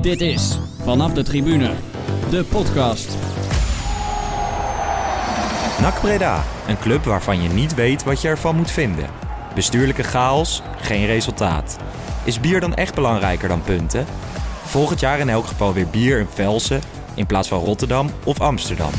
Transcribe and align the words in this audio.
Dit 0.00 0.20
is 0.20 0.58
Vanaf 0.82 1.12
de 1.12 1.22
Tribune, 1.22 1.70
de 2.30 2.44
podcast. 2.44 3.16
NAC 5.80 6.00
Breda, 6.00 6.44
een 6.66 6.78
club 6.78 7.04
waarvan 7.04 7.42
je 7.42 7.48
niet 7.48 7.74
weet 7.74 8.04
wat 8.04 8.20
je 8.20 8.28
ervan 8.28 8.56
moet 8.56 8.70
vinden. 8.70 9.06
Bestuurlijke 9.54 10.02
chaos, 10.02 10.62
geen 10.80 11.06
resultaat. 11.06 11.76
Is 12.24 12.40
bier 12.40 12.60
dan 12.60 12.74
echt 12.74 12.94
belangrijker 12.94 13.48
dan 13.48 13.62
punten? 13.62 14.06
Volgend 14.64 15.00
jaar 15.00 15.18
in 15.18 15.28
elk 15.28 15.46
geval 15.46 15.72
weer 15.72 15.88
bier 15.88 16.18
in 16.18 16.28
Velsen 16.34 16.80
in 17.14 17.26
plaats 17.26 17.48
van 17.48 17.64
Rotterdam 17.64 18.10
of 18.24 18.40
Amsterdam. 18.40 18.92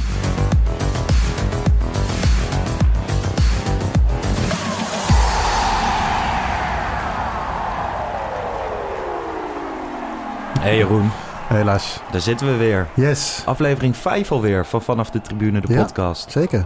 Hey 10.61 10.77
Jeroen, 10.77 11.09
Helaas. 11.47 11.99
daar 12.11 12.21
zitten 12.21 12.47
we 12.47 12.55
weer. 12.57 12.87
Yes, 12.95 13.43
Aflevering 13.45 13.95
5 13.97 14.31
alweer 14.31 14.65
van 14.65 14.81
Vanaf 14.81 15.09
de 15.09 15.21
Tribune, 15.21 15.61
de 15.61 15.73
Ja. 15.73 15.83
podcast. 15.83 16.31
zeker. 16.31 16.65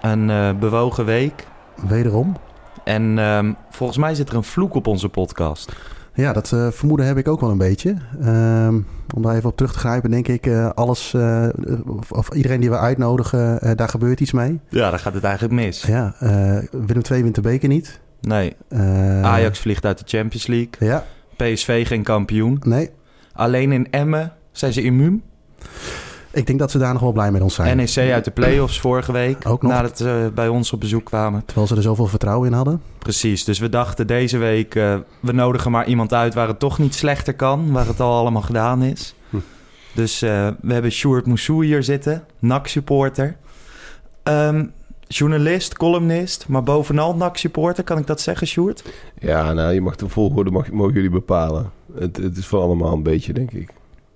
Een 0.00 0.30
eh, 0.30 0.50
bewogen 0.58 1.04
week. 1.04 1.46
Wederom. 1.88 2.36
En 2.84 3.18
ehm, 3.18 3.52
volgens 3.70 3.98
mij 3.98 4.14
zit 4.14 4.28
er 4.28 4.34
een 4.36 4.44
vloek 4.44 4.74
op 4.74 4.86
onze 4.86 5.08
podcast. 5.08 5.72
Ja, 6.14 6.32
dat 6.32 6.52
eh, 6.52 6.68
vermoeden 6.70 7.06
heb 7.06 7.16
ik 7.16 7.28
ook 7.28 7.40
wel 7.40 7.50
een 7.50 7.58
beetje. 7.58 7.96
Ehm, 8.20 8.74
om 9.14 9.22
daar 9.22 9.34
even 9.36 9.48
op 9.50 9.56
terug 9.56 9.72
te 9.72 9.78
grijpen, 9.78 10.10
denk 10.10 10.28
ik, 10.28 10.46
eh, 10.46 10.70
alles, 10.74 11.14
of, 11.86 12.12
of 12.12 12.28
iedereen 12.32 12.60
die 12.60 12.70
we 12.70 12.78
uitnodigen, 12.78 13.76
daar 13.76 13.88
gebeurt 13.88 14.20
iets 14.20 14.32
mee. 14.32 14.60
Ja, 14.68 14.90
dan 14.90 14.98
gaat 14.98 15.14
het 15.14 15.24
eigenlijk 15.24 15.54
mis. 15.54 15.82
Ja, 15.82 16.14
Willem 16.70 17.02
II 17.10 17.22
wint 17.22 17.34
de 17.34 17.40
beker 17.40 17.68
niet. 17.68 18.00
Nee, 18.20 18.56
Ajax 19.22 19.58
vliegt 19.58 19.84
uit 19.84 19.98
de 19.98 20.04
Champions 20.18 20.46
League. 20.46 20.70
Ja, 20.78 21.04
PSV 21.36 21.86
geen 21.86 22.02
kampioen. 22.02 22.60
nee. 22.64 22.90
Alleen 23.36 23.72
in 23.72 23.90
Emmen 23.90 24.32
zijn 24.52 24.72
ze 24.72 24.82
immuun. 24.82 25.22
Ik 26.32 26.46
denk 26.46 26.58
dat 26.58 26.70
ze 26.70 26.78
daar 26.78 26.92
nog 26.92 27.02
wel 27.02 27.12
blij 27.12 27.30
met 27.30 27.42
ons 27.42 27.54
zijn. 27.54 27.76
NEC 27.76 27.96
uit 28.12 28.24
de 28.24 28.30
play-offs 28.30 28.80
vorige 28.80 29.12
week. 29.12 29.46
Ook 29.48 29.62
nog. 29.62 29.72
Nadat 29.72 29.96
ze 29.96 30.30
bij 30.34 30.48
ons 30.48 30.72
op 30.72 30.80
bezoek 30.80 31.04
kwamen. 31.04 31.44
Terwijl 31.44 31.66
ze 31.66 31.76
er 31.76 31.82
zoveel 31.82 32.06
vertrouwen 32.06 32.48
in 32.48 32.54
hadden. 32.54 32.82
Precies, 32.98 33.44
dus 33.44 33.58
we 33.58 33.68
dachten 33.68 34.06
deze 34.06 34.38
week... 34.38 34.74
eh, 34.74 34.96
we 35.20 35.32
nodigen 35.32 35.70
maar 35.70 35.86
iemand 35.86 36.12
uit 36.14 36.34
waar 36.34 36.48
het 36.48 36.58
toch 36.58 36.78
niet 36.78 36.94
slechter 36.94 37.34
kan. 37.34 37.72
Waar 37.72 37.86
het 37.86 38.00
al 38.00 38.18
allemaal 38.18 38.42
gedaan 38.42 38.82
is. 38.82 39.14
Hm. 39.30 39.36
Dus 39.94 40.22
eh, 40.22 40.48
we 40.60 40.72
hebben 40.72 40.90
Sjoerd 40.92 41.26
Moussou 41.26 41.64
hier 41.64 41.82
zitten. 41.82 42.24
NAC-supporter. 42.38 43.36
Ehm, 44.22 44.64
journalist, 45.08 45.76
columnist. 45.76 46.48
Maar 46.48 46.62
bovenal 46.62 47.16
NAC-supporter. 47.16 47.84
Kan 47.84 47.98
ik 47.98 48.06
dat 48.06 48.20
zeggen, 48.20 48.46
Sjoerd? 48.46 48.84
Ja, 49.18 49.52
nou, 49.52 49.72
je 49.72 49.80
mag 49.80 49.96
de 49.96 50.08
volgorde 50.08 50.50
mag, 50.50 50.70
mogen 50.70 50.94
jullie 50.94 51.10
bepalen. 51.10 51.70
Het, 51.98 52.16
het 52.16 52.36
is 52.36 52.46
van 52.46 52.60
allemaal 52.60 52.92
een 52.92 53.02
beetje, 53.02 53.32
denk 53.32 53.50
ik. 53.50 53.70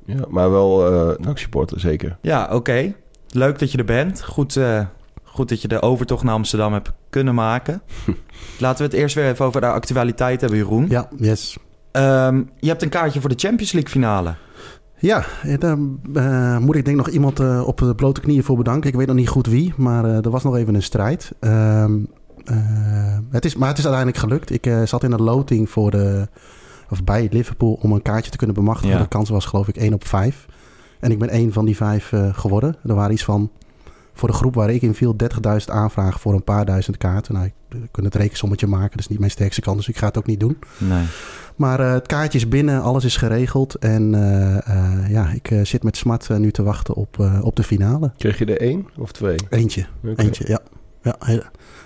Ja, 0.04 0.24
maar 0.28 0.50
wel 0.50 0.86
eh 0.86 1.18
NAC-supporter, 1.18 1.80
zeker. 1.80 2.16
Ja, 2.20 2.48
oké. 2.52 2.94
Leuk 3.28 3.58
dat 3.58 3.72
je 3.72 3.78
er 3.78 3.84
bent. 3.84 4.24
Goed, 4.24 4.56
eh, 4.56 4.86
goed 5.22 5.48
dat 5.48 5.62
je 5.62 5.68
de 5.68 5.80
overtocht 5.80 6.22
naar 6.22 6.34
Amsterdam 6.34 6.72
hebt 6.72 6.90
kunnen 7.10 7.34
maken. 7.34 7.82
Laten 8.58 8.84
we 8.84 8.90
het 8.90 9.00
eerst 9.00 9.14
weer 9.14 9.28
even 9.28 9.44
over 9.44 9.60
de 9.60 9.66
actualiteit 9.66 10.40
hebben, 10.40 10.58
Jeroen. 10.58 10.86
Ja, 10.88 11.08
yes. 11.16 11.58
Ehm, 11.92 12.42
je 12.58 12.68
hebt 12.68 12.82
een 12.82 12.88
kaartje 12.88 13.20
voor 13.20 13.28
de 13.28 13.38
Champions 13.38 13.72
League 13.72 13.90
finale. 13.90 14.34
Ja, 15.00 15.24
eh, 15.42 15.58
daar 15.58 15.78
eh, 16.14 16.58
moet 16.58 16.76
ik 16.76 16.84
denk 16.84 16.96
nog 16.96 17.08
iemand 17.08 17.40
eh, 17.40 17.62
op 17.66 17.78
de 17.78 17.94
blote 17.94 18.20
knieën 18.20 18.44
voor 18.44 18.56
bedanken. 18.56 18.90
Ik 18.90 18.96
weet 18.96 19.06
nog 19.06 19.16
niet 19.16 19.28
goed 19.28 19.46
wie, 19.46 19.74
maar 19.76 20.04
er 20.04 20.30
was 20.30 20.42
nog 20.42 20.56
even 20.56 20.74
een 20.74 20.82
strijd. 20.82 21.32
Ehm, 21.40 21.98
eh, 22.44 23.18
het 23.30 23.44
is, 23.44 23.56
maar 23.56 23.68
het 23.68 23.78
is 23.78 23.84
uiteindelijk 23.84 24.24
gelukt. 24.24 24.50
Ik 24.50 24.70
zat 24.84 25.04
in 25.04 25.12
een 25.12 25.22
loting 25.22 25.70
voor 25.70 25.90
de, 25.90 26.28
of 26.90 27.04
bij 27.04 27.28
Liverpool 27.30 27.78
om 27.82 27.92
een 27.92 28.02
kaartje 28.02 28.30
te 28.30 28.36
kunnen 28.36 28.56
bemachtigen. 28.56 28.96
Ja. 28.96 29.02
De 29.02 29.08
kans 29.08 29.28
was 29.28 29.44
geloof 29.44 29.68
ik 29.68 29.76
1 29.76 29.92
op 29.92 30.06
5. 30.06 30.46
En 31.00 31.10
ik 31.10 31.18
ben 31.18 31.28
één 31.28 31.52
van 31.52 31.64
die 31.64 31.76
vijf 31.76 32.12
geworden. 32.32 32.76
Er 32.84 32.94
waren 32.94 33.12
iets 33.12 33.24
van, 33.24 33.50
voor 34.20 34.28
de 34.28 34.34
groep 34.34 34.54
waar 34.54 34.70
ik 34.70 34.82
in 34.82 34.94
viel, 34.94 35.16
30.000 35.58 35.64
aanvragen 35.66 36.20
voor 36.20 36.34
een 36.34 36.44
paar 36.44 36.64
duizend 36.64 36.96
kaarten. 36.96 37.34
Nou, 37.34 37.46
ik 37.46 37.52
kunnen 37.68 38.10
het 38.12 38.20
rekensommetje 38.20 38.66
maken. 38.66 38.90
Dat 38.90 38.98
is 39.00 39.08
niet 39.08 39.18
mijn 39.18 39.30
sterkste 39.30 39.60
kant, 39.60 39.76
dus 39.76 39.88
ik 39.88 39.96
ga 39.98 40.06
het 40.06 40.18
ook 40.18 40.26
niet 40.26 40.40
doen. 40.40 40.58
Nee. 40.78 41.04
Maar 41.56 41.80
eh, 41.80 41.92
het 41.92 42.06
kaartje 42.06 42.38
is 42.38 42.48
binnen, 42.48 42.82
alles 42.82 43.04
is 43.04 43.16
geregeld. 43.16 43.74
En 43.74 44.14
eh, 44.14 44.56
eh, 44.68 45.10
ja, 45.10 45.28
ik 45.30 45.50
eh, 45.50 45.64
zit 45.64 45.82
met 45.82 45.96
smart 45.96 46.28
nu 46.38 46.50
te 46.50 46.62
wachten 46.62 46.94
op, 46.94 47.20
eh, 47.20 47.38
op 47.42 47.56
de 47.56 47.62
finale. 47.62 48.12
Kreeg 48.18 48.38
je 48.38 48.44
er 48.44 48.60
één 48.60 48.86
of 48.98 49.12
twee? 49.12 49.36
Eentje, 49.50 49.86
eentje, 50.16 50.44
ja. 50.48 50.60
ja 51.02 51.16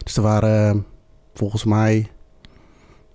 dus 0.05 0.17
er 0.17 0.23
waren 0.23 0.85
volgens 1.35 1.65
mij... 1.65 2.09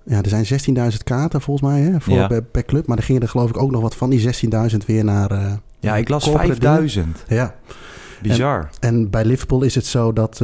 Ja, 0.06 0.22
er 0.22 0.46
zijn 0.46 0.91
16.000 0.91 0.97
kaarten 1.03 1.41
volgens 1.41 1.72
mij 1.72 1.81
hè, 1.81 2.00
voor, 2.01 2.13
Ja. 2.13 2.28
per, 2.28 2.44
per 2.44 2.66
club. 2.66 2.88
Maar 2.88 2.97
er 2.97 3.03
gingen 3.03 3.22
er 3.22 3.30
geloof 3.30 3.50
ik 3.50 3.57
ook 3.62 3.72
nog 3.72 3.81
wat 3.81 3.96
van 3.96 4.09
die 4.09 4.34
16.000 4.72 4.78
weer 4.86 5.03
naar... 5.03 5.31
eh, 5.31 5.53
Ja, 5.80 5.96
ik 5.97 6.09
las 6.09 6.24
corporate 6.24 6.53
5000. 6.53 7.24
ja, 7.28 7.56
Bizar. 8.22 8.69
en 8.80 9.09
bij 9.09 9.25
Liverpool 9.25 9.62
is 9.63 9.75
het 9.75 9.85
zo 9.85 10.13
dat 10.13 10.34
eh, 10.34 10.40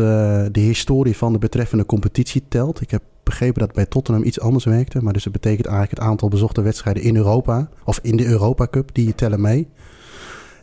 de 0.51 0.59
historie 0.59 1.17
van 1.17 1.33
de 1.33 1.39
betreffende 1.39 1.85
competitie 1.85 2.43
telt. 2.47 2.81
Ik 2.81 2.91
heb 2.91 3.01
begrepen 3.23 3.59
dat 3.59 3.73
bij 3.73 3.85
Tottenham 3.85 4.23
iets 4.23 4.39
anders 4.39 4.65
werkte. 4.65 5.03
Maar 5.03 5.13
dus 5.13 5.23
dat 5.23 5.33
betekent 5.33 5.65
eigenlijk 5.67 5.99
het 5.99 6.09
aantal 6.09 6.29
bezochte 6.29 6.61
wedstrijden 6.61 7.03
in 7.03 7.15
Europa. 7.15 7.69
Of 7.83 7.99
in 8.01 8.17
de 8.17 8.25
Europa 8.25 8.67
Cup, 8.71 8.89
die 8.93 9.15
tellen 9.15 9.41
mee. 9.41 9.67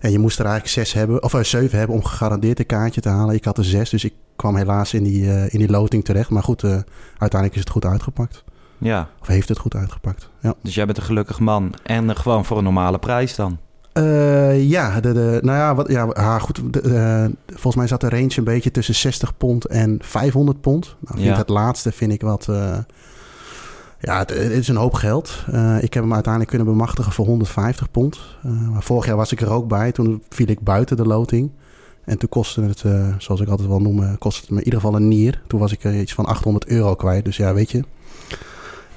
En 0.00 0.10
je 0.10 0.18
moest 0.18 0.38
er 0.38 0.44
eigenlijk 0.44 0.74
zes 0.74 0.92
hebben, 0.92 1.22
of 1.22 1.34
eh, 1.34 1.42
zeven 1.42 1.78
hebben 1.78 1.96
om 1.96 2.04
gegarandeerd 2.04 2.58
een 2.58 2.66
kaartje 2.66 3.00
te 3.00 3.08
halen. 3.08 3.34
Ik 3.34 3.44
had 3.44 3.58
er 3.58 3.64
zes, 3.64 3.90
dus 3.90 4.04
ik 4.04 4.14
kwam 4.36 4.56
helaas 4.56 4.94
in 4.94 5.02
die, 5.02 5.30
eh, 5.30 5.52
in 5.52 5.58
die 5.58 5.70
loting 5.70 6.04
terecht. 6.04 6.30
Maar 6.30 6.42
goed, 6.42 6.62
uiteindelijk 7.18 7.54
is 7.54 7.60
het 7.60 7.70
goed 7.70 7.84
uitgepakt. 7.84 8.44
Ja, 8.78 9.08
Of 9.20 9.26
heeft 9.26 9.48
het 9.48 9.58
goed 9.58 9.74
uitgepakt, 9.74 10.28
ja. 10.40 10.54
dus 10.62 10.74
jij 10.74 10.84
bent 10.86 10.96
een 10.98 11.04
gelukkig 11.04 11.40
man. 11.40 11.74
En 11.82 12.16
gewoon 12.16 12.44
voor 12.44 12.58
een 12.58 12.64
normale 12.64 12.98
prijs 12.98 13.34
dan. 13.36 13.58
Eh, 13.92 14.68
ja, 14.68 15.00
de, 15.00 15.12
de, 15.12 15.38
nou 15.42 15.58
ja, 15.58 15.74
wat, 15.74 15.90
ja 15.90 16.04
ah, 16.04 16.40
goed. 16.42 16.72
de- 16.72 16.80
eh, 16.80 17.24
volgens 17.46 17.76
mij 17.76 17.86
zat 17.86 18.00
de 18.00 18.08
range 18.08 18.32
een 18.36 18.44
beetje 18.44 18.70
tussen 18.70 18.94
60 18.94 19.36
pond 19.36 19.64
en 19.64 19.98
500 20.02 20.60
pond. 20.60 20.96
Nou, 21.00 21.16
vind 21.16 21.28
Ja. 21.28 21.36
Het 21.36 21.48
laatste 21.48 21.92
vind 21.92 22.12
ik 22.12 22.20
wat. 22.22 22.48
eh, 22.48 22.78
ja, 24.00 24.18
het, 24.18 24.30
het 24.30 24.50
is 24.50 24.68
een 24.68 24.76
hoop 24.76 24.94
geld. 24.94 25.44
Ik 25.80 25.94
heb 25.94 26.02
hem 26.02 26.12
uiteindelijk 26.12 26.48
kunnen 26.48 26.66
bemachtigen 26.72 27.12
voor 27.12 27.26
150 27.26 27.90
pond. 27.90 28.18
Maar 28.70 28.82
vorig 28.82 29.06
jaar 29.06 29.16
was 29.16 29.32
ik 29.32 29.40
er 29.40 29.50
ook 29.50 29.68
bij. 29.68 29.92
Toen 29.92 30.22
viel 30.28 30.48
ik 30.48 30.60
buiten 30.60 30.96
de 30.96 31.06
loting. 31.06 31.50
En 32.04 32.18
toen 32.18 32.28
kostte 32.28 32.62
het, 32.62 32.84
zoals 33.18 33.40
ik 33.40 33.48
altijd 33.48 33.68
wel 33.68 33.80
noem, 33.80 34.18
kostte 34.18 34.40
het 34.40 34.50
me 34.50 34.58
in 34.58 34.64
ieder 34.64 34.80
geval 34.80 34.96
een 34.96 35.08
nier. 35.08 35.42
Toen 35.46 35.60
was 35.60 35.72
ik 35.72 35.84
er 35.84 36.00
iets 36.00 36.14
van 36.14 36.24
800 36.26 36.66
euro 36.66 36.94
kwijt. 36.94 37.24
Dus 37.24 37.36
ja, 37.36 37.54
weet 37.54 37.70
je. 37.70 37.82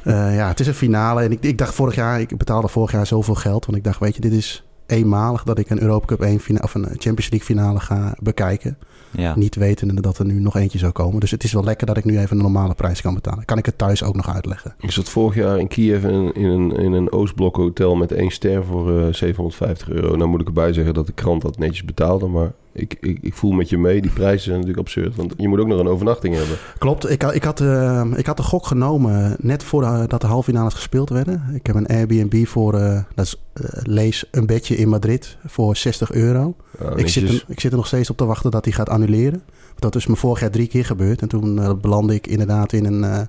Ja, 0.04 0.48
het 0.48 0.60
is 0.60 0.68
een 0.68 0.74
finale. 0.74 1.22
En 1.22 1.32
ik, 1.32 1.44
ik 1.44 1.58
dacht 1.58 1.74
vorig 1.74 1.96
jaar, 1.96 2.20
ik 2.20 2.38
betaalde 2.38 2.68
vorig 2.68 2.92
jaar 2.92 3.08
zoveel 3.08 3.36
geld. 3.36 3.66
Want 3.66 3.78
ik 3.78 3.84
dacht, 3.84 4.00
weet 4.00 4.16
je, 4.16 4.22
dit 4.22 4.34
is 4.34 4.64
eenmalig 4.88 5.44
dat 5.44 5.60
ik 5.60 5.70
een 5.70 5.82
Europa 5.82 6.06
Cup 6.06 6.22
1 6.22 6.40
fina- 6.40 6.62
of 6.64 6.76
een 6.76 6.84
Champions 6.84 7.30
League 7.30 7.48
finale 7.48 7.80
ga 7.80 8.16
bekijken. 8.20 8.78
Ja. 9.12 9.36
Niet 9.36 9.56
wetende 9.56 10.02
dat 10.02 10.18
er 10.18 10.26
nu 10.26 10.40
nog 10.40 10.56
eentje 10.56 10.78
zou 10.78 10.92
komen. 10.92 11.20
Dus 11.20 11.32
het 11.32 11.44
is 11.44 11.54
wel 11.54 11.64
lekker 11.64 11.88
dat 11.88 11.98
ik 11.98 12.06
nu 12.06 12.20
even 12.20 12.38
een 12.38 12.44
normale 12.44 12.74
prijs 12.74 13.02
kan 13.02 13.14
betalen. 13.14 13.46
Kan 13.46 13.58
ik 13.58 13.66
het 13.66 13.78
thuis 13.78 14.04
ook 14.04 14.16
nog 14.16 14.34
uitleggen? 14.34 14.76
Ik 14.80 14.92
zat 14.92 15.10
vorig 15.10 15.36
jaar 15.36 15.60
in 15.60 15.68
Kiev 15.68 16.04
in, 16.04 16.34
in 16.34 16.46
een, 16.46 16.72
in 16.72 16.94
een 16.94 17.12
Oostblok 17.12 17.56
hotel 17.56 17.96
met 17.96 18.12
één 18.12 18.32
ster 18.32 18.66
voor 18.66 19.00
eh, 19.00 19.14
750 19.14 19.90
euro. 19.90 20.16
Nou 20.16 20.30
moet 20.30 20.42
ik 20.42 20.48
erbij 20.48 20.74
zeggen 20.74 20.94
dat 20.94 21.06
de 21.06 21.14
krant 21.14 21.42
dat 21.42 21.58
netjes 21.58 21.86
betaalde. 21.86 22.28
Maar 22.28 22.52
ik, 22.76 22.96
ik, 23.00 23.18
ik 23.22 23.34
voel 23.34 23.52
met 23.52 23.70
je 23.70 23.78
mee. 23.78 24.02
Die 24.02 24.12
prijzen 24.12 24.40
zijn 24.44 24.56
natuurlijk 24.60 24.80
absurd. 24.88 25.16
Want 25.16 25.34
je 25.38 25.48
moet 25.48 25.60
ook 25.60 25.68
nog 25.68 25.80
een 25.80 25.88
overnachting 25.88 26.36
hebben. 26.36 26.58
Klopt, 26.78 27.10
ik, 27.10 27.22
had- 27.22 27.36
ik, 27.36 27.44
had, 27.44 27.62
eh, 27.62 28.06
ik 28.16 28.26
had 28.26 28.38
de 28.38 28.44
gok 28.44 28.66
genomen 28.68 29.36
net 29.40 29.64
voordat 29.64 30.22
de 30.22 30.28
halve 30.28 30.44
finales 30.52 30.74
gespeeld 30.74 31.10
werden. 31.10 31.44
Ik 31.54 31.66
heb 31.68 31.76
een 31.76 31.88
Airbnb 31.88 32.46
voor, 32.46 32.74
eh, 32.74 33.00
dat 33.16 33.26
is, 33.26 33.36
eh, 33.54 33.64
lees 33.84 34.24
een 34.32 34.46
bedje 34.46 34.76
in 34.78 34.90
Madrid 34.90 35.38
voor 35.46 35.76
60 35.76 36.12
euro. 36.12 36.56
Ja, 36.80 36.96
Ik 36.96 37.08
zit, 37.08 37.30
er, 37.30 37.44
ik 37.48 37.60
zit 37.60 37.72
er 37.72 37.78
nog 37.78 37.88
steeds 37.88 38.10
op 38.10 38.18
te 38.18 38.26
wachten 38.26 38.52
dat 38.52 38.66
hij 38.66 38.74
gaat 38.74 38.90
annuleren. 38.90 39.42
Dat 39.76 39.96
is 39.96 40.08
me 40.08 40.16
vorig 40.16 40.40
jaar 40.40 40.50
drie 40.52 40.68
keer 40.68 40.86
gebeurd. 40.86 41.22
En 41.22 41.28
toen 41.28 41.62
eh, 41.62 41.74
belandde 41.82 42.14
ik 42.14 42.28
inderdaad 42.28 42.74
in 42.74 42.86
een, 42.86 43.04
eh, 43.04 43.20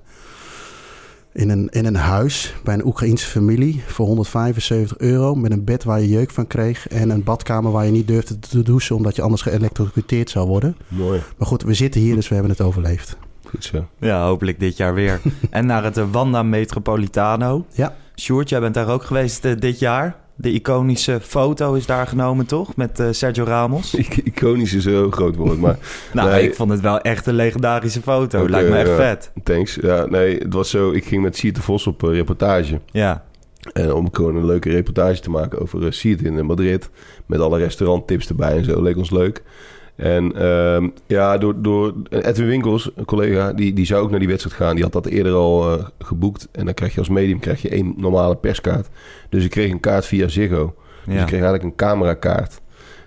in, 1.37 1.49
een, 1.49 1.69
in 1.69 1.85
een 1.85 1.97
huis 1.97 2.55
bij 2.65 2.75
een 2.75 2.87
Oekraïense 2.87 3.27
familie 3.27 3.83
voor 3.87 4.07
175 4.07 4.99
euro. 4.99 5.35
Met 5.35 5.53
een 5.53 5.65
bed 5.65 5.85
waar 5.85 6.01
je 6.01 6.09
jeuk 6.09 6.31
van 6.31 6.47
kreeg. 6.47 6.89
En 6.89 7.11
een 7.11 7.25
badkamer 7.25 7.73
waar 7.73 7.85
je 7.85 7.91
niet 7.91 8.07
durfde 8.07 8.39
te 8.39 8.63
douchen 8.63 8.97
omdat 8.97 9.17
je 9.17 9.23
anders 9.23 9.43
geëlectrocuteerd 9.43 10.31
zou 10.31 10.47
worden. 10.47 10.77
Mooi. 10.89 11.21
Maar 11.39 11.49
goed, 11.49 11.63
we 11.63 11.75
zitten 11.75 12.01
hier 12.01 12.15
dus 12.15 12.29
we 12.29 12.35
hebben 12.35 12.53
het 12.53 12.61
overleefd. 12.61 13.17
Goed 13.45 13.65
zo. 13.65 13.87
ja, 13.99 14.27
hopelijk 14.27 14.61
dit 14.61 14.77
jaar 14.77 14.95
weer. 14.95 15.21
en 15.51 15.67
naar 15.67 15.85
het 15.85 16.11
Wanda 16.11 16.43
Metropolitano. 16.43 17.67
Ja. 17.73 17.97
Sjoerd, 18.15 18.49
jij 18.49 18.61
bent 18.61 18.75
daar 18.75 18.89
ook 18.89 19.05
geweest 19.05 19.45
eh, 19.45 19.57
dit 19.59 19.79
jaar. 19.79 20.17
De 20.39 20.53
iconische 20.53 21.21
foto 21.21 21.75
is 21.75 21.87
daar 21.87 22.07
genomen, 22.07 22.47
toch? 22.47 22.77
Met 22.77 23.01
eh, 23.01 23.07
Sergio 23.11 23.45
Ramos. 23.45 23.95
Iconisch 24.25 24.75
is 24.75 24.85
een 24.85 24.93
heel 24.93 25.11
groot 25.11 25.37
woord, 25.37 25.59
maar 25.59 25.79
nou, 26.13 26.31
Nee. 26.31 26.43
ik 26.49 26.55
vond 26.55 26.71
het 26.71 26.81
wel 26.81 27.01
echt 27.01 27.27
een 27.27 27.35
legendarische 27.35 28.03
foto. 28.03 28.49
Lijkt 28.49 28.69
me 28.71 28.77
echt 28.77 28.89
ja. 28.89 28.97
vet. 28.97 29.31
thanks. 29.43 29.79
Ja, 29.81 30.07
nee, 30.07 30.39
het 30.39 30.55
was 30.55 30.71
zo. 30.71 30.91
Ik 30.91 31.05
ging 31.05 31.23
met 31.23 31.37
Siert 31.37 31.55
de 31.55 31.63
Vos 31.63 31.87
op 31.87 32.03
eh, 32.05 32.11
reportage. 32.11 32.81
Ja. 32.91 33.25
En 33.73 33.93
om 33.93 34.09
gewoon 34.13 34.37
een 34.37 34.47
leuke 34.47 34.71
reportage 34.71 35.21
te 35.21 35.31
maken 35.31 35.61
over 35.61 35.83
uh, 35.83 35.91
Siert 35.91 36.23
in 36.23 36.39
eh, 36.39 36.45
Madrid. 36.45 36.91
Met 37.27 37.41
alle 37.41 37.59
restauranttips 37.59 38.29
erbij 38.29 38.57
en 38.57 38.65
zo. 38.65 38.83
Leek 38.83 38.97
ons 38.97 39.11
leuk. 39.11 39.43
En 39.97 40.35
ehm, 40.37 40.89
ja, 41.07 41.39
door, 41.39 41.55
door 41.63 41.95
Edwin 42.11 42.47
Winkels, 42.47 42.91
een 42.95 43.05
collega, 43.05 43.53
die, 43.53 43.73
die 43.73 43.87
zou 43.87 44.03
ook 44.03 44.11
naar 44.11 44.19
die 44.19 44.29
wedstrijd 44.29 44.57
gaan. 44.57 44.75
Die 44.75 44.85
had 44.85 44.93
dat 44.93 45.07
eerder 45.07 45.33
al 45.33 45.79
eh, 45.79 45.85
geboekt. 45.99 46.49
En 46.53 46.65
dan 46.65 46.75
krijg 46.75 46.93
je 46.93 46.99
als 46.99 47.09
medium 47.09 47.39
krijg 47.39 47.63
je 47.63 47.69
één 47.69 47.95
normale 47.97 48.37
perskaart. 48.37 48.89
Dus 49.29 49.45
ik 49.45 49.51
kreeg 49.51 49.71
een 49.71 49.81
kaart 49.81 50.07
via 50.07 50.29
Ziggo. 50.29 50.75
Dus 51.05 51.15
Ja. 51.15 51.21
ik 51.21 51.27
kreeg 51.27 51.41
eigenlijk 51.41 51.63
een 51.65 51.75
camerakaart. 51.77 52.61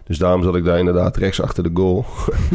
Dus 0.03 0.17
daarom 0.17 0.43
zat 0.43 0.55
ik 0.55 0.63
daar 0.63 0.79
inderdaad 0.79 1.17
rechts 1.17 1.41
achter 1.41 1.63
de 1.63 1.69
goal. 1.73 2.05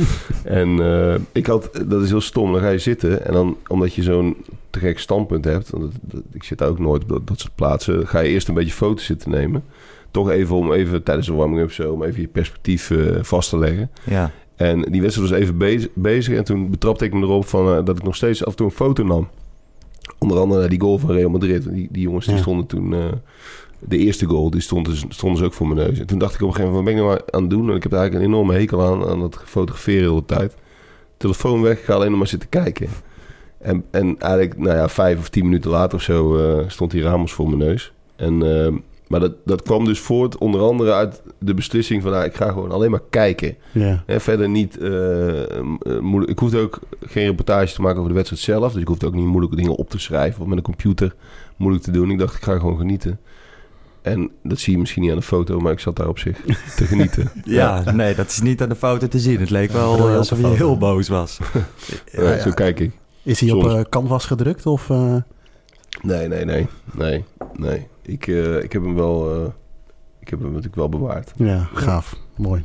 en 0.45 0.81
eh, 0.81 1.15
ik 1.33 1.47
had, 1.47 1.71
dat 1.87 2.03
is 2.03 2.09
heel 2.11 2.21
stom, 2.21 2.53
dan 2.53 2.61
ga 2.61 2.69
je 2.69 2.79
zitten. 2.79 3.25
En 3.27 3.33
dan, 3.33 3.57
omdat 3.67 3.95
je 3.95 4.03
zo'n 4.03 4.37
te 4.71 4.79
gek 4.79 4.99
standpunt 4.99 5.45
hebt... 5.45 5.71
want 5.71 5.83
dat- 5.85 5.93
dat- 6.03 6.23
ik 6.33 6.45
zit 6.45 6.59
daar 6.59 6.69
ook 6.69 6.79
nooit 6.79 7.03
op 7.03 7.09
dat, 7.09 7.27
dat 7.27 7.41
soort 7.41 7.55
plaatsen... 7.55 8.07
ga 8.09 8.21
je 8.21 8.29
eerst 8.29 8.49
een 8.49 8.55
beetje 8.55 8.73
foto's 8.73 9.05
zitten 9.05 9.31
nemen. 9.31 9.65
Toch 10.15 10.31
even 10.31 10.57
om 10.57 10.73
even 10.73 11.03
tijdens 11.03 11.27
de 11.27 11.33
warming-up 11.33 11.73
zo... 11.73 11.93
om 11.93 12.03
even 12.03 12.21
je 12.21 12.29
perspectief 12.29 12.91
eh, 12.91 12.99
vast 13.23 13.49
te 13.51 13.59
leggen. 13.59 13.91
Ja. 14.05 14.31
En 14.57 14.81
die 14.83 15.01
wedstrijd 15.03 15.31
was 15.31 15.39
even 15.39 15.59
bezig, 15.59 15.89
bezig 15.95 16.37
en 16.37 16.45
toen 16.45 16.71
betrapte 16.71 17.05
ik 17.05 17.15
me 17.15 17.21
erop 17.21 17.47
van, 17.47 17.77
eh, 17.77 17.85
dat 17.85 17.97
ik 17.97 18.03
nog 18.03 18.17
steeds 18.17 18.45
af 18.45 18.51
en 18.51 18.57
toe 18.57 18.67
een 18.67 18.73
foto 18.73 19.05
nam. 19.05 19.29
Onder 20.19 20.39
andere 20.39 20.69
die 20.69 20.81
goal 20.81 20.99
van 20.99 21.11
Real 21.11 21.31
Madrid. 21.31 21.75
Die, 21.75 21.89
die 21.91 22.03
jongens 22.03 22.27
die 22.27 22.35
Ja. 22.35 22.41
stonden 22.41 22.67
toen... 22.67 22.95
eh, 22.95 23.05
de 23.79 23.99
eerste 23.99 24.27
goal, 24.27 24.51
die 24.51 24.61
stond 24.61 24.87
dus, 24.87 25.05
stonden 25.09 25.39
ze 25.39 25.45
ook 25.45 25.53
voor 25.53 25.69
mijn 25.69 25.89
neus. 25.89 25.99
En 25.99 26.07
toen 26.07 26.19
dacht 26.19 26.35
ik 26.35 26.41
op 26.41 26.49
een 26.49 26.55
gegeven 26.55 26.75
moment, 26.75 26.97
wat 26.99 27.05
ben 27.05 27.15
ik 27.15 27.19
nou 27.21 27.31
aan 27.35 27.41
het 27.43 27.51
doen? 27.51 27.71
En 27.71 27.77
ik 27.77 27.83
heb 27.83 27.93
eigenlijk 27.93 28.25
een 28.25 28.31
enorme 28.31 28.55
hekel 28.55 28.83
aan, 28.83 29.07
aan 29.07 29.21
dat 29.21 29.43
fotograferen 29.45 30.03
de 30.03 30.09
hele 30.09 30.25
tijd. 30.25 30.55
Telefoon 31.17 31.63
weg, 31.63 31.79
ik 31.79 31.85
ga 31.85 31.95
alleen 31.95 32.09
nog 32.11 32.19
maar 32.19 32.27
zitten 32.27 32.49
kijken. 32.49 32.89
En, 33.59 33.85
en 33.91 34.17
eigenlijk, 34.19 34.59
nou 34.59 34.77
ja, 34.77 34.89
vijf 34.89 35.19
of 35.19 35.29
tien 35.29 35.45
minuten 35.45 35.71
later 35.71 35.97
of 35.97 36.03
zo 36.03 36.39
stond 36.67 36.91
die 36.91 37.03
Ramos 37.03 37.33
voor 37.33 37.47
mijn 37.47 37.59
neus. 37.59 37.93
En, 38.17 38.43
eh, 38.65 38.73
maar 39.09 39.21
dat, 39.21 39.33
dat 39.45 39.63
kwam 39.63 39.85
dus 39.85 40.01
voort 40.01 40.39
onder 40.39 40.61
andere 40.61 40.93
uit 40.93 41.23
de 41.39 41.55
beslissing 41.55 42.03
van... 42.03 42.11
Nou, 42.11 42.25
ik 42.25 42.35
ga 42.35 42.49
gewoon 42.49 42.71
alleen 42.71 42.91
maar 42.91 43.03
kijken. 43.11 43.57
Ja. 43.73 44.03
Hè, 44.07 44.21
verder 44.21 44.49
niet 44.49 44.79
eh, 44.79 45.59
eh, 45.59 45.65
moeilijk. 46.01 46.31
Ik 46.31 46.39
hoefde 46.39 46.59
ook 46.59 46.79
geen 47.07 47.27
reportage 47.27 47.75
te 47.75 47.81
maken 47.81 47.97
over 47.97 48.09
de 48.09 48.15
wedstrijd 48.15 48.43
zelf. 48.43 48.73
Dus 48.73 48.83
ik 48.83 48.89
hoefde 48.89 49.07
ook 49.07 49.15
niet 49.15 49.27
moeilijke 49.27 49.57
dingen 49.57 49.75
op 49.75 49.91
te 49.91 49.99
schrijven 49.99 50.41
of 50.41 50.47
met 50.47 50.57
een 50.57 50.65
computer 50.65 51.15
moeilijk 51.57 51.85
te 51.85 51.91
doen. 51.91 52.11
Ik 52.11 52.19
dacht, 52.19 52.37
ik 52.37 52.43
ga 52.43 52.59
gewoon 52.59 52.79
genieten. 52.79 53.21
En 54.03 54.31
dat 54.43 54.59
zie 54.59 54.73
je 54.73 54.79
misschien 54.79 55.03
niet 55.03 55.11
aan 55.11 55.17
de 55.17 55.23
foto, 55.23 55.61
maar 55.61 55.73
ik 55.73 55.79
zat 55.79 55.97
daar 55.97 56.09
op 56.09 56.19
zich 56.19 56.41
te 56.77 56.85
genieten. 56.93 57.31
Ja, 57.45 57.93
nee, 57.93 58.15
dat 58.15 58.27
is 58.27 58.41
niet 58.41 58.63
aan 58.63 58.69
de 58.69 58.75
foto 58.75 59.09
te 59.09 59.19
zien. 59.19 59.41
Het 59.41 59.51
leek 59.51 59.71
wel 59.71 60.09
eh, 60.09 60.17
alsof 60.17 60.39
hij 60.39 60.51
foto. 60.51 60.65
heel 60.65 60.79
boos 60.79 61.09
was. 61.09 61.39
Ja, 62.13 62.41
Zo 62.41 62.51
kijk 62.51 62.81
ik. 62.81 62.93
Is 63.23 63.41
hij 63.41 63.51
op 63.51 63.67
eh, 63.67 63.81
canvas 63.81 64.25
gedrukt? 64.27 64.67
Of, 64.67 64.91
eh, 64.91 65.17
Nee, 66.03 66.29
nee, 66.29 66.45
nee. 66.45 66.67
Nee, 66.93 67.25
nee. 67.57 67.87
Ik, 68.07 68.27
eh, 68.27 68.63
ik 68.63 68.73
heb 68.73 68.83
hem 68.83 68.95
wel... 68.95 69.35
eh, 69.45 69.49
ik 70.21 70.29
heb 70.29 70.39
hem 70.39 70.49
natuurlijk 70.49 70.75
wel 70.77 70.89
bewaard. 70.89 71.33
ja, 71.37 71.69
gaaf. 71.75 72.17
Mooi. 72.37 72.65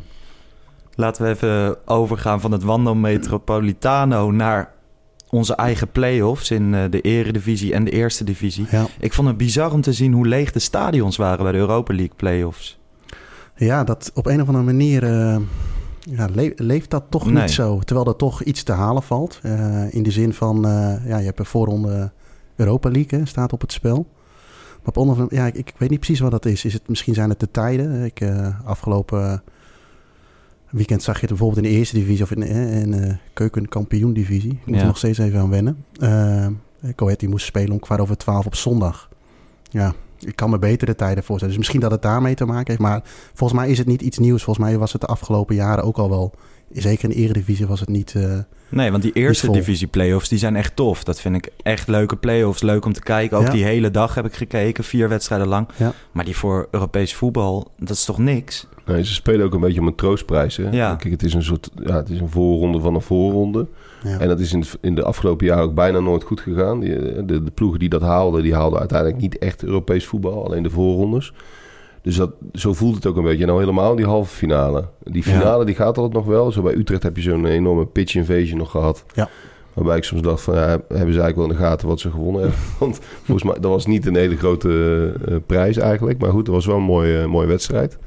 Laten 0.96 1.24
we 1.24 1.30
even 1.30 1.78
overgaan 1.88 2.42
van 2.42 2.52
het 2.52 2.64
Wando 2.64 2.96
Metropolitano 2.96 4.32
naar 4.32 4.72
onze 5.30 5.56
eigen 5.56 5.92
play-offs 5.92 6.52
in 6.52 6.74
eh, 6.74 6.84
de 6.90 7.02
eredivisie 7.02 7.74
en 7.74 7.84
de 7.84 7.92
eerste 7.92 8.24
divisie. 8.24 8.66
Ja. 8.72 8.86
Ik 9.00 9.14
vond 9.14 9.28
het 9.28 9.38
bizar 9.38 9.72
om 9.74 9.82
te 9.82 9.94
zien 9.94 10.14
hoe 10.14 10.28
leeg 10.28 10.52
de 10.52 10.60
stadions 10.60 11.18
waren 11.18 11.44
bij 11.44 11.52
de 11.52 11.58
Europa 11.58 11.94
League 11.94 12.16
play-offs. 12.16 12.80
Ja, 13.56 13.84
dat 13.84 14.12
op 14.14 14.26
een 14.26 14.42
of 14.42 14.48
andere 14.48 14.66
manier 14.66 15.04
eh, 15.04 15.38
ja, 16.00 16.28
le- 16.34 16.54
leeft 16.56 16.90
dat 16.90 17.04
toch 17.10 17.26
Nee. 17.32 17.42
niet 17.42 17.52
zo. 17.52 17.80
Terwijl 17.80 18.08
er 18.08 18.16
toch 18.16 18.44
iets 18.44 18.64
te 18.64 18.72
halen 18.72 19.04
valt. 19.04 19.40
Eh, 19.44 19.94
in 19.94 20.04
de 20.04 20.12
zin 20.12 20.34
van, 20.34 20.66
eh, 20.68 21.08
ja, 21.08 21.18
je 21.18 21.26
hebt 21.26 21.40
een 21.40 21.46
voorronde 21.46 22.12
Europa 22.56 22.90
League, 22.92 23.20
hè, 23.20 23.26
staat 23.26 23.54
op 23.54 23.62
het 23.62 23.72
spel. 23.72 24.08
Maar 24.84 24.94
op 24.96 24.98
andere 24.98 25.26
ja, 25.30 25.46
ik, 25.46 25.56
ik 25.56 25.74
weet 25.78 25.90
niet 25.90 26.00
precies 26.00 26.20
wat 26.20 26.32
dat 26.32 26.46
is. 26.46 26.66
is 26.66 26.74
het, 26.74 26.88
misschien 26.88 27.14
zijn 27.14 27.30
het 27.30 27.40
de 27.40 27.52
tijden. 27.52 28.04
Ik, 28.04 28.22
eh, 28.22 28.68
afgelopen 28.68 29.44
weekend 30.70 31.04
zag 31.04 31.14
je 31.16 31.20
het 31.22 31.30
bijvoorbeeld 31.30 31.66
in 31.66 31.72
de 31.72 31.78
eerste 31.78 31.96
divisie 31.96 32.24
of 32.24 32.32
in, 32.32 32.44
eh, 32.44 32.82
in 32.82 32.92
de 32.92 33.18
keukenkampioen 33.34 34.14
divisie. 34.14 34.52
Ik 34.52 34.66
moet 34.66 34.76
Ja. 34.76 34.82
er 34.82 34.88
nog 34.88 34.98
steeds 34.98 35.18
even 35.18 35.40
aan 35.40 35.50
wennen. 35.50 35.86
Uh, 36.02 36.48
Coët 36.96 37.20
die 37.20 37.30
moest 37.30 37.46
spelen 37.46 37.72
om 37.72 37.80
kwart 37.80 38.02
over 38.02 38.18
twaalf 38.18 38.46
op 38.46 38.56
zondag. 38.56 39.10
Ja, 39.70 39.94
ik 40.20 40.36
kan 40.36 40.50
me 40.50 40.60
betere 40.60 40.96
tijden 40.96 41.24
voorstellen. 41.24 41.48
Dus 41.48 41.58
misschien 41.58 41.80
dat 41.80 41.92
het 41.92 42.02
daarmee 42.02 42.36
te 42.36 42.46
maken 42.46 42.68
heeft. 42.68 42.80
Maar 42.80 43.02
volgens 43.34 43.60
mij 43.60 43.70
is 43.70 43.78
het 43.78 43.88
niet 43.88 44.02
iets 44.02 44.18
nieuws. 44.18 44.44
Volgens 44.44 44.66
mij 44.66 44.78
was 44.78 44.92
het 44.92 45.02
de 45.02 45.08
afgelopen 45.08 45.56
jaren 45.56 45.84
ook 45.84 45.98
al 45.98 46.10
wel. 46.10 46.34
Zeker 46.72 47.04
in 47.04 47.10
de 47.10 47.16
eredivisie 47.16 47.68
was 47.68 47.80
het 47.80 47.90
niet... 47.90 48.16
eh, 48.16 48.38
Nee, 48.70 48.92
want 48.92 49.04
die 49.04 49.12
eerste 49.14 49.52
divisie 49.52 49.88
play-offs 49.88 50.30
die 50.30 50.38
zijn 50.38 50.56
echt 50.56 50.76
tof. 50.76 51.04
Dat 51.04 51.22
vind 51.22 51.36
ik 51.36 51.50
echt 51.64 51.88
leuke 51.88 52.16
play-offs. 52.16 52.62
Leuk 52.62 52.86
om 52.86 52.94
te 52.94 53.02
kijken. 53.02 53.38
Ook 53.38 53.46
Ja. 53.46 53.52
die 53.52 53.64
hele 53.64 53.92
dag 53.92 54.16
heb 54.16 54.26
ik 54.26 54.34
gekeken. 54.34 54.84
Vier 54.84 55.10
wedstrijden 55.10 55.48
lang. 55.48 55.68
Ja. 55.78 55.94
Maar 56.12 56.26
die 56.26 56.36
voor 56.36 56.68
Europees 56.72 57.14
voetbal, 57.16 57.72
dat 57.78 57.90
is 57.90 58.06
toch 58.06 58.18
niks? 58.18 58.68
Nee, 58.86 59.06
ze 59.06 59.14
spelen 59.14 59.46
ook 59.46 59.54
een 59.54 59.60
beetje 59.60 59.80
om 59.80 59.88
een 59.88 59.96
troostprijs. 59.96 60.58
Hè? 60.58 60.70
Ja. 60.70 60.96
Kijk, 60.96 61.12
het 61.14 61.24
is 61.24 61.34
een 61.34 61.44
soort... 61.44 61.70
Ja, 61.84 61.96
het 61.96 62.10
is 62.10 62.20
een 62.20 62.30
voorronde 62.30 62.80
van 62.80 62.96
een 62.96 63.02
voorronde. 63.02 63.68
ja. 64.04 64.20
En 64.20 64.28
dat 64.28 64.40
is 64.40 64.54
in, 64.54 64.64
in 64.82 64.96
de 64.96 65.04
afgelopen 65.04 65.46
jaren 65.46 65.64
ook 65.64 65.74
bijna 65.74 66.00
nooit 66.00 66.24
goed 66.24 66.42
gegaan. 66.42 66.80
Die, 66.80 66.96
eh, 66.96 67.22
de, 67.26 67.44
de 67.44 67.52
ploegen 67.52 67.80
die 67.80 67.90
dat 67.90 68.02
haalden, 68.02 68.44
die 68.44 68.54
haalden 68.54 68.80
uiteindelijk 68.80 69.22
niet 69.22 69.38
echt 69.38 69.64
Europees 69.64 70.06
voetbal. 70.06 70.46
Alleen 70.46 70.64
de 70.64 70.70
voorrondes. 70.70 71.34
Dus 72.02 72.16
dat, 72.16 72.32
zo 72.54 72.74
voelt 72.74 72.96
het 72.96 73.06
ook 73.06 73.18
een 73.18 73.24
beetje. 73.24 73.46
Nou 73.46 73.60
helemaal 73.60 73.96
die 73.96 74.06
halve 74.06 74.36
finale. 74.36 74.86
Die 75.04 75.24
finale 75.24 75.66
die 75.66 75.76
gaat 75.76 75.98
altijd 75.98 76.14
nog 76.14 76.26
wel. 76.26 76.52
Zo 76.52 76.62
bij 76.62 76.76
Utrecht 76.76 77.04
heb 77.04 77.16
je 77.16 77.22
zo'n 77.22 77.46
enorme 77.46 77.86
pitch 77.86 78.16
invasion 78.16 78.58
nog 78.58 78.72
gehad. 78.72 79.04
Ja. 79.14 79.30
Waarbij 79.74 79.98
ik 79.98 80.04
soms 80.04 80.22
dacht 80.22 80.42
van, 80.42 80.56
ja, 80.56 80.68
hebben 80.68 80.88
ze 80.90 80.98
eigenlijk 81.22 81.36
wel 81.36 81.46
in 81.46 81.52
de 81.52 81.58
gaten 81.58 81.88
wat 81.88 82.00
ze 82.00 82.10
gewonnen 82.12 82.42
hebben. 82.42 82.60
Want 82.80 83.00
volgens 83.24 83.44
mij, 83.52 83.54
dat 83.62 83.72
was 83.72 83.86
niet 83.86 84.06
een 84.06 84.16
hele 84.16 84.38
grote 84.38 85.14
eh, 85.28 85.36
prijs 85.46 85.78
eigenlijk. 85.78 86.20
Maar 86.20 86.30
goed, 86.32 86.48
het 86.48 86.56
was 86.56 86.66
wel 86.66 86.76
een 86.76 86.82
mooie, 86.82 87.28
mooie 87.28 87.48
wedstrijd. 87.48 87.98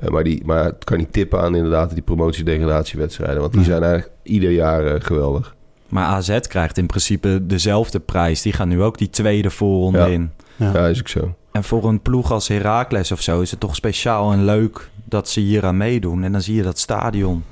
Eh, 0.00 0.08
maar, 0.08 0.24
die, 0.24 0.42
maar 0.44 0.64
het 0.64 0.84
kan 0.84 0.98
niet 0.98 1.12
tippen 1.12 1.40
aan 1.40 1.54
inderdaad 1.54 1.92
die 1.94 2.02
promotie-degradatiewedstrijden. 2.02 3.40
Want 3.40 3.52
die 3.52 3.64
zijn 3.64 3.82
eigenlijk 3.82 4.12
ieder 4.22 4.50
jaar 4.50 4.86
eh, 4.86 5.00
geweldig. 5.00 5.54
Maar 5.88 6.04
AZ 6.04 6.38
krijgt 6.40 6.78
in 6.78 6.86
principe 6.86 7.46
dezelfde 7.46 8.00
prijs. 8.00 8.42
Die 8.42 8.52
gaan 8.52 8.68
nu 8.68 8.82
ook 8.82 8.98
die 8.98 9.10
tweede 9.10 9.50
voorronde 9.50 9.98
Ja. 9.98 10.06
in. 10.06 10.30
ja. 10.56 10.72
Ja, 10.74 10.86
is 10.86 10.98
ook 11.00 11.08
zo. 11.08 11.34
En 11.58 11.64
voor 11.64 11.84
een 11.84 12.00
ploeg 12.00 12.32
als 12.32 12.48
Heracles 12.48 13.12
of 13.12 13.20
zo 13.20 13.40
is 13.40 13.50
het 13.50 13.60
toch 13.60 13.74
speciaal 13.74 14.32
en 14.32 14.44
leuk 14.44 14.90
dat 15.04 15.28
ze 15.28 15.40
hier 15.40 15.66
aan 15.66 15.76
meedoen. 15.76 16.22
En 16.22 16.32
dan 16.32 16.42
zie 16.42 16.54
je 16.54 16.62
dat 16.62 16.78
stadion. 16.78 17.44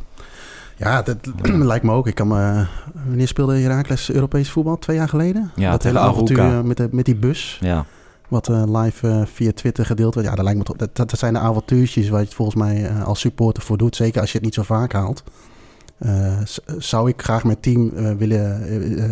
Ja, 0.76 1.02
dat 1.02 1.16
lijkt 1.72 1.84
me 1.84 1.92
ook. 1.92 2.06
Ik 2.06 2.14
kan 2.14 2.28
me, 2.28 2.66
wanneer 3.06 3.28
speelde 3.28 3.58
Heracles 3.58 4.10
Europees 4.10 4.50
voetbal? 4.50 4.78
Twee 4.78 4.96
jaar 4.96 5.08
geleden? 5.08 5.50
Ja, 5.54 5.70
dat 5.70 5.82
hele 5.82 5.98
avontuur 5.98 6.64
met, 6.64 6.76
de, 6.76 6.88
met 6.90 7.04
die 7.04 7.16
bus. 7.16 7.58
Ja, 7.60 7.84
Wat 8.28 8.48
eh, 8.48 8.62
live 8.66 9.08
eh, 9.08 9.22
via 9.24 9.52
Twitter 9.52 9.86
gedeeld 9.86 10.14
werd. 10.14 10.26
Ja, 10.26 10.34
dat, 10.34 10.44
lijkt 10.44 10.58
me 10.58 10.64
toch, 10.64 10.76
dat, 10.76 10.96
dat 10.96 11.18
zijn 11.18 11.32
de 11.32 11.38
avontuurtjes 11.38 12.08
waar 12.08 12.20
je 12.20 12.26
het 12.26 12.34
volgens 12.34 12.56
mij 12.56 12.86
eh, 12.86 13.04
als 13.04 13.20
supporter 13.20 13.62
voor 13.62 13.76
doet. 13.76 13.96
Zeker 13.96 14.20
als 14.20 14.30
je 14.30 14.36
het 14.36 14.46
niet 14.46 14.54
zo 14.54 14.62
vaak 14.62 14.92
haalt. 14.92 15.22
Zou 16.78 17.08
ik 17.08 17.22
graag 17.22 17.44
mijn 17.44 17.60
team 17.60 17.90
willen, 18.18 18.60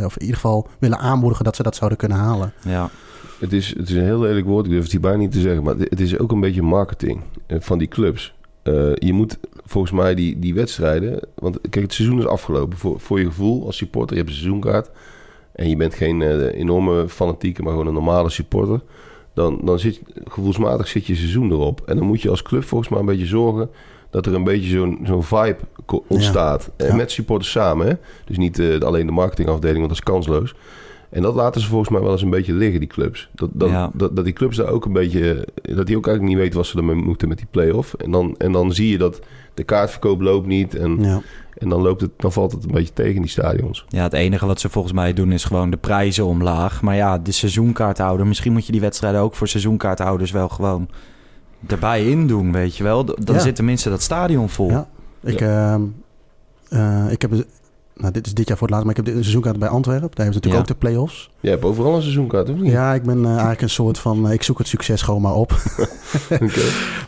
of 0.04 0.14
in 0.16 0.20
ieder 0.20 0.34
geval 0.34 0.68
willen 0.78 0.98
aanmoedigen 0.98 1.44
dat 1.44 1.56
ze 1.56 1.62
dat 1.62 1.76
zouden 1.76 1.98
kunnen 1.98 2.18
halen. 2.18 2.52
ja. 2.62 2.90
Het 3.38 3.52
is, 3.52 3.76
het 3.76 3.88
is 3.88 3.94
een 3.94 4.04
heel 4.04 4.20
lelijk 4.20 4.46
woord, 4.46 4.64
ik 4.64 4.70
durf 4.70 4.82
het 4.82 4.92
hier 4.92 5.00
bijna 5.00 5.18
niet 5.18 5.32
te 5.32 5.40
zeggen. 5.40 5.62
Maar 5.62 5.74
het 5.76 6.00
is 6.00 6.18
ook 6.18 6.32
een 6.32 6.40
beetje 6.40 6.62
marketing 6.62 7.20
eh, 7.46 7.56
van 7.60 7.78
die 7.78 7.88
clubs. 7.88 8.34
Eh, 8.62 8.94
je 8.94 9.12
moet 9.12 9.38
volgens 9.64 9.92
mij 9.92 10.14
die, 10.14 10.38
die 10.38 10.54
wedstrijden... 10.54 11.20
Want 11.34 11.58
kijk, 11.60 11.84
het 11.84 11.94
seizoen 11.94 12.18
is 12.18 12.26
afgelopen. 12.26 12.78
Voor, 12.78 13.00
voor 13.00 13.18
je 13.18 13.26
gevoel 13.26 13.66
als 13.66 13.76
supporter, 13.76 14.16
je 14.16 14.22
hebt 14.22 14.34
een 14.34 14.40
seizoenkaart... 14.40 14.90
en 15.52 15.68
je 15.68 15.76
bent 15.76 15.94
geen 15.94 16.22
eh, 16.22 16.60
enorme 16.60 17.08
fanatieke, 17.08 17.62
maar 17.62 17.72
gewoon 17.72 17.86
een 17.86 17.94
normale 17.94 18.30
supporter... 18.30 18.80
dan, 19.34 19.60
dan 19.64 19.78
zit 19.78 20.00
gevoelsmatig 20.24 20.88
zit 20.88 21.06
je 21.06 21.14
seizoen 21.14 21.50
erop. 21.50 21.82
En 21.86 21.96
dan 21.96 22.06
moet 22.06 22.22
je 22.22 22.30
als 22.30 22.42
club 22.42 22.64
volgens 22.64 22.90
mij 22.90 23.00
een 23.00 23.06
beetje 23.06 23.26
zorgen... 23.26 23.70
dat 24.10 24.26
er 24.26 24.34
een 24.34 24.44
beetje 24.44 24.70
zo'n 24.70 24.98
zo'n 25.04 25.22
vibe 25.22 25.58
ontstaat. 26.08 26.70
Ja. 26.76 26.94
met 26.94 27.10
supporters 27.10 27.50
samen, 27.50 27.86
hè? 27.86 27.94
Dus 28.24 28.36
niet 28.36 28.60
alleen 28.80 29.06
de 29.06 29.12
marketingafdeling, 29.12 29.78
want 29.78 29.88
dat 29.88 29.98
is 29.98 30.12
kansloos... 30.12 30.54
En 31.14 31.22
dat 31.22 31.34
laten 31.34 31.60
ze 31.60 31.68
volgens 31.68 31.90
mij 31.90 32.00
wel 32.00 32.12
eens 32.12 32.22
een 32.22 32.30
beetje 32.30 32.52
liggen, 32.52 32.80
die 32.80 32.88
clubs. 32.88 33.28
Dat, 33.34 33.50
dat, 33.52 33.68
Ja. 33.68 33.90
dat, 33.94 34.16
dat 34.16 34.24
die 34.24 34.32
clubs 34.34 34.56
daar 34.56 34.66
ook 34.68 34.84
een 34.84 34.92
beetje... 34.92 35.48
Dat 35.62 35.86
die 35.86 35.96
ook 35.96 36.06
eigenlijk 36.06 36.22
niet 36.22 36.36
weten 36.36 36.56
wat 36.56 36.66
ze 36.66 36.76
ermee 36.78 36.94
moeten 36.94 37.28
met 37.28 37.38
die 37.38 37.46
play-off. 37.50 37.94
En 37.94 38.10
dan, 38.10 38.34
en 38.38 38.52
dan 38.52 38.72
zie 38.72 38.90
je 38.90 38.98
dat 38.98 39.20
de 39.54 39.64
kaartverkoop 39.64 40.20
loopt 40.20 40.46
niet. 40.46 40.74
En, 40.74 41.02
Ja. 41.02 41.20
en 41.58 41.68
dan, 41.68 41.80
loopt 41.82 42.00
het, 42.00 42.10
dan 42.16 42.32
valt 42.32 42.52
het 42.52 42.64
een 42.64 42.70
beetje 42.72 42.92
tegen 42.92 43.20
die 43.20 43.30
stadions. 43.30 43.84
ja, 43.88 44.02
het 44.02 44.12
enige 44.12 44.46
wat 44.46 44.60
ze 44.60 44.68
volgens 44.68 44.94
mij 44.94 45.12
doen 45.12 45.32
is 45.32 45.44
gewoon 45.44 45.70
de 45.70 45.76
prijzen 45.76 46.24
omlaag. 46.26 46.82
Maar 46.82 46.96
ja, 46.96 47.18
de 47.18 47.32
seizoenkaarthouder. 47.32 48.26
Misschien 48.26 48.52
moet 48.52 48.66
je 48.66 48.72
die 48.72 48.80
wedstrijden 48.80 49.20
ook 49.20 49.34
voor 49.34 49.48
seizoenkaarthouders 49.48 50.30
wel 50.30 50.48
gewoon 50.48 50.88
erbij 51.66 52.06
in 52.06 52.26
doen, 52.26 52.52
weet 52.52 52.76
je 52.76 52.82
wel. 52.82 53.04
Dan 53.04 53.34
Ja. 53.34 53.38
zit 53.40 53.56
tenminste 53.56 53.90
dat 53.90 54.02
stadion 54.02 54.48
vol. 54.48 54.70
Ja. 54.70 54.88
Ik, 55.22 55.40
ehm, 55.40 55.82
eh, 56.68 57.06
ik 57.10 57.22
heb, 57.22 57.30
nou, 57.96 58.12
dit 58.12 58.26
is 58.26 58.34
dit 58.34 58.48
jaar 58.48 58.56
voor 58.56 58.66
het 58.66 58.76
laatst, 58.76 58.88
maar 58.88 58.98
ik 58.98 59.04
heb 59.04 59.04
dit- 59.06 59.14
een 59.14 59.28
seizoenkaart 59.30 59.58
bij 59.58 59.68
Antwerpen. 59.68 60.08
Daar 60.10 60.24
hebben 60.26 60.34
ze 60.34 60.40
natuurlijk 60.48 60.68
Ja. 60.68 60.72
ook 60.74 60.80
de 60.80 60.86
play-offs. 60.88 61.30
Jij 61.44 61.52
hebt 61.52 61.64
overal 61.64 61.94
een 61.94 62.00
seizoenkaart, 62.02 62.48
of 62.50 62.56
niet? 62.56 62.70
Ja, 62.72 62.94
ik 62.94 63.02
ben 63.02 63.24
eh, 63.24 63.30
eigenlijk 63.30 63.60
een 63.62 63.70
soort 63.70 63.98
van... 63.98 64.26
eh, 64.26 64.32
ik 64.32 64.42
zoek 64.42 64.58
het 64.58 64.66
succes 64.68 65.02
gewoon 65.02 65.20
maar 65.22 65.34
op. 65.34 65.52
Oké. 66.42 66.60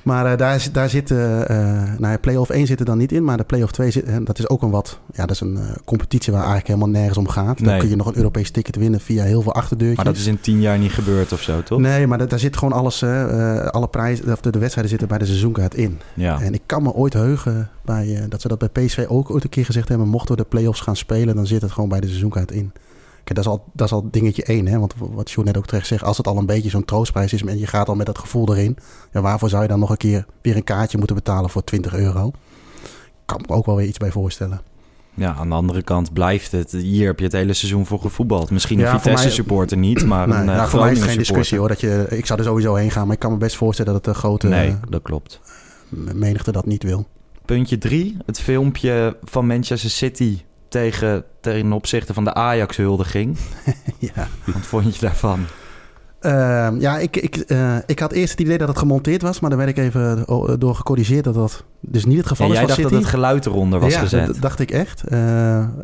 Maar 0.02 0.32
eh, 0.32 0.38
daar, 0.38 0.60
zit- 0.60 0.74
daar 0.74 0.88
zitten... 0.88 1.48
eh 1.48 1.56
nou 1.98 2.12
ja, 2.12 2.18
play-off 2.18 2.50
1 2.50 2.66
zit 2.66 2.80
er 2.80 2.86
dan 2.86 2.98
niet 2.98 3.12
in. 3.12 3.24
Maar 3.24 3.36
de 3.36 3.44
play-off 3.44 3.72
2 3.72 3.90
zit... 3.90 4.04
eh, 4.04 4.16
dat 4.24 4.38
is 4.38 4.48
ook 4.48 4.62
een 4.62 4.70
wat... 4.70 4.98
Ja, 5.12 5.20
dat 5.26 5.30
is 5.30 5.40
een 5.40 5.56
eh, 5.56 5.62
competitie 5.84 6.32
waar 6.32 6.40
eigenlijk 6.44 6.68
helemaal 6.74 6.88
nergens 7.00 7.18
om 7.18 7.28
gaat. 7.28 7.58
Dan 7.58 7.66
Nee. 7.66 7.78
kun 7.78 7.88
je 7.88 7.96
nog 7.96 8.06
een 8.06 8.16
Europees 8.16 8.50
ticket 8.50 8.76
winnen 8.76 9.00
via 9.00 9.24
heel 9.24 9.42
veel 9.42 9.52
achterdeurtjes. 9.54 9.96
Maar 10.04 10.12
dat 10.14 10.22
is 10.22 10.26
in 10.28 10.40
tien 10.40 10.60
jaar 10.60 10.78
niet 10.78 10.92
gebeurd 10.92 11.32
of 11.32 11.42
zo, 11.42 11.62
toch? 11.62 11.78
Nee, 11.80 12.06
maar 12.06 12.18
dat- 12.18 12.30
daar 12.30 12.38
zit 12.38 12.56
gewoon 12.56 12.78
alles... 12.78 13.02
eh, 13.02 13.56
eh, 13.56 13.66
alle 13.66 13.88
prijzen... 13.88 14.32
Of 14.32 14.40
de, 14.40 14.50
de 14.50 14.58
wedstrijden 14.58 14.90
zitten 14.90 15.08
bij 15.08 15.18
de 15.18 15.26
seizoenkaart 15.26 15.74
in. 15.74 15.98
Ja. 16.14 16.40
En 16.40 16.54
ik 16.54 16.62
kan 16.66 16.82
me 16.82 16.92
ooit 16.92 17.12
heugen 17.12 17.70
bij, 17.84 18.14
eh, 18.16 18.22
dat 18.28 18.40
ze 18.40 18.48
dat 18.48 18.58
bij 18.58 18.68
PSV 18.84 19.04
ook 19.08 19.30
ooit 19.30 19.44
een 19.44 19.50
keer 19.50 19.64
gezegd 19.64 19.88
hebben. 19.88 20.08
Mochten 20.08 20.36
we 20.36 20.42
de 20.42 20.48
play-offs 20.48 20.80
gaan 20.80 20.96
spelen, 20.96 21.36
dan 21.36 21.46
zit 21.46 21.62
het 21.62 21.72
gewoon 21.72 21.88
bij 21.88 22.00
de 22.00 22.06
seizoenkaart 22.06 22.50
in. 22.50 22.72
Kijk, 23.26 23.38
dat 23.38 23.47
is 23.47 23.50
al, 23.50 23.64
dat 23.73 23.87
is 23.87 23.92
al 23.92 24.09
dingetje 24.11 24.42
één. 24.45 24.66
Hè? 24.66 24.78
Want 24.78 24.95
wat 24.99 25.28
Sjoerd 25.28 25.47
net 25.47 25.56
ook 25.56 25.66
terecht 25.66 25.87
zegt, 25.87 26.02
als 26.02 26.16
het 26.16 26.26
al 26.26 26.37
een 26.38 26.47
beetje 26.47 26.71
zo'n 26.71 26.85
troostprijs 26.85 27.33
is 27.33 27.42
en 27.42 27.59
je 27.59 27.66
gaat 27.66 27.88
al 27.88 27.95
met 27.95 28.06
dat 28.06 28.18
gevoel 28.18 28.54
erin, 28.54 28.76
ja, 29.12 29.21
waarvoor 29.21 29.49
zou 29.49 29.62
je 29.62 29.68
dan 29.68 29.78
nog 29.78 29.90
een 29.90 29.97
keer 29.97 30.26
weer 30.42 30.56
een 30.56 30.64
kaartje 30.64 30.99
moeten 30.99 31.16
betalen 31.16 31.50
voor 31.50 31.64
20 31.64 31.95
euro? 31.95 32.30
Kan 33.25 33.45
me 33.49 33.54
ook 33.54 33.66
wel 33.66 33.76
weer 33.76 33.87
iets 33.87 33.99
bij 33.99 34.11
voorstellen. 34.11 34.61
Ja, 35.14 35.35
aan 35.35 35.49
de 35.49 35.54
andere 35.54 35.83
kant 35.83 36.12
blijft 36.12 36.52
het. 36.52 36.73
Hier 36.73 37.06
heb 37.06 37.18
je 37.18 37.25
het 37.25 37.33
hele 37.33 37.52
seizoen 37.52 37.87
voor 37.87 38.00
gevoetbald. 38.00 38.50
Misschien 38.50 38.78
een 38.78 38.85
Ja, 38.85 38.90
voor 38.90 39.00
Vitesse 39.00 39.25
mij- 39.26 39.35
supporter 39.35 39.76
niet, 39.76 40.04
maar 40.04 40.28
Nee, 40.28 40.37
een 40.38 40.47
uh, 40.49 40.54
nou, 40.56 40.68
voor 40.68 40.80
mij 40.80 40.92
is 40.92 40.99
het 40.99 41.09
geen 41.09 41.18
discussie 41.18 41.59
hoor. 41.59 41.68
Dat 41.68 41.80
je, 41.80 42.06
ik 42.11 42.26
zou 42.26 42.38
er 42.38 42.45
sowieso 42.45 42.75
heen 42.75 42.90
gaan, 42.90 43.04
maar 43.06 43.14
ik 43.14 43.21
kan 43.21 43.30
me 43.33 43.37
best 43.38 43.56
voorstellen 43.56 43.92
dat 43.92 44.04
de 44.04 44.14
grote 44.14 44.47
Nee, 44.49 44.68
eh, 44.68 44.75
dat 44.88 45.02
klopt. 45.02 45.40
menigte 46.14 46.52
dat 46.52 46.66
niet 46.66 46.83
wil. 46.83 47.06
Puntje 47.45 47.78
drie, 47.78 48.16
het 48.26 48.40
filmpje 48.40 49.16
van 49.25 49.47
Manchester 49.47 49.90
City 49.90 50.38
tegen, 50.68 51.25
ten 51.40 51.73
opzichte 51.73 52.14
van 52.14 52.25
de 52.25 52.35
Ajax-huldiging. 52.35 53.37
ja. 54.14 54.28
Wat 54.44 54.66
vond 54.66 54.94
je 54.94 55.00
daarvan? 55.00 55.46
Ehm, 56.20 56.80
ja, 56.80 56.99
ik, 56.99 57.16
ik, 57.16 57.37
eh, 57.37 57.76
ik 57.87 57.99
had 57.99 58.12
eerst 58.12 58.30
het 58.30 58.40
idee 58.40 58.58
dat 58.58 58.68
het 58.68 58.78
gemonteerd 58.78 59.23
was, 59.23 59.40
maar 59.40 59.50
dan 59.50 59.58
werd 59.58 59.70
ik 59.70 59.78
even 59.78 60.28
oh, 60.28 60.52
door 60.58 60.75
gecorrigeerd 60.75 61.25
dat 61.25 61.35
dat 61.35 61.64
dus 61.80 62.04
niet 62.04 62.16
het 62.16 62.26
geval 62.26 62.46
Ja, 62.46 62.52
is 62.52 62.58
jij 62.58 62.66
dacht 62.66 62.78
City. 62.78 62.92
dat 62.92 63.00
het 63.00 63.11
geluid 63.11 63.46
eronder 63.46 63.80
was 63.80 63.92
ja, 63.92 64.00
gezet. 64.00 64.26
dat 64.26 64.40
dacht 64.40 64.61
ik 64.61 64.70
echt. 64.70 65.02
Eh, 65.04 65.18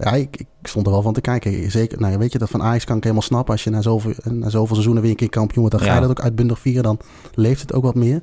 ja, 0.01 0.13
ik, 0.13 0.37
ik 0.37 0.47
stond 0.63 0.87
er 0.87 0.93
wel 0.93 1.03
van 1.03 1.13
te 1.13 1.21
kijken. 1.21 1.71
Zeker, 1.71 2.01
nou, 2.01 2.19
weet 2.19 2.33
je, 2.33 2.39
dat 2.39 2.51
van 2.51 2.63
Ajax 2.63 2.85
kan 2.85 2.97
ik 2.97 3.03
helemaal 3.03 3.25
snappen. 3.25 3.53
Als 3.53 3.65
je 3.65 3.71
na 3.71 3.83
zoveel, 3.83 4.15
na 4.31 4.49
zoveel 4.49 4.75
seizoenen 4.75 5.03
weer 5.03 5.11
een 5.11 5.17
keer 5.17 5.29
kampioen 5.29 5.61
wordt, 5.61 5.79
dan 5.79 5.87
ga 5.87 5.95
je 5.95 6.01
dat 6.01 6.11
ook 6.11 6.21
uitbundig 6.21 6.59
vieren. 6.59 6.83
Dan 6.83 6.99
leeft 7.35 7.61
het 7.61 7.73
ook 7.73 7.83
wat 7.83 7.95
meer. 7.95 8.23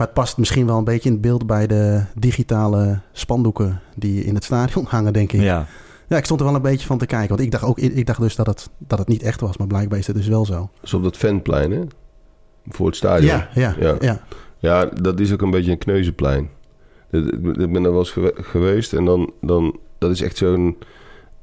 Maar 0.00 0.08
het 0.08 0.18
past 0.18 0.36
misschien 0.38 0.66
wel 0.66 0.78
een 0.78 0.84
beetje 0.84 1.08
in 1.08 1.12
het 1.14 1.20
beeld 1.24 1.46
bij 1.46 1.66
de 1.66 2.02
digitale 2.14 2.98
spandoeken 3.12 3.80
die 3.96 4.24
in 4.24 4.34
het 4.34 4.44
stadion 4.44 4.84
hangen, 4.94 5.12
denk 5.12 5.32
ik. 5.32 5.40
ja. 5.40 5.66
Ja, 6.08 6.16
ik 6.16 6.24
stond 6.24 6.40
er 6.40 6.46
wel 6.46 6.54
een 6.54 6.62
beetje 6.62 6.86
van 6.86 6.98
te 6.98 7.06
kijken. 7.06 7.28
Want 7.28 7.40
ik 7.40 7.50
dacht, 7.50 7.64
ook, 7.64 7.78
ik 7.78 8.06
dacht 8.06 8.20
dus 8.20 8.36
dat 8.36 8.46
het, 8.46 8.70
dat 8.78 8.98
het 8.98 9.08
niet 9.08 9.22
echt 9.22 9.40
was. 9.40 9.56
Maar 9.56 9.66
blijkbaar 9.66 9.98
is 9.98 10.06
het 10.06 10.16
dus 10.16 10.28
wel 10.28 10.46
zo. 10.46 10.70
Dus 10.80 10.94
op 10.94 11.02
dat 11.02 11.16
Ventplein, 11.16 11.70
hè? 11.70 11.80
Voor 12.68 12.86
het 12.86 12.96
stadion. 12.96 13.26
Ja, 13.36 13.48
ja, 13.54 13.74
Ja. 13.80 13.96
ja. 14.00 14.20
Ja, 14.58 14.84
dat 14.84 15.20
is 15.20 15.32
ook 15.32 15.42
een 15.42 15.50
beetje 15.50 15.70
een 15.70 15.78
kneuzenplein. 15.78 16.48
Ik 17.10 17.40
ben 17.72 17.84
er 17.84 17.90
wel 17.90 17.98
eens 17.98 18.10
gewe- 18.10 18.34
geweest 18.36 18.92
en 18.92 19.04
dan, 19.04 19.32
dan... 19.40 19.78
Dat 19.98 20.10
is 20.10 20.20
echt 20.22 20.36
zo'n 20.36 20.76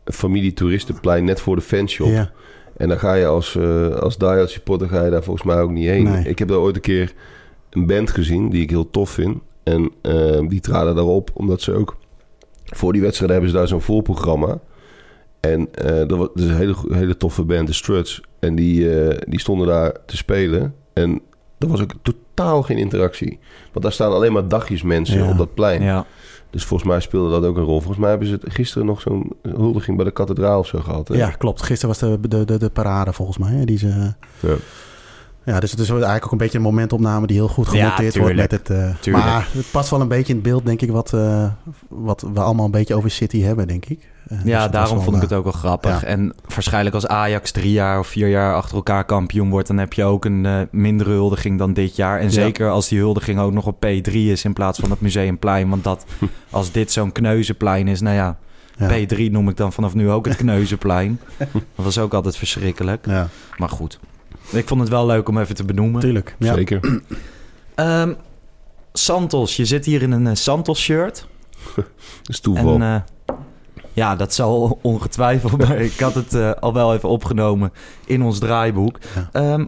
familietoeristenplein 0.05 1.23
net 1.23 1.39
voor 1.41 1.55
de 1.55 1.61
fanshop. 1.61 2.07
ja. 2.07 2.31
En 2.77 2.87
dan 2.87 2.99
ga 2.99 3.13
je 3.13 3.25
als, 3.25 3.55
eh 3.55 3.89
als 3.89 4.17
diehard 4.17 4.49
supporter 4.49 4.87
ga 4.89 5.03
je 5.05 5.11
daar 5.11 5.23
volgens 5.23 5.45
mij 5.45 5.61
ook 5.61 5.71
niet 5.71 5.87
heen. 5.87 6.03
Nee. 6.03 6.23
Ik 6.29 6.39
heb 6.39 6.47
daar 6.47 6.57
ooit 6.57 6.75
een 6.75 6.81
keer 6.81 7.13
een 7.69 7.85
band 7.85 8.09
gezien 8.11 8.49
die 8.49 8.61
ik 8.61 8.69
heel 8.69 8.89
tof 8.89 9.09
vind. 9.09 9.37
En 9.63 9.91
eh, 10.01 10.47
die 10.47 10.59
traden 10.59 10.95
daarop 10.95 11.29
omdat 11.33 11.61
ze 11.61 11.73
ook... 11.73 11.97
Voor 12.65 12.93
die 12.93 13.01
wedstrijd 13.01 13.31
hebben 13.31 13.49
ze 13.49 13.55
daar 13.55 13.67
zo'n 13.67 13.81
voorprogramma. 13.81 14.59
En 15.39 15.73
eh 15.73 16.07
dat 16.07 16.17
was 16.17 16.27
is 16.33 16.43
een 16.43 16.55
hele, 16.55 16.75
hele 16.89 17.17
toffe 17.17 17.43
band, 17.43 17.67
de 17.67 17.73
Struts. 17.73 18.21
En 18.39 18.55
die, 18.55 18.99
eh, 18.99 19.17
die 19.27 19.39
stonden 19.39 19.67
daar 19.67 19.95
te 20.05 20.17
spelen. 20.17 20.73
En 20.93 21.21
er 21.57 21.67
was 21.67 21.81
ook 21.81 21.91
totaal 22.01 22.61
geen 22.63 22.77
interactie. 22.77 23.39
Want 23.71 23.83
daar 23.85 23.91
staan 23.93 24.11
alleen 24.11 24.33
maar 24.33 24.47
dagjes 24.47 24.83
mensen 24.83 25.23
Ja. 25.23 25.29
op 25.29 25.37
dat 25.37 25.53
plein. 25.53 25.81
ja. 25.81 26.05
Dus 26.49 26.65
volgens 26.65 26.89
mij 26.89 26.99
speelde 26.99 27.29
dat 27.29 27.45
ook 27.45 27.57
een 27.57 27.63
rol. 27.63 27.77
Volgens 27.79 27.97
mij 27.99 28.09
hebben 28.09 28.27
ze 28.27 28.39
gisteren 28.43 28.87
nog 28.87 29.01
zo'n 29.01 29.31
huldiging 29.41 29.95
bij 29.97 30.05
de 30.05 30.11
kathedraal 30.11 30.59
of 30.59 30.67
zo 30.67 30.79
gehad. 30.79 31.07
hè? 31.07 31.15
Ja, 31.15 31.29
klopt. 31.29 31.61
Gisteren 31.61 31.87
was 31.99 32.19
de, 32.21 32.27
de, 32.27 32.45
de, 32.45 32.57
de 32.57 32.69
parade 32.69 33.13
volgens 33.13 33.37
mij. 33.37 33.51
Hè, 33.51 33.65
die 33.65 33.77
ze, 33.77 34.13
Ja. 34.39 34.55
Ja, 35.53 35.59
dus 35.59 35.71
het 35.71 35.79
is 35.79 35.89
eigenlijk 35.89 36.25
ook 36.25 36.31
een 36.31 36.37
beetje 36.37 36.57
een 36.57 36.63
momentopname 36.63 37.27
die 37.27 37.35
heel 37.35 37.47
goed 37.47 37.65
Ja, 37.65 37.71
gemonteerd 37.71 38.17
wordt. 38.17 38.35
Met 38.35 38.51
het, 38.51 38.69
eh, 38.69 39.13
maar 39.13 39.47
het 39.51 39.71
past 39.71 39.89
wel 39.89 40.01
een 40.01 40.07
beetje 40.07 40.29
in 40.33 40.39
het 40.39 40.43
beeld, 40.43 40.65
denk 40.65 40.81
ik, 40.81 40.91
wat, 40.91 41.13
eh, 41.13 41.47
wat 41.87 42.25
we 42.33 42.39
allemaal 42.39 42.65
een 42.65 42.71
beetje 42.71 42.95
over 42.95 43.11
City 43.11 43.41
hebben, 43.41 43.67
denk 43.67 43.85
ik. 43.85 43.99
Eh, 44.27 44.37
dus 44.37 44.47
Ja, 44.51 44.67
daarom 44.67 45.01
vond 45.01 45.15
ik 45.15 45.21
het 45.21 45.33
ook 45.33 45.43
wel 45.43 45.53
grappig. 45.53 46.01
ja. 46.01 46.07
En 46.07 46.33
waarschijnlijk 46.53 46.95
als 46.95 47.07
Ajax 47.07 47.51
drie 47.51 47.71
jaar 47.71 47.99
of 47.99 48.07
vier 48.07 48.27
jaar 48.27 48.55
achter 48.55 48.75
elkaar 48.75 49.05
kampioen 49.05 49.49
wordt... 49.49 49.67
dan 49.67 49.77
heb 49.77 49.93
je 49.93 50.03
ook 50.03 50.25
een 50.25 50.67
mindere 50.71 51.09
huldiging 51.09 51.57
dan 51.57 51.73
dit 51.73 51.95
jaar. 51.95 52.17
En 52.19 52.25
Ja. 52.25 52.29
zeker 52.31 52.69
als 52.69 52.87
die 52.87 52.99
huldiging 52.99 53.39
ook 53.39 53.51
nog 53.53 53.65
op 53.65 53.85
P3 53.85 54.11
is 54.13 54.43
in 54.43 54.53
plaats 54.53 54.79
van 54.79 54.89
het 54.89 55.01
Museumplein. 55.01 55.69
Want 55.69 55.83
dat, 55.83 56.05
als 56.49 56.71
dit 56.71 56.91
zo'n 56.91 57.11
kneuzenplein 57.11 57.87
is, 57.87 58.01
nou 58.01 58.15
ja, 58.15 58.37
eh, 58.77 58.99
ja. 58.99 59.05
P3 59.15 59.31
noem 59.31 59.49
ik 59.49 59.57
dan 59.57 59.73
vanaf 59.73 59.93
nu 59.93 60.09
ook 60.09 60.25
het 60.25 60.35
kneuzenplein. 60.35 61.19
dat 61.75 61.85
was 61.85 61.97
ook 61.97 62.13
altijd 62.13 62.37
verschrikkelijk. 62.37 63.05
Ja, 63.05 63.27
Maar 63.57 63.69
goed, 63.69 63.99
ik 64.51 64.67
vond 64.67 64.81
het 64.81 64.89
wel 64.89 65.05
leuk 65.05 65.29
om 65.29 65.37
even 65.37 65.55
te 65.55 65.63
benoemen. 65.65 65.93
natuurlijk. 65.93 66.35
Ja. 66.39 66.53
Zeker. 66.53 67.01
Ehm, 67.75 68.13
Santos, 68.93 69.55
je 69.55 69.65
zit 69.65 69.85
hier 69.85 70.01
in 70.01 70.11
een 70.11 70.27
eh, 70.27 70.33
Santos-shirt. 70.35 71.27
Dat 71.75 71.85
is 72.35 72.39
toeval. 72.39 72.73
En 72.73 72.81
eh, 72.81 73.35
ja, 73.93 74.15
dat 74.15 74.33
zal 74.33 74.79
ongetwijfeld. 74.81 75.57
Maar 75.57 75.77
ik 75.79 75.99
had 75.99 76.13
het 76.13 76.33
eh, 76.33 76.51
al 76.51 76.73
wel 76.73 76.93
even 76.93 77.09
opgenomen 77.09 77.71
in 78.05 78.21
ons 78.21 78.39
draaiboek. 78.39 78.97
Ja. 79.15 79.29
Ehm, 79.31 79.65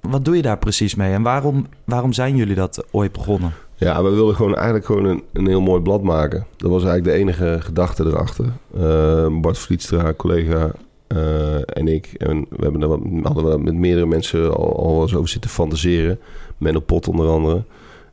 wat 0.00 0.24
doe 0.24 0.36
je 0.36 0.42
daar 0.42 0.58
precies 0.58 0.94
mee? 0.94 1.12
En 1.12 1.22
waarom, 1.22 1.66
waarom 1.84 2.12
zijn 2.12 2.36
jullie 2.36 2.54
dat 2.54 2.84
ooit 2.90 3.12
begonnen? 3.12 3.52
Ja, 3.76 4.02
we 4.02 4.10
wilden 4.10 4.34
gewoon 4.34 4.54
eigenlijk 4.54 4.84
gewoon 4.86 5.04
een, 5.04 5.22
een 5.32 5.46
heel 5.46 5.60
mooi 5.60 5.82
blad 5.82 6.02
maken. 6.02 6.46
Dat 6.56 6.70
was 6.70 6.84
eigenlijk 6.84 7.16
de 7.16 7.20
enige 7.20 7.58
gedachte 7.60 8.04
erachter. 8.04 8.44
Eh, 8.74 9.40
Bart 9.40 9.58
Vlietstra, 9.58 10.12
collega 10.16 10.70
eh, 11.12 11.76
en 11.76 11.88
ik. 11.88 12.12
En 12.12 12.46
we 12.48 12.62
hebben 12.62 12.82
er 12.82 12.88
hadden 13.22 13.50
we 13.50 13.58
met 13.58 13.74
meerdere 13.74 14.06
mensen 14.06 14.54
al, 14.54 15.02
eens 15.02 15.14
over 15.14 15.28
zitten 15.28 15.50
fantaseren. 15.50 16.18
Menno 16.58 16.80
Pot 16.80 17.08
onder 17.08 17.28
andere. 17.28 17.64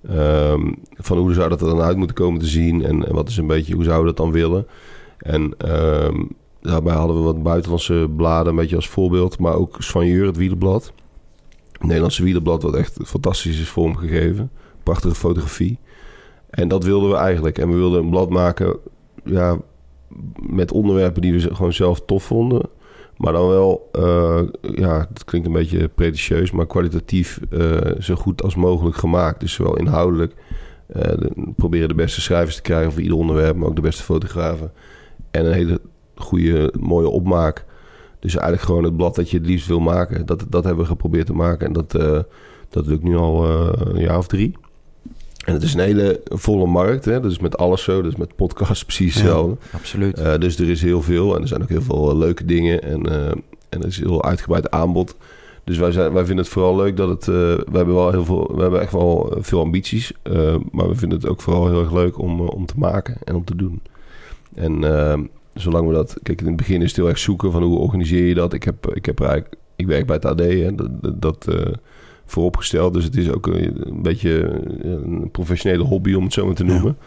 Ehm, 0.07 0.71
van 0.93 1.17
hoe 1.17 1.33
zou 1.33 1.49
dat 1.49 1.61
er 1.61 1.67
dan 1.67 1.81
uit 1.81 1.97
moeten 1.97 2.15
komen 2.15 2.39
te 2.39 2.47
zien. 2.47 2.85
En, 2.85 3.13
wat 3.13 3.29
is 3.29 3.37
een 3.37 3.47
beetje, 3.47 3.73
hoe 3.73 3.83
zouden 3.83 4.05
we 4.05 4.15
dat 4.15 4.25
dan 4.25 4.33
willen. 4.33 4.67
En 5.17 5.53
ehm, 5.57 6.23
daarbij 6.61 6.93
hadden 6.93 7.17
we 7.17 7.23
wat 7.23 7.43
buitenlandse 7.43 8.09
bladen, 8.15 8.49
een 8.49 8.59
beetje 8.59 8.75
als 8.75 8.89
voorbeeld. 8.89 9.39
Maar 9.39 9.53
ook 9.53 9.75
Svanjeur, 9.79 10.25
het 10.25 10.37
wielerblad. 10.37 10.93
Het 11.71 11.83
Nederlandse 11.83 12.23
wielerblad, 12.23 12.63
wat 12.63 12.75
echt 12.75 12.97
fantastisch 13.03 13.59
is 13.59 13.69
vormgegeven. 13.69 14.51
Prachtige 14.83 15.15
fotografie. 15.15 15.77
En 16.49 16.67
dat 16.67 16.83
wilden 16.83 17.09
we 17.09 17.15
eigenlijk. 17.15 17.57
En 17.57 17.69
we 17.69 17.75
wilden 17.75 18.03
een 18.03 18.09
blad 18.09 18.29
maken 18.29 18.77
ja, 19.23 19.57
met 20.39 20.71
onderwerpen 20.71 21.21
die 21.21 21.33
we 21.33 21.55
gewoon 21.55 21.73
zelf 21.73 22.01
tof 22.05 22.23
vonden. 22.23 22.69
Maar 23.19 23.33
dan 23.33 23.47
wel, 23.47 23.89
eh, 23.91 24.41
ja, 24.61 24.97
dat 24.97 25.25
klinkt 25.25 25.47
een 25.47 25.53
beetje 25.53 25.87
pretentieus, 25.87 26.51
maar 26.51 26.67
kwalitatief 26.67 27.39
eh, 27.49 27.91
zo 27.99 28.15
goed 28.15 28.43
als 28.43 28.55
mogelijk 28.55 28.95
gemaakt. 28.95 29.39
Dus 29.39 29.53
zowel 29.53 29.75
inhoudelijk 29.75 30.33
eh, 30.87 31.17
proberen 31.55 31.87
de 31.87 31.93
beste 31.93 32.21
schrijvers 32.21 32.55
te 32.55 32.61
krijgen 32.61 32.91
voor 32.91 33.01
ieder 33.01 33.17
onderwerp, 33.17 33.55
maar 33.55 33.67
ook 33.67 33.75
de 33.75 33.81
beste 33.81 34.03
fotografen. 34.03 34.71
En 35.31 35.45
een 35.45 35.53
hele 35.53 35.81
goede, 36.15 36.73
mooie 36.79 37.09
opmaak. 37.09 37.65
Dus 38.19 38.33
eigenlijk 38.33 38.65
gewoon 38.65 38.83
het 38.83 38.97
blad 38.97 39.15
dat 39.15 39.29
je 39.29 39.37
het 39.37 39.45
liefst 39.45 39.67
wil 39.67 39.79
maken. 39.79 40.25
Dat, 40.25 40.45
dat 40.49 40.63
hebben 40.63 40.83
we 40.83 40.89
geprobeerd 40.89 41.25
te 41.25 41.33
maken. 41.33 41.67
En 41.67 41.73
dat, 41.73 41.91
dat 42.69 42.85
lukt 42.85 43.03
nu 43.03 43.15
al 43.15 43.49
een 43.79 44.01
jaar 44.01 44.17
of 44.17 44.27
drie. 44.27 44.57
En 45.45 45.53
het 45.53 45.63
is 45.63 45.73
een 45.73 45.79
hele 45.79 46.21
volle 46.25 46.65
markt. 46.65 47.05
Hè? 47.05 47.19
Dat 47.19 47.31
is 47.31 47.39
met 47.39 47.57
alles 47.57 47.83
zo. 47.83 48.01
Dat 48.01 48.11
is 48.11 48.17
met 48.17 48.35
podcasts 48.35 48.85
precies 48.89 49.13
Ja. 49.13 49.19
hetzelfde. 49.19 49.57
Absoluut. 49.71 50.19
Eh, 50.19 50.37
dus 50.37 50.59
er 50.59 50.69
is 50.69 50.81
heel 50.81 51.01
veel. 51.01 51.35
En 51.35 51.41
er 51.41 51.47
zijn 51.47 51.61
ook 51.61 51.69
heel 51.69 51.81
veel 51.81 52.09
eh, 52.09 52.17
leuke 52.17 52.45
dingen. 52.45 52.83
En, 52.83 53.05
eh, 53.05 53.27
en 53.69 53.81
er 53.81 53.87
is 53.87 53.99
heel 53.99 54.23
uitgebreid 54.23 54.71
aanbod. 54.71 55.15
Dus 55.63 55.77
wij, 55.77 55.91
zijn, 55.91 56.13
wij 56.13 56.25
vinden 56.25 56.43
het 56.43 56.53
vooral 56.53 56.75
leuk 56.75 56.97
dat 56.97 57.09
het... 57.09 57.25
we 57.25 57.63
hebben 57.71 57.95
wel 57.95 58.11
heel 58.11 58.25
veel... 58.25 58.51
We 58.55 58.61
hebben 58.61 58.81
echt 58.81 58.91
wel 58.91 59.37
veel 59.39 59.59
ambities. 59.59 60.11
maar 60.71 60.87
we 60.87 60.95
vinden 60.95 61.17
het 61.17 61.27
ook 61.27 61.41
vooral 61.41 61.67
heel 61.67 61.79
erg 61.79 61.93
leuk 61.93 62.19
om, 62.19 62.41
om 62.41 62.65
te 62.65 62.73
maken 62.77 63.17
en 63.23 63.35
om 63.35 63.43
te 63.43 63.55
doen. 63.55 63.81
En 64.55 64.81
zolang 65.53 65.87
we 65.87 65.93
dat... 65.93 66.17
Kijk, 66.23 66.41
in 66.41 66.47
het 66.47 66.55
begin 66.55 66.81
is 66.81 66.87
het 66.87 66.95
heel 66.95 67.07
erg 67.07 67.17
zoeken 67.17 67.51
van 67.51 67.63
hoe 67.63 67.77
organiseer 67.77 68.25
je 68.25 68.33
dat. 68.33 68.53
Ik 68.53 68.63
heb, 68.63 68.95
ik 68.95 69.05
heb 69.05 69.19
er 69.19 69.25
eigenlijk... 69.25 69.55
Ik 69.75 69.87
werk 69.87 70.05
bij 70.05 70.15
het 70.15 70.25
AD. 70.25 70.39
Hè, 70.39 70.75
dat, 70.75 71.21
dat, 71.21 71.47
vooropgesteld. 72.31 72.93
Dus 72.93 73.03
het 73.03 73.15
is 73.17 73.31
ook 73.31 73.47
een, 73.47 73.87
een 73.87 74.01
beetje 74.01 74.61
een 74.81 75.29
professionele 75.31 75.83
hobby, 75.83 76.13
om 76.13 76.23
het 76.23 76.33
zo 76.33 76.45
maar 76.45 76.55
te 76.55 76.65
Ja. 76.65 76.71
noemen. 76.71 76.97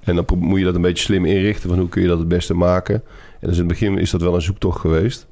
En 0.00 0.14
dan 0.16 0.24
moet 0.38 0.58
je 0.58 0.64
dat 0.64 0.74
een 0.74 0.80
beetje 0.82 1.04
slim 1.04 1.24
inrichten. 1.24 1.68
Van 1.68 1.78
hoe 1.78 1.88
kun 1.88 2.02
je 2.02 2.08
dat 2.08 2.18
het 2.18 2.28
beste 2.28 2.54
maken. 2.54 2.94
En 3.40 3.48
dus 3.48 3.52
in 3.52 3.58
het 3.58 3.68
begin 3.68 3.98
is 3.98 4.10
dat 4.10 4.20
wel 4.20 4.34
een 4.34 4.42
zoektocht 4.42 4.80
geweest. 4.80 5.26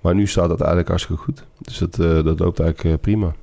Maar 0.00 0.14
nu 0.14 0.26
staat 0.26 0.48
dat 0.48 0.58
eigenlijk 0.58 0.88
hartstikke 0.88 1.22
goed. 1.22 1.44
Dus 1.60 1.78
dat, 1.78 1.98
eh, 1.98 2.24
dat 2.24 2.38
loopt 2.38 2.60
eigenlijk 2.60 2.94
eh, 2.94 3.00
prima. 3.00 3.34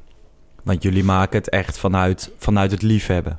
Want 0.64 0.84
jullie 0.84 1.04
maken 1.04 1.38
het 1.38 1.50
echt 1.50 1.78
vanuit, 1.78 2.32
vanuit 2.38 2.72
het 2.72 2.82
liefhebben. 2.82 3.38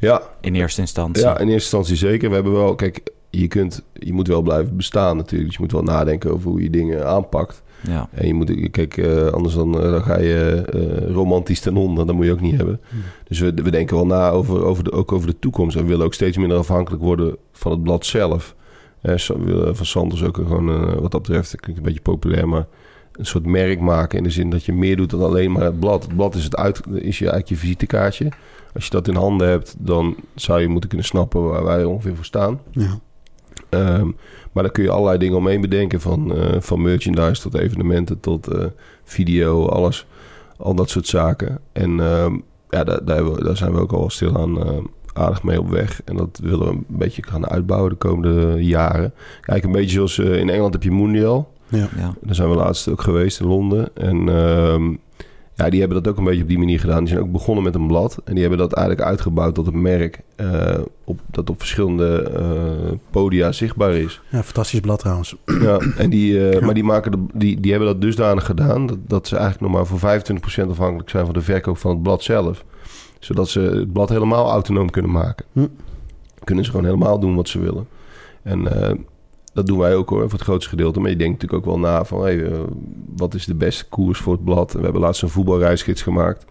Ja, 0.00 0.22
In 0.40 0.54
eerste 0.54 0.80
instantie. 0.80 1.22
ja, 1.22 1.30
in 1.32 1.38
eerste 1.48 1.52
instantie 1.54 1.96
zeker. 1.96 2.28
We 2.28 2.34
hebben 2.34 2.52
wel, 2.52 2.74
kijk, 2.74 3.00
je, 3.30 3.48
kunt, 3.48 3.82
je 3.92 4.12
moet 4.12 4.28
wel 4.28 4.42
blijven 4.42 4.76
bestaan 4.76 5.16
natuurlijk. 5.16 5.44
Dus 5.48 5.56
je 5.56 5.62
moet 5.62 5.72
wel 5.72 5.82
nadenken 5.82 6.32
over 6.32 6.50
hoe 6.50 6.62
je 6.62 6.70
dingen 6.70 7.06
aanpakt. 7.06 7.62
Ja. 7.82 8.08
En 8.12 8.26
je 8.26 8.34
moet, 8.34 8.70
kijk, 8.70 8.96
eh, 8.96 9.26
anders 9.26 9.54
dan, 9.54 9.80
eh, 9.80 9.90
dan 9.90 10.02
ga 10.02 10.18
je 10.18 10.64
eh, 10.72 11.14
romantisch 11.14 11.60
ten 11.60 11.76
onder. 11.76 12.06
Dat 12.06 12.14
moet 12.14 12.26
je 12.26 12.32
ook 12.32 12.40
niet 12.40 12.56
hebben. 12.56 12.80
Dus 13.28 13.38
we, 13.38 13.54
we 13.54 13.70
denken 13.70 13.96
wel 13.96 14.06
na 14.06 14.30
over, 14.30 14.64
over 14.64 14.84
de, 14.84 14.92
ook 14.92 15.12
over 15.12 15.26
de 15.26 15.38
toekomst. 15.38 15.76
En 15.76 15.82
we 15.82 15.88
willen 15.88 16.04
ook 16.04 16.14
steeds 16.14 16.36
minder 16.36 16.58
afhankelijk 16.58 17.02
worden 17.02 17.36
van 17.52 17.70
het 17.72 17.82
blad 17.82 18.06
zelf. 18.06 18.54
Eh, 19.00 19.14
we 19.14 19.44
willen 19.44 19.76
van 19.76 19.86
Sanders 19.86 20.22
ook 20.22 20.36
gewoon, 20.36 20.68
eh, 20.68 20.94
wat 20.94 21.10
dat 21.10 21.22
betreft, 21.22 21.50
dat 21.50 21.60
klinkt 21.60 21.80
een 21.80 21.86
beetje 21.86 22.02
populair, 22.02 22.48
maar 22.48 22.66
een 23.12 23.26
soort 23.26 23.46
merk 23.46 23.80
maken. 23.80 24.18
In 24.18 24.24
de 24.24 24.30
zin 24.30 24.50
dat 24.50 24.64
je 24.64 24.72
meer 24.72 24.96
doet 24.96 25.10
dan 25.10 25.22
alleen 25.22 25.52
maar 25.52 25.62
het 25.62 25.80
blad. 25.80 26.02
Het 26.02 26.16
blad 26.16 26.34
is, 26.34 26.44
het 26.44 26.56
uit, 26.56 26.80
is 26.86 27.18
je, 27.18 27.24
eigenlijk 27.24 27.48
je 27.48 27.56
visitekaartje. 27.56 28.28
Als 28.74 28.84
je 28.84 28.90
dat 28.90 29.08
in 29.08 29.14
handen 29.14 29.48
hebt, 29.48 29.74
dan 29.78 30.16
zou 30.34 30.60
je 30.60 30.68
moeten 30.68 30.88
kunnen 30.88 31.06
snappen 31.06 31.42
waar 31.42 31.64
wij 31.64 31.84
ongeveer 31.84 32.16
voor 32.16 32.24
staan. 32.24 32.60
Ja. 32.70 32.98
Ehm, 33.68 34.10
maar 34.52 34.62
daar 34.62 34.72
kun 34.72 34.82
je 34.82 34.90
allerlei 34.90 35.18
dingen 35.18 35.36
omheen 35.36 35.60
bedenken. 35.60 36.00
Van, 36.00 36.34
eh, 36.34 36.60
van 36.60 36.82
merchandise 36.82 37.42
tot 37.42 37.54
evenementen 37.54 38.20
tot 38.20 38.46
eh, 38.48 38.64
video, 39.04 39.66
alles. 39.66 40.06
Al 40.56 40.74
dat 40.74 40.90
soort 40.90 41.06
zaken. 41.06 41.58
En 41.72 42.00
ehm, 42.00 42.34
ja, 42.68 42.84
daar, 42.84 43.04
daar, 43.04 43.56
zijn 43.56 43.72
we 43.72 43.80
ook 43.80 43.92
al 43.92 44.10
stilaan 44.10 44.66
eh, 44.66 44.78
aardig 45.12 45.42
mee 45.42 45.60
op 45.60 45.68
weg. 45.68 46.02
En 46.04 46.16
dat 46.16 46.40
willen 46.42 46.66
we 46.66 46.72
een 46.72 46.84
beetje 46.88 47.22
gaan 47.22 47.48
uitbouwen 47.48 47.90
de 47.90 47.96
komende 47.96 48.64
jaren. 48.64 49.12
Kijk, 49.40 49.64
een 49.64 49.72
beetje 49.72 49.90
zoals 49.90 50.18
in 50.18 50.50
Engeland 50.50 50.72
heb 50.72 50.82
je 50.82 50.90
Mondial. 50.90 51.52
Ja. 51.68 51.88
Daar 52.20 52.34
zijn 52.34 52.50
we 52.50 52.56
laatst 52.56 52.88
ook 52.88 53.02
geweest 53.02 53.40
in 53.40 53.46
Londen. 53.46 53.96
En 53.96 54.28
ehm, 54.28 54.94
ja, 55.60 55.70
die 55.70 55.80
hebben 55.80 56.02
dat 56.02 56.12
ook 56.12 56.18
een 56.18 56.24
beetje 56.24 56.42
op 56.42 56.48
die 56.48 56.58
manier 56.58 56.80
gedaan. 56.80 56.98
Die 56.98 57.08
zijn 57.08 57.20
ook 57.20 57.32
begonnen 57.32 57.64
met 57.64 57.74
een 57.74 57.86
blad. 57.86 58.18
En 58.24 58.32
die 58.32 58.40
hebben 58.40 58.58
dat 58.58 58.72
eigenlijk 58.72 59.06
uitgebouwd 59.08 59.54
tot 59.54 59.66
een 59.66 59.82
merk... 59.82 60.20
eh, 60.36 60.78
op, 61.04 61.20
dat 61.30 61.50
op 61.50 61.58
verschillende 61.58 62.22
eh, 62.22 62.96
podia 63.10 63.52
zichtbaar 63.52 63.94
is. 63.94 64.20
Ja, 64.28 64.42
fantastisch 64.42 64.80
blad 64.80 64.98
trouwens. 64.98 65.36
Ja, 65.44 65.78
en 65.96 66.10
die, 66.10 66.48
eh, 66.48 66.52
Ja. 66.52 66.64
maar 66.64 66.74
die, 66.74 66.84
maken 66.84 67.12
de, 67.12 67.18
die, 67.34 67.60
die 67.60 67.70
hebben 67.70 67.88
dat 67.88 68.00
dusdanig 68.00 68.44
gedaan... 68.46 68.86
Dat, 68.86 68.98
dat 69.06 69.28
ze 69.28 69.36
eigenlijk 69.36 69.72
nog 69.72 69.72
maar 69.72 69.86
voor 69.98 70.20
25% 70.66 70.70
afhankelijk 70.70 71.10
zijn... 71.10 71.24
van 71.24 71.34
de 71.34 71.40
verkoop 71.40 71.78
van 71.78 71.90
het 71.90 72.02
blad 72.02 72.22
zelf. 72.22 72.64
Zodat 73.18 73.48
ze 73.48 73.60
het 73.60 73.92
blad 73.92 74.08
helemaal 74.08 74.50
autonoom 74.50 74.90
kunnen 74.90 75.10
maken. 75.10 75.44
Hm. 75.52 75.66
Kunnen 76.44 76.64
ze 76.64 76.70
gewoon 76.70 76.86
helemaal 76.86 77.18
doen 77.18 77.34
wat 77.34 77.48
ze 77.48 77.58
willen. 77.60 77.86
En 78.42 78.68
dat 79.52 79.66
doen 79.66 79.78
wij 79.78 79.94
ook 79.94 80.08
hoor, 80.08 80.22
voor 80.22 80.38
het 80.38 80.42
grootste 80.42 80.70
gedeelte. 80.70 81.00
Maar 81.00 81.10
je 81.10 81.16
denkt 81.16 81.42
natuurlijk 81.42 81.66
ook 81.66 81.72
wel 81.72 81.90
na 81.90 82.04
van... 82.04 82.22
Hey, 82.22 82.44
eh, 82.44 82.60
wat 83.16 83.34
is 83.34 83.46
de 83.46 83.54
beste 83.54 83.88
koers 83.88 84.18
voor 84.18 84.32
het 84.32 84.44
blad? 84.44 84.72
En 84.72 84.78
we 84.78 84.84
hebben 84.84 85.02
laatst 85.02 85.22
een 85.22 85.28
voetbalreisgids 85.28 86.02
gemaakt... 86.02 86.44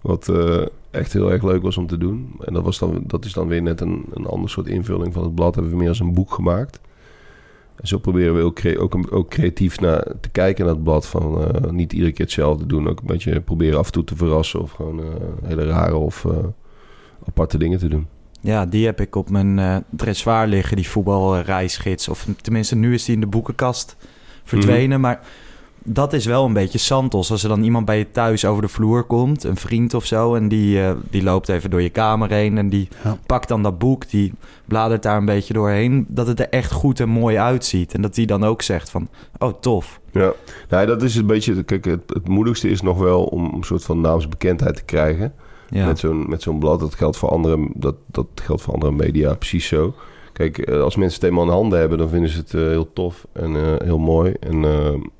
wat 0.00 0.28
eh, 0.28 0.62
echt 0.90 1.12
heel 1.12 1.32
erg 1.32 1.42
leuk 1.42 1.62
was 1.62 1.76
om 1.76 1.86
te 1.86 1.98
doen. 1.98 2.34
En 2.44 2.52
dat, 2.52 2.64
was 2.64 2.78
dan, 2.78 3.04
dat 3.06 3.24
is 3.24 3.32
dan 3.32 3.48
weer 3.48 3.62
net 3.62 3.80
een, 3.80 4.04
een 4.14 4.26
ander 4.26 4.50
soort 4.50 4.66
invulling 4.66 5.12
van 5.12 5.22
het 5.22 5.34
blad. 5.34 5.54
Hebben 5.54 5.72
we 5.72 5.78
meer 5.78 5.88
als 5.88 6.00
een 6.00 6.14
boek 6.14 6.34
gemaakt. 6.34 6.80
En 7.76 7.88
zo 7.88 7.98
proberen 7.98 8.34
we 8.34 8.42
ook, 8.42 8.60
ook, 8.78 9.14
ook 9.14 9.28
creatief 9.28 9.80
naar, 9.80 10.04
te 10.20 10.28
kijken 10.28 10.64
naar 10.64 10.74
het 10.74 10.84
blad. 10.84 11.06
Van 11.06 11.44
eh, 11.44 11.70
niet 11.70 11.92
iedere 11.92 12.12
keer 12.12 12.24
hetzelfde 12.24 12.66
doen. 12.66 12.88
Ook 12.88 13.00
een 13.00 13.06
beetje 13.06 13.40
proberen 13.40 13.78
af 13.78 13.86
en 13.86 13.92
toe 13.92 14.04
te 14.04 14.16
verrassen. 14.16 14.60
Of 14.60 14.70
gewoon 14.72 15.00
hele 15.42 15.64
rare 15.64 15.96
of 15.96 16.26
aparte 17.24 17.58
dingen 17.58 17.78
te 17.78 17.88
doen. 17.88 18.06
Ja, 18.44 18.66
die 18.66 18.84
heb 18.86 19.00
ik 19.00 19.14
op 19.16 19.30
mijn 19.30 19.58
eh 19.58 19.76
dressoir 19.90 20.46
liggen, 20.46 20.76
die 20.76 20.88
voetbalreisgids. 20.88 22.08
Of 22.08 22.26
tenminste, 22.40 22.76
nu 22.76 22.94
is 22.94 23.04
die 23.04 23.14
in 23.14 23.20
de 23.20 23.26
boekenkast 23.26 23.96
verdwenen. 24.44 25.00
Maar 25.00 25.20
dat 25.84 26.12
is 26.12 26.26
wel 26.26 26.44
een 26.44 26.52
beetje 26.52 26.78
Santos. 26.78 27.30
Als 27.30 27.42
er 27.42 27.48
dan 27.48 27.62
iemand 27.62 27.84
bij 27.84 27.98
je 27.98 28.10
thuis 28.10 28.44
over 28.44 28.62
de 28.62 28.68
vloer 28.68 29.04
komt, 29.04 29.44
een 29.44 29.56
vriend 29.56 29.94
of 29.94 30.04
zo... 30.06 30.34
en 30.34 30.48
die, 30.48 30.82
eh, 30.82 30.92
die 31.10 31.22
loopt 31.22 31.48
even 31.48 31.70
door 31.70 31.82
je 31.82 31.90
kamer 31.90 32.30
heen 32.30 32.58
en 32.58 32.68
die 32.68 32.88
Ja. 33.04 33.18
pakt 33.26 33.48
dan 33.48 33.62
dat 33.62 33.78
boek... 33.78 34.10
die 34.10 34.32
bladert 34.64 35.02
daar 35.02 35.16
een 35.16 35.24
beetje 35.24 35.54
doorheen, 35.54 36.06
dat 36.08 36.26
het 36.26 36.40
er 36.40 36.48
echt 36.48 36.72
goed 36.72 37.00
en 37.00 37.08
mooi 37.08 37.36
uitziet. 37.38 37.94
En 37.94 38.02
dat 38.02 38.14
die 38.14 38.26
dan 38.26 38.44
ook 38.44 38.62
zegt 38.62 38.90
van, 38.90 39.08
oh 39.38 39.52
tof. 39.60 40.00
Ja, 40.10 40.32
nou, 40.68 40.86
dat 40.86 41.02
is 41.02 41.16
een 41.16 41.26
beetje. 41.26 41.62
Kijk, 41.62 41.84
het, 41.84 42.02
het 42.06 42.28
moeilijkste 42.28 42.68
is 42.68 42.80
nog 42.82 42.98
wel 42.98 43.24
om 43.24 43.54
een 43.54 43.64
soort 43.64 43.84
van 43.84 44.00
naamsbekendheid 44.00 44.76
te 44.76 44.84
krijgen. 44.84 45.32
Ja, 45.72 45.86
Met 45.86 45.98
zo'n 45.98 46.28
met 46.28 46.42
zo'n 46.42 46.58
blad. 46.58 46.80
Dat 46.80 46.94
geldt 46.94 47.16
voor 47.16 47.28
andere, 47.28 47.68
dat, 47.74 47.94
dat 48.06 48.26
geldt 48.34 48.62
voor 48.62 48.74
andere 48.74 48.92
media 48.92 49.34
precies 49.34 49.66
zo. 49.66 49.94
Kijk, 50.32 50.58
eh, 50.58 50.80
als 50.80 50.96
mensen 50.96 51.20
het 51.20 51.28
eenmaal 51.30 51.44
in 51.44 51.50
handen 51.50 51.78
hebben, 51.78 51.98
dan 51.98 52.08
vinden 52.08 52.30
ze 52.30 52.38
het 52.38 52.54
eh, 52.54 52.60
heel 52.60 52.92
tof 52.92 53.26
en 53.32 53.56
eh, 53.56 53.74
heel 53.84 53.98
mooi. 53.98 54.34
En, 54.40 54.60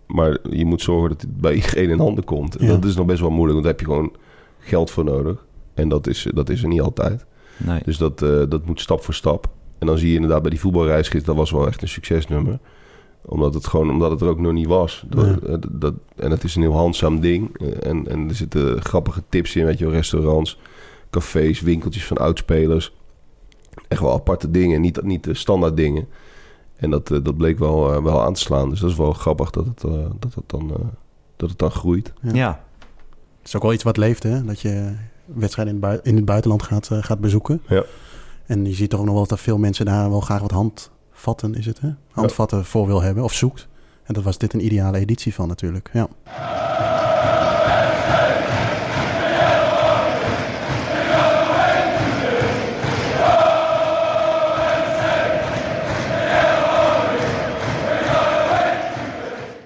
maar 0.06 0.38
je 0.50 0.64
moet 0.64 0.82
zorgen 0.82 1.08
dat 1.08 1.20
het 1.20 1.40
bij 1.40 1.54
iedereen 1.54 1.90
in 1.90 1.98
handen 1.98 2.24
komt. 2.24 2.56
En 2.56 2.66
Ja. 2.66 2.72
dat 2.72 2.84
is 2.84 2.96
nog 2.96 3.06
best 3.06 3.20
wel 3.20 3.30
moeilijk, 3.30 3.52
want 3.52 3.64
daar 3.64 3.72
heb 3.72 3.80
je 3.80 3.86
gewoon 3.94 4.12
geld 4.58 4.90
voor 4.90 5.04
nodig. 5.04 5.46
En 5.74 5.88
dat 5.88 6.06
is, 6.06 6.26
dat 6.34 6.48
is 6.48 6.62
er 6.62 6.68
niet 6.68 6.80
altijd. 6.80 7.24
nee. 7.56 7.80
Dus 7.84 7.96
dat, 7.98 8.18
dat 8.48 8.66
moet 8.66 8.80
stap 8.80 9.02
voor 9.04 9.14
stap. 9.14 9.46
En 9.78 9.86
dan 9.86 9.98
zie 9.98 10.08
je 10.08 10.14
inderdaad 10.14 10.42
bij 10.42 10.50
die 10.50 10.60
voetbalreisgids, 10.60 11.24
dat 11.24 11.36
was 11.36 11.50
wel 11.50 11.66
echt 11.66 11.82
een 11.82 11.88
succesnummer. 11.88 12.58
Omdat 13.24 13.54
het 13.54 13.66
gewoon, 13.66 13.90
omdat 13.90 14.10
het 14.10 14.20
er 14.20 14.28
ook 14.28 14.40
nog 14.40 14.52
niet 14.52 14.66
was. 14.66 15.04
Dat, 15.08 15.24
Ja. 15.26 15.46
eh, 15.48 15.56
dat, 15.70 15.94
en 16.16 16.30
het 16.30 16.44
is 16.44 16.54
een 16.56 16.62
heel 16.62 16.76
handzaam 16.76 17.20
ding. 17.20 17.58
Eh, 17.60 17.90
En, 17.90 18.08
en 18.08 18.28
er 18.28 18.34
zitten 18.34 18.82
grappige 18.82 19.22
tips 19.28 19.56
in, 19.56 19.64
weet 19.64 19.78
je 19.78 19.88
restaurants, 19.90 20.58
cafés, 21.10 21.60
winkeltjes 21.60 22.06
van 22.06 22.16
oudspelers. 22.16 22.94
Echt 23.88 24.00
wel 24.00 24.12
aparte 24.12 24.50
dingen, 24.50 24.80
niet, 24.80 25.02
niet 25.02 25.24
de 25.24 25.34
standaard 25.34 25.76
dingen. 25.76 26.08
En 26.76 26.90
dat, 26.90 27.10
eh, 27.10 27.18
dat 27.22 27.36
bleek 27.36 27.58
wel, 27.58 28.02
wel 28.02 28.22
aan 28.22 28.32
te 28.34 28.40
slaan. 28.40 28.68
Dus 28.70 28.80
dat 28.80 28.90
is 28.90 28.96
wel 28.96 29.12
grappig 29.12 29.50
dat 29.50 29.64
het, 29.64 29.80
dat 30.18 30.34
het, 30.34 30.44
dan, 30.46 30.70
eh, 30.70 30.76
dat 31.36 31.48
het 31.50 31.58
dan 31.58 31.70
groeit. 31.70 32.12
Ja. 32.22 32.32
ja. 32.34 32.64
Het 33.38 33.46
is 33.50 33.56
ook 33.56 33.62
wel 33.62 33.72
iets 33.72 33.82
wat 33.82 33.96
leeft, 33.96 34.22
hè? 34.22 34.44
Dat 34.44 34.60
je 34.60 34.92
wedstrijden 35.24 35.74
in 35.74 35.80
het, 35.80 35.90
bui- 35.90 36.00
in 36.10 36.16
het 36.16 36.24
buitenland 36.24 36.62
gaat, 36.62 36.88
gaat 36.92 37.20
bezoeken. 37.20 37.62
Ja. 37.68 37.84
En 38.46 38.64
je 38.64 38.72
ziet 38.74 38.90
toch 38.90 39.00
ook 39.00 39.06
nog 39.06 39.14
wel 39.14 39.26
dat 39.26 39.40
veel 39.40 39.58
mensen 39.58 39.84
daar 39.86 40.10
wel 40.10 40.20
graag 40.20 40.40
wat 40.40 40.50
handvatten, 41.22 41.54
is 41.60 41.66
het 41.66 41.80
hè? 41.80 41.88
Handvatten 42.10 42.64
voor 42.64 42.86
wil 42.86 43.02
hebben 43.02 43.24
of 43.24 43.32
zoekt. 43.32 43.68
En 44.02 44.14
dat 44.14 44.22
was 44.22 44.38
dit 44.38 44.52
een 44.52 44.64
ideale 44.64 44.98
editie 44.98 45.34
van 45.34 45.48
natuurlijk. 45.48 45.90
Ja. 45.92 46.08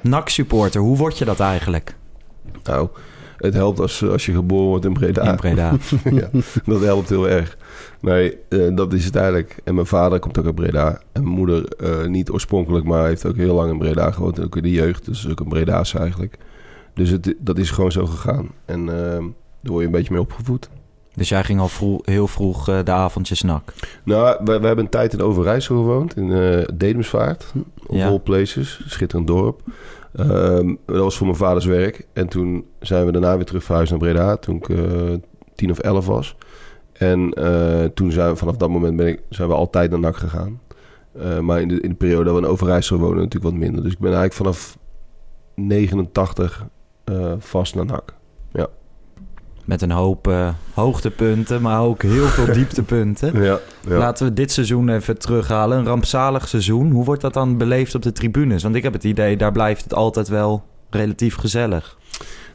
NAC-supporter, 0.01 0.81
hoe 0.81 0.97
word 0.97 1.19
je 1.19 1.25
dat 1.25 1.41
eigenlijk 1.41 1.97
Nou, 2.63 2.89
het 3.37 3.55
helpt 3.55 3.81
als, 3.81 4.05
als 4.09 4.27
je 4.27 4.33
geboren 4.33 4.67
wordt 4.69 4.85
in 4.85 4.93
Breda. 4.93 5.23
in 5.31 5.37
Breda? 5.37 5.73
ja, 6.11 6.29
dat 6.65 6.81
helpt 6.81 7.09
heel 7.09 7.29
erg. 7.29 7.57
Nee, 8.01 8.37
eh, 8.49 8.77
dat 8.77 8.93
is 8.93 9.05
het 9.05 9.17
eigenlijk. 9.17 9.57
En 9.65 9.75
mijn 9.75 9.87
vader 9.87 10.19
komt 10.19 10.39
ook 10.39 10.45
uit 10.45 10.55
Breda. 10.55 11.01
En 11.13 11.23
mijn 11.23 11.35
moeder 11.35 11.65
eh, 11.69 12.07
niet 12.07 12.31
oorspronkelijk, 12.31 12.85
maar 12.85 13.07
heeft 13.07 13.27
ook 13.27 13.37
heel 13.37 13.55
lang 13.55 13.71
in 13.71 13.79
Breda 13.79 14.11
gewoond. 14.11 14.39
En 14.39 14.45
ook 14.45 14.57
in 14.57 14.63
de 14.63 14.71
jeugd. 14.71 15.05
Dus 15.05 15.29
ook 15.29 15.41
een 15.41 15.49
Breda's 15.49 15.95
eigenlijk. 15.95 16.39
Dus 16.95 17.11
het, 17.11 17.35
dat 17.39 17.59
is 17.59 17.71
gewoon 17.71 17.93
zo 17.93 18.07
gegaan. 18.07 18.49
En 18.65 18.81
eh, 18.89 18.95
daar 18.97 19.73
word 19.73 19.81
je 19.81 19.87
een 19.87 19.91
beetje 19.91 20.13
mee 20.13 20.23
opgevoed. 20.23 20.69
Dus 21.15 21.29
jij 21.29 21.45
ging 21.45 21.61
al 21.61 21.69
vroeg, 21.69 22.01
heel 22.05 22.27
vroeg 22.29 22.69
eh, 22.69 22.79
de 22.85 22.91
avondjes 22.91 23.43
NAC. 23.43 23.73
Nou, 24.05 24.37
we, 24.45 24.59
we 24.61 24.67
hebben 24.67 24.85
een 24.85 24.91
tijd 24.91 25.13
in 25.13 25.21
Overijssel 25.23 25.77
gewoond. 25.77 26.17
In 26.17 26.33
eh 26.33 26.65
Dedemsvaart. 26.75 27.53
Of 27.87 27.97
Ja. 27.97 28.09
all 28.09 28.19
places. 28.19 28.81
Schitterend 28.87 29.27
dorp. 29.29 29.61
Ehm, 30.17 30.75
dat 30.87 30.97
was 30.97 31.17
voor 31.17 31.27
mijn 31.27 31.39
vaders 31.39 31.65
werk. 31.65 32.07
En 32.13 32.29
toen 32.29 32.67
zijn 32.81 33.07
we 33.07 33.13
daarna 33.13 33.37
weer 33.37 33.45
terug 33.45 33.65
verhuisd 33.65 33.91
naar 33.91 34.01
Breda. 34.01 34.37
Toen 34.37 34.57
ik 34.57 34.69
eh, 34.69 35.13
tien 35.55 35.71
of 35.71 35.79
elf 35.79 36.07
was. 36.07 36.37
En 36.93 37.33
eh, 37.33 37.85
toen 37.85 38.13
zijn 38.13 38.31
we 38.31 38.37
vanaf 38.37 38.57
dat 38.57 38.69
moment 38.69 38.97
ben 38.97 39.07
ik, 39.07 39.23
zijn 39.29 39.49
we 39.49 39.55
altijd 39.55 39.91
naar 39.91 40.01
NAC 40.01 40.17
gegaan. 40.17 40.61
Eh, 41.13 41.39
maar 41.39 41.61
in 41.61 41.69
de, 41.69 41.81
in 41.81 41.89
de 41.89 41.95
periode 41.95 42.25
dat 42.25 42.35
we 42.35 42.41
in 42.41 42.47
Overijssel 42.47 42.99
wonen 42.99 43.17
natuurlijk 43.17 43.45
wat 43.45 43.55
minder. 43.55 43.83
Dus 43.83 43.93
ik 43.93 43.99
ben 43.99 44.15
eigenlijk 44.15 44.35
vanaf 44.35 44.79
89 45.55 46.67
eh, 47.05 47.33
vast 47.39 47.75
naar 47.75 47.87
NAC. 47.87 48.15
Met 49.67 49.83
een 49.83 49.91
hoop 49.91 50.29
eh, 50.29 50.49
hoogtepunten, 50.75 51.63
maar 51.63 51.81
ook 51.81 52.03
heel 52.03 52.27
veel 52.27 52.55
dieptepunten. 52.61 53.43
Ja, 53.43 53.59
ja. 53.89 53.99
Laten 53.99 54.27
we 54.27 54.33
dit 54.33 54.53
seizoen 54.53 54.89
even 54.89 55.19
terughalen. 55.19 55.79
Een 55.79 55.87
rampzalig 55.87 56.49
seizoen. 56.49 56.91
Hoe 56.91 57.05
wordt 57.05 57.21
dat 57.21 57.35
dan 57.35 57.57
beleefd 57.57 57.95
op 57.95 58.03
de 58.03 58.13
tribunes? 58.13 58.63
Want 58.63 58.75
ik 58.75 58.83
heb 58.83 58.93
het 58.93 59.05
idee, 59.05 59.37
daar 59.37 59.53
blijft 59.53 59.83
het 59.83 59.95
altijd 59.95 60.29
wel 60.29 60.65
relatief 60.91 61.37
gezellig. 61.37 61.97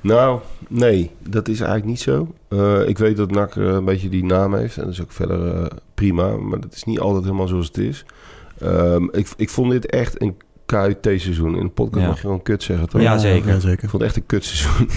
Nou, 0.02 0.40
nee, 0.68 1.12
dat 1.30 1.48
is 1.48 1.60
eigenlijk 1.60 1.90
niet 1.90 2.02
zo. 2.02 2.34
Eh, 2.48 2.88
ik 2.88 2.98
weet 2.98 3.18
dat 3.18 3.32
NAC 3.32 3.56
eh, 3.56 3.64
een 3.64 3.86
beetje 3.86 4.10
die 4.10 4.26
naam 4.26 4.54
heeft. 4.54 4.78
En 4.78 4.84
dat 4.84 4.92
is 4.92 5.02
ook 5.02 5.12
verder 5.12 5.72
prima. 5.94 6.38
Maar 6.38 6.60
dat 6.60 6.74
is 6.74 6.84
niet 6.84 7.00
altijd 7.00 7.24
helemaal 7.24 7.48
zoals 7.48 7.68
het 7.68 7.78
is. 7.78 8.06
Ehm, 8.60 9.04
ik, 9.12 9.28
ik 9.38 9.50
vond 9.50 9.72
dit 9.72 9.86
echt 9.86 10.22
een 10.22 10.36
KUT-seizoen. 11.02 11.56
In 11.56 11.64
de 11.64 11.70
podcast 11.70 12.02
Ja. 12.04 12.08
mag 12.08 12.16
je 12.16 12.22
gewoon 12.22 12.42
kut 12.42 12.64
zeggen, 12.64 12.90
toch? 12.90 13.02
Ja, 13.02 13.18
zeker. 13.18 13.50
Ja, 13.50 13.56
Ik 13.56 13.62
zeker. 13.62 13.90
vond 13.90 13.92
het 13.92 14.02
echt 14.02 14.16
een 14.16 14.26
kutseizoen. 14.26 14.88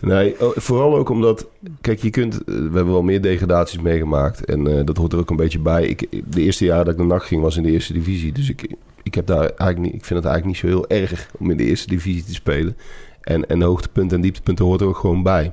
nee, 0.10 0.40
oh, 0.40 0.56
vooral 0.56 0.96
ook 0.96 1.08
omdat... 1.08 1.46
Kijk, 1.80 2.02
je 2.02 2.10
kunt... 2.10 2.34
eh, 2.34 2.44
We 2.44 2.52
hebben 2.52 2.86
wel 2.92 3.02
meer 3.02 3.22
degradaties 3.22 3.80
meegemaakt. 3.80 4.44
En 4.44 4.78
eh, 4.78 4.84
dat 4.84 4.96
hoort 4.96 5.12
er 5.12 5.18
ook 5.18 5.30
een 5.30 5.36
beetje 5.36 5.58
bij. 5.58 5.86
Ik, 5.86 6.22
de 6.32 6.42
eerste 6.42 6.64
jaar 6.64 6.84
dat 6.84 6.92
ik 6.92 6.98
naar 6.98 7.06
NAC 7.08 7.24
ging 7.24 7.42
was 7.42 7.56
in 7.56 7.62
de 7.62 7.70
eerste 7.70 7.92
divisie. 7.92 8.32
Dus 8.32 8.50
ik, 8.50 8.74
ik, 9.02 9.14
heb 9.14 9.26
daar 9.26 9.40
eigenlijk 9.40 9.78
niet, 9.78 9.94
ik 9.94 10.04
vind 10.04 10.18
het 10.22 10.28
eigenlijk 10.28 10.46
niet 10.46 10.56
zo 10.56 10.78
heel 10.78 10.88
erg 11.00 11.30
om 11.38 11.50
in 11.50 11.56
de 11.56 11.64
eerste 11.64 11.88
divisie 11.88 12.24
te 12.24 12.34
spelen. 12.34 12.76
En, 13.20 13.46
en 13.48 13.62
hoogtepunten 13.62 14.16
en 14.16 14.22
dieptepunten 14.22 14.64
hoort 14.64 14.80
er 14.80 14.86
ook 14.86 14.96
gewoon 14.96 15.22
bij. 15.22 15.52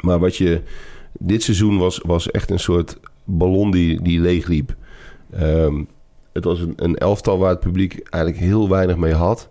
Maar 0.00 0.18
wat 0.18 0.36
je... 0.36 0.60
Dit 1.18 1.42
seizoen 1.42 1.78
was, 1.78 2.00
was 2.06 2.30
echt 2.30 2.50
een 2.50 2.58
soort 2.58 2.98
ballon 3.24 3.70
die, 3.70 4.02
die 4.02 4.20
leegliep. 4.20 4.74
Ehm, 5.30 5.82
het 6.34 6.44
was 6.44 6.60
een, 6.60 6.72
een 6.76 6.96
elftal 6.96 7.38
waar 7.38 7.50
het 7.50 7.60
publiek 7.60 8.00
eigenlijk 8.08 8.44
heel 8.44 8.68
weinig 8.68 8.96
mee 8.96 9.14
had. 9.14 9.48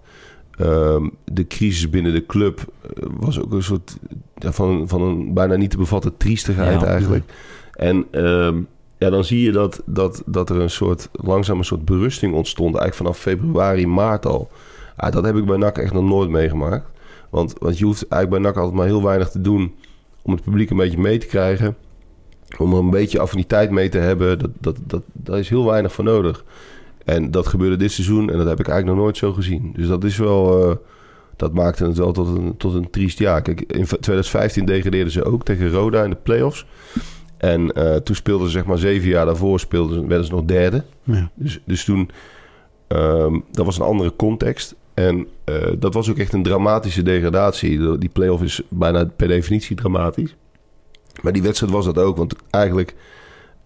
Ehm, 0.58 1.10
de 1.26 1.48
crisis 1.48 1.90
binnen 1.90 2.14
de 2.14 2.26
club 2.26 2.60
eh, 2.96 3.04
was 3.20 3.42
ook 3.42 3.52
een 3.52 3.64
soort 3.64 3.98
ja, 4.36 4.52
van, 4.52 4.88
van 4.88 5.02
een 5.02 5.34
bijna 5.34 5.56
niet 5.56 5.70
te 5.70 5.78
bevatten 5.78 6.18
triestigheid 6.18 6.82
Ja. 6.82 6.88
eigenlijk. 6.88 7.24
En 7.74 8.06
ehm, 8.12 8.62
ja, 8.98 9.10
dan 9.10 9.24
zie 9.24 9.42
je 9.42 9.52
dat, 9.52 9.82
dat, 9.86 10.24
dat 10.26 10.50
er 10.50 10.60
een 10.60 10.70
soort 10.70 11.10
langzaam 11.12 11.58
een 11.58 11.66
soort 11.66 11.86
berusting 11.86 12.34
ontstond, 12.34 12.76
eigenlijk 12.76 12.96
vanaf 12.96 13.18
februari, 13.18 13.88
maart 13.88 14.26
al. 14.26 14.50
Ja, 14.98 15.10
dat 15.10 15.26
heb 15.26 15.36
ik 15.36 15.46
bij 15.46 15.58
NAC 15.58 15.78
echt 15.78 15.94
nog 15.94 16.04
nooit 16.04 16.30
meegemaakt. 16.30 16.86
Want, 17.30 17.54
want 17.60 17.78
je 17.78 17.86
hoeft 17.86 18.08
eigenlijk 18.08 18.44
bij 18.44 18.52
NAC 18.52 18.62
altijd 18.62 18.78
maar 18.78 18.86
heel 18.88 19.04
weinig 19.04 19.30
te 19.30 19.42
doen 19.42 19.76
om 20.22 20.32
het 20.32 20.44
publiek 20.44 20.70
een 20.70 20.78
beetje 20.78 20.98
mee 20.98 21.18
te 21.18 21.26
krijgen. 21.28 21.76
Om 22.58 22.74
er 22.74 22.80
een 22.80 22.90
beetje 22.90 23.20
affiniteit 23.20 23.72
mee 23.72 23.90
te 23.90 23.98
hebben. 23.98 24.40
Dat, 24.40 24.50
dat, 24.60 24.78
dat, 24.88 25.04
daar 25.12 25.40
is 25.40 25.50
heel 25.50 25.66
weinig 25.66 25.94
voor 25.94 26.04
nodig. 26.04 26.44
En 27.04 27.32
dat 27.32 27.48
gebeurde 27.48 27.76
dit 27.78 27.92
seizoen 27.92 28.30
en 28.30 28.38
dat 28.38 28.48
heb 28.48 28.60
ik 28.60 28.68
eigenlijk 28.68 28.96
nog 28.98 29.06
nooit 29.06 29.18
zo 29.18 29.34
gezien. 29.34 29.74
Dus 29.76 29.88
dat 29.88 30.04
is 30.04 30.18
wel... 30.18 30.70
eh, 30.70 30.76
dat 31.36 31.54
maakte 31.54 31.86
het 31.86 31.98
wel 31.98 32.12
tot 32.12 32.28
een, 32.38 32.58
tot 32.58 32.74
een 32.74 32.90
triest 32.90 33.20
jaar. 33.20 33.42
Kijk, 33.42 33.60
in 33.62 33.86
2015 33.86 34.66
degradeerden 34.66 35.12
ze 35.14 35.24
ook 35.26 35.44
tegen 35.46 35.70
Roda 35.70 36.04
in 36.04 36.10
de 36.10 36.16
play-offs. 36.24 36.66
En 37.38 37.72
eh, 37.72 37.96
toen 37.96 38.16
speelden 38.16 38.48
ze 38.48 38.54
zeg 38.54 38.66
maar 38.66 38.78
zeven 38.78 39.10
jaar 39.10 39.26
daarvoor 39.26 39.60
speelden 39.60 39.96
ze, 40.02 40.08
werden 40.08 40.26
ze 40.26 40.32
nog 40.32 40.44
derde. 40.46 40.84
Ja. 41.04 41.32
Dus, 41.36 41.60
dus 41.66 41.84
toen, 41.86 42.10
ehm, 42.88 43.40
dat 43.52 43.66
was 43.66 43.78
een 43.78 43.86
andere 43.86 44.16
context. 44.16 44.76
En 44.94 45.28
eh, 45.44 45.56
dat 45.80 45.94
was 45.94 46.10
ook 46.10 46.18
echt 46.18 46.34
een 46.34 46.44
dramatische 46.44 47.04
degradatie. 47.04 47.78
De- 47.78 47.98
Die 47.98 48.10
play-off 48.10 48.44
is 48.44 48.62
bijna 48.70 49.06
per 49.16 49.28
definitie 49.28 49.76
dramatisch. 49.76 50.36
Maar 51.22 51.34
die 51.34 51.42
wedstrijd 51.44 51.72
was 51.74 51.86
dat 51.86 51.98
ook. 51.98 52.18
Want 52.18 52.36
eigenlijk 52.50 52.96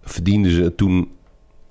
verdienden 0.02 0.52
ze 0.52 0.76
toen 0.76 1.12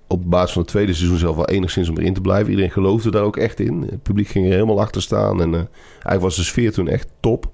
op 0.07 0.31
basis 0.31 0.53
van 0.53 0.63
het 0.63 0.71
tweede 0.71 0.95
seizoen 0.95 1.19
zelf 1.19 1.37
wel 1.37 1.49
enigszins 1.49 1.89
om 1.89 1.99
erin 1.99 2.15
te 2.15 2.21
blijven. 2.21 2.49
Iedereen 2.51 2.71
geloofde 2.71 3.11
daar 3.11 3.23
ook 3.23 3.37
echt 3.37 3.61
in. 3.61 3.83
Het 3.91 4.03
publiek 4.03 4.29
ging 4.29 4.47
er 4.47 4.53
helemaal 4.53 4.81
achter 4.81 5.03
staan. 5.03 5.41
En 5.43 5.55
eh, 5.55 5.61
eigenlijk 5.93 6.21
was 6.23 6.37
de 6.37 6.43
sfeer 6.43 6.73
toen 6.73 6.89
echt 6.89 7.09
top. 7.21 7.51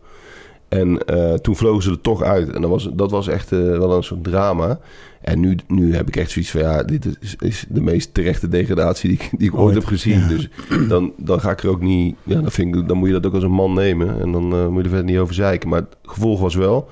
En 0.68 1.04
eh, 1.06 1.32
toen 1.34 1.56
vlogen 1.56 1.82
ze 1.82 1.90
er 1.90 2.00
toch 2.00 2.22
uit. 2.22 2.50
En 2.50 2.60
dat 2.60 2.70
was, 2.70 2.88
dat 2.94 3.10
was 3.10 3.28
echt 3.28 3.52
eh, 3.52 3.58
wel 3.58 3.96
een 3.96 4.02
soort 4.04 4.24
drama. 4.24 4.78
En 5.20 5.40
nu, 5.40 5.56
nu 5.66 5.94
heb 5.94 6.08
ik 6.08 6.16
echt 6.16 6.30
zoiets 6.30 6.50
van... 6.50 6.60
ja, 6.60 6.82
dit 6.82 7.16
is, 7.20 7.36
is 7.38 7.64
de 7.68 7.80
meest 7.80 8.14
terechte 8.14 8.48
degradatie 8.48 9.08
die, 9.08 9.18
ik- 9.18 9.30
die 9.38 9.48
ik 9.48 9.54
ooit, 9.54 9.62
Ooit, 9.64 9.74
heb 9.74 9.84
gezien. 9.84 10.18
ja. 10.20 10.28
Dus 10.28 10.48
dan, 10.88 11.12
dan 11.16 11.40
ga 11.40 11.50
ik 11.50 11.62
er 11.62 11.68
ook 11.70 11.80
niet... 11.80 12.16
Ja, 12.22 12.40
dan, 12.40 12.50
vind 12.50 12.74
ik, 12.76 12.88
dan 12.88 12.96
moet 12.96 13.08
je 13.08 13.14
dat 13.14 13.26
ook 13.26 13.34
als 13.34 13.42
een 13.44 13.50
man 13.50 13.72
nemen. 13.74 14.20
En 14.20 14.32
dan 14.32 14.42
moet 14.44 14.76
je 14.78 14.82
er 14.82 14.88
verder 14.88 15.04
niet 15.04 15.18
over 15.18 15.34
zeiken. 15.34 15.68
Maar 15.68 15.78
het 15.80 15.96
gevolg 16.02 16.40
was 16.40 16.54
wel... 16.54 16.88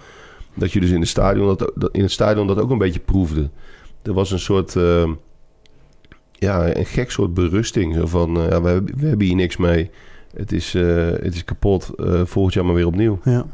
dat 0.55 0.73
je 0.73 0.81
dus 0.81 0.91
in, 0.91 1.01
de 1.01 1.07
stadion 1.07 1.47
dat, 1.47 1.73
dat- 1.75 1.95
in 1.95 2.03
het 2.03 2.11
stadion 2.13 2.47
dat 2.47 2.59
ook 2.61 2.71
een 2.71 2.79
beetje 2.79 3.01
proefde. 3.01 3.51
Er 4.03 4.13
was 4.13 4.31
een 4.31 4.39
soort... 4.39 4.77
ja, 6.41 6.77
een 6.77 6.87
gek 6.87 7.11
soort 7.11 7.35
berusting. 7.35 7.95
Zo 7.95 8.07
van, 8.07 8.37
eh, 8.37 8.49
ja, 8.49 8.63
we, 8.63 8.69
hebben, 8.69 8.99
we 8.99 9.07
hebben 9.07 9.27
hier 9.27 9.37
niks 9.37 9.57
mee. 9.57 9.91
Het 10.37 10.53
is, 10.53 10.75
eh, 10.75 11.07
het 11.07 11.35
is 11.35 11.45
kapot. 11.45 11.91
Eh, 11.97 12.21
volgend 12.25 12.55
jaar 12.55 12.65
maar 12.65 12.75
weer 12.75 12.87
opnieuw. 12.87 13.19
Ja. 13.25 13.47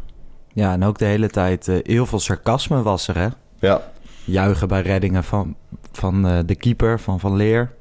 Ja, 0.57 0.73
en 0.73 0.85
ook 0.85 0.99
de 0.99 1.05
hele 1.05 1.29
tijd 1.29 1.69
eh, 1.69 1.77
heel 1.83 2.07
veel 2.07 2.19
sarcasme 2.19 2.83
was 2.83 3.09
er, 3.09 3.19
hè? 3.19 3.29
Ja, 3.61 3.83
Juichen 4.25 4.69
bij 4.69 4.83
reddingen 4.83 5.25
van, 5.25 5.55
van 5.93 6.27
eh, 6.27 6.39
de 6.47 6.55
keeper, 6.55 7.01
van 7.01 7.21
Van 7.21 7.37
Leer. 7.37 7.73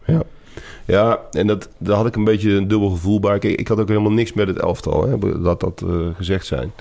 Ja, 0.85 1.19
en 1.31 1.47
dat, 1.47 1.69
daar 1.77 1.95
had 1.95 2.05
ik 2.05 2.15
een 2.15 2.23
beetje 2.23 2.51
een 2.51 2.67
dubbel 2.67 2.89
gevoel 2.89 3.19
bij. 3.19 3.39
Kijk, 3.39 3.59
ik 3.59 3.67
had 3.67 3.79
ook 3.79 3.87
helemaal 3.87 4.11
niks 4.11 4.33
met 4.33 4.47
het 4.47 4.59
elftal, 4.59 5.07
hè, 5.07 5.41
dat 5.41 5.59
dat 5.59 5.81
eh, 5.81 6.07
gezegd 6.15 6.45
zijn. 6.45 6.71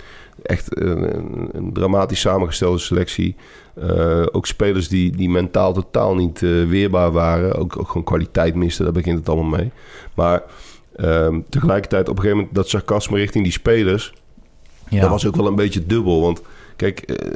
Echt 0.42 0.80
een, 0.80 1.16
een, 1.16 1.48
een 1.52 1.72
dramatisch 1.72 2.20
samengestelde 2.20 2.78
selectie. 2.78 3.36
Eh, 3.74 4.26
ook 4.32 4.46
spelers 4.46 4.88
die, 4.88 5.16
die 5.16 5.30
mentaal 5.30 5.72
totaal 5.72 6.14
niet 6.14 6.42
eh, 6.42 6.50
weerbaar 6.68 7.12
waren. 7.12 7.54
Ook, 7.54 7.78
ook 7.78 7.86
gewoon 7.86 8.04
kwaliteit 8.04 8.54
misten, 8.54 8.84
daar 8.84 8.92
begint 8.92 9.18
het 9.18 9.28
allemaal 9.28 9.58
mee. 9.58 9.70
Maar 10.14 10.42
ehm, 10.96 11.40
tegelijkertijd 11.48 12.08
op 12.08 12.16
een 12.16 12.22
gegeven 12.22 12.36
moment 12.36 12.54
dat 12.54 12.68
sarcasme 12.68 13.16
richting 13.16 13.44
die 13.44 13.52
spelers... 13.52 14.14
Ja. 14.88 15.00
Dat 15.00 15.10
was 15.10 15.26
ook 15.26 15.36
wel 15.36 15.46
een 15.46 15.54
beetje 15.54 15.86
dubbel. 15.86 16.20
Want 16.20 16.42
kijk, 16.76 17.00
eh, 17.00 17.30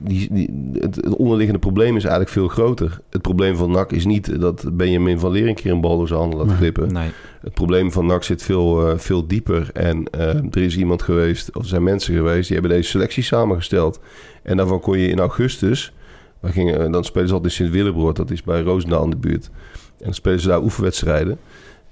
die, 0.00 0.28
die, 0.32 0.50
het, 0.72 0.96
het 0.96 1.16
onderliggende 1.16 1.60
probleem 1.60 1.96
is 1.96 2.02
eigenlijk 2.02 2.32
veel 2.32 2.48
groter. 2.48 3.00
Het 3.10 3.22
probleem 3.22 3.56
van 3.56 3.70
NAC 3.70 3.92
is 3.92 4.04
niet 4.04 4.40
dat 4.40 4.76
Benjamin 4.76 5.18
van 5.18 5.30
Leer 5.30 5.48
een 5.48 5.54
keer 5.54 5.72
een 5.72 5.80
bal 5.80 5.96
door 5.96 6.08
zijn 6.08 6.20
handen 6.20 6.38
laat 6.38 6.56
glippen. 6.56 6.92
Nee. 6.92 7.10
Het 7.40 7.54
probleem 7.54 7.92
van 7.92 8.06
NAC 8.06 8.22
zit 8.22 8.42
veel, 8.42 8.88
eh, 8.88 8.98
veel 8.98 9.26
dieper. 9.26 9.70
En 9.72 10.04
eh, 10.10 10.34
er 10.34 10.62
is 10.62 10.76
iemand 10.76 11.02
geweest, 11.02 11.56
of 11.56 11.62
er 11.62 11.68
zijn 11.68 11.82
mensen 11.82 12.14
geweest, 12.14 12.48
die 12.48 12.58
hebben 12.58 12.76
deze 12.76 12.90
selectie 12.90 13.22
samengesteld. 13.22 14.00
En 14.42 14.56
daarvan 14.56 14.80
kon 14.80 14.98
je 14.98 15.08
in 15.08 15.18
augustus, 15.18 15.92
wij 16.40 16.52
gingen, 16.52 16.84
eh, 16.84 16.92
dan 16.92 17.04
spelen 17.04 17.28
ze 17.28 17.34
altijd 17.34 17.52
in 17.52 17.58
Sint-Willebroord, 17.58 18.16
dat 18.16 18.30
is 18.30 18.42
bij 18.42 18.60
Roosendaal 18.60 19.04
in 19.04 19.10
de 19.10 19.16
buurt. 19.16 19.50
En 19.98 20.04
dan 20.04 20.14
spelen 20.14 20.40
ze 20.40 20.48
daar 20.48 20.62
oefenwedstrijden. 20.62 21.38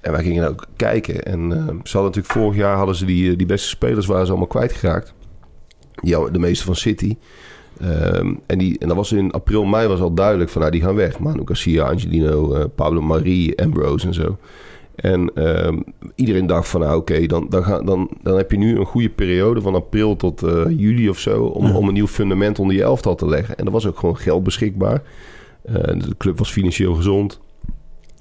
En 0.00 0.12
wij 0.12 0.22
gingen 0.22 0.48
ook 0.48 0.66
kijken. 0.76 1.22
En 1.22 1.52
eh, 1.52 1.58
ze 1.58 1.96
hadden 1.96 2.02
natuurlijk 2.02 2.26
vorig 2.26 2.56
jaar 2.56 2.76
hadden 2.76 2.94
ze 2.94 3.04
die, 3.04 3.36
die 3.36 3.46
beste 3.46 3.68
spelers 3.68 4.06
waren 4.06 4.24
ze 4.24 4.30
allemaal 4.30 4.48
kwijtgeraakt. 4.48 5.14
Ja, 6.02 6.30
de 6.30 6.38
meeste 6.38 6.64
van 6.64 6.76
City. 6.76 7.16
Ehm, 7.80 8.34
en, 8.46 8.58
die, 8.58 8.78
en 8.78 8.88
dat 8.88 8.96
was 8.96 9.12
in 9.12 9.30
april, 9.32 9.64
mei 9.64 9.88
was 9.88 10.00
al 10.00 10.14
duidelijk 10.14 10.50
van 10.50 10.60
nou, 10.60 10.72
die 10.72 10.82
gaan 10.82 10.94
weg. 10.94 11.18
Manu 11.18 11.42
Garcia, 11.44 11.84
Angelino, 11.84 12.54
eh, 12.54 12.64
Pablo 12.74 13.00
Marie, 13.00 13.62
Ambrose 13.62 14.06
en 14.06 14.14
zo. 14.14 14.36
En 14.94 15.30
ehm, 15.34 15.78
iedereen 16.14 16.46
dacht 16.46 16.68
van 16.68 16.80
nou 16.80 16.96
oké, 16.98 17.26
dan, 17.26 17.46
dan, 17.48 17.64
ga- 17.64 17.82
dan, 17.82 18.10
dan 18.22 18.36
heb 18.36 18.50
je 18.50 18.58
nu 18.58 18.78
een 18.78 18.84
goede 18.86 19.08
periode 19.10 19.60
van 19.60 19.74
april 19.74 20.16
tot 20.16 20.42
eh, 20.42 20.64
juli 20.68 21.08
of 21.08 21.18
zo... 21.18 21.42
Om, 21.44 21.66
Ja. 21.66 21.74
om 21.74 21.88
een 21.88 21.94
nieuw 21.94 22.06
fundament 22.06 22.58
onder 22.58 22.76
je 22.76 22.82
elftal 22.82 23.14
te 23.14 23.28
leggen. 23.28 23.56
En 23.56 23.66
er 23.66 23.72
was 23.72 23.86
ook 23.86 23.98
gewoon 23.98 24.16
geld 24.16 24.42
beschikbaar. 24.42 25.02
Eh, 25.62 25.74
de 25.74 26.14
club 26.18 26.38
was 26.38 26.50
financieel 26.50 26.94
gezond. 26.94 27.40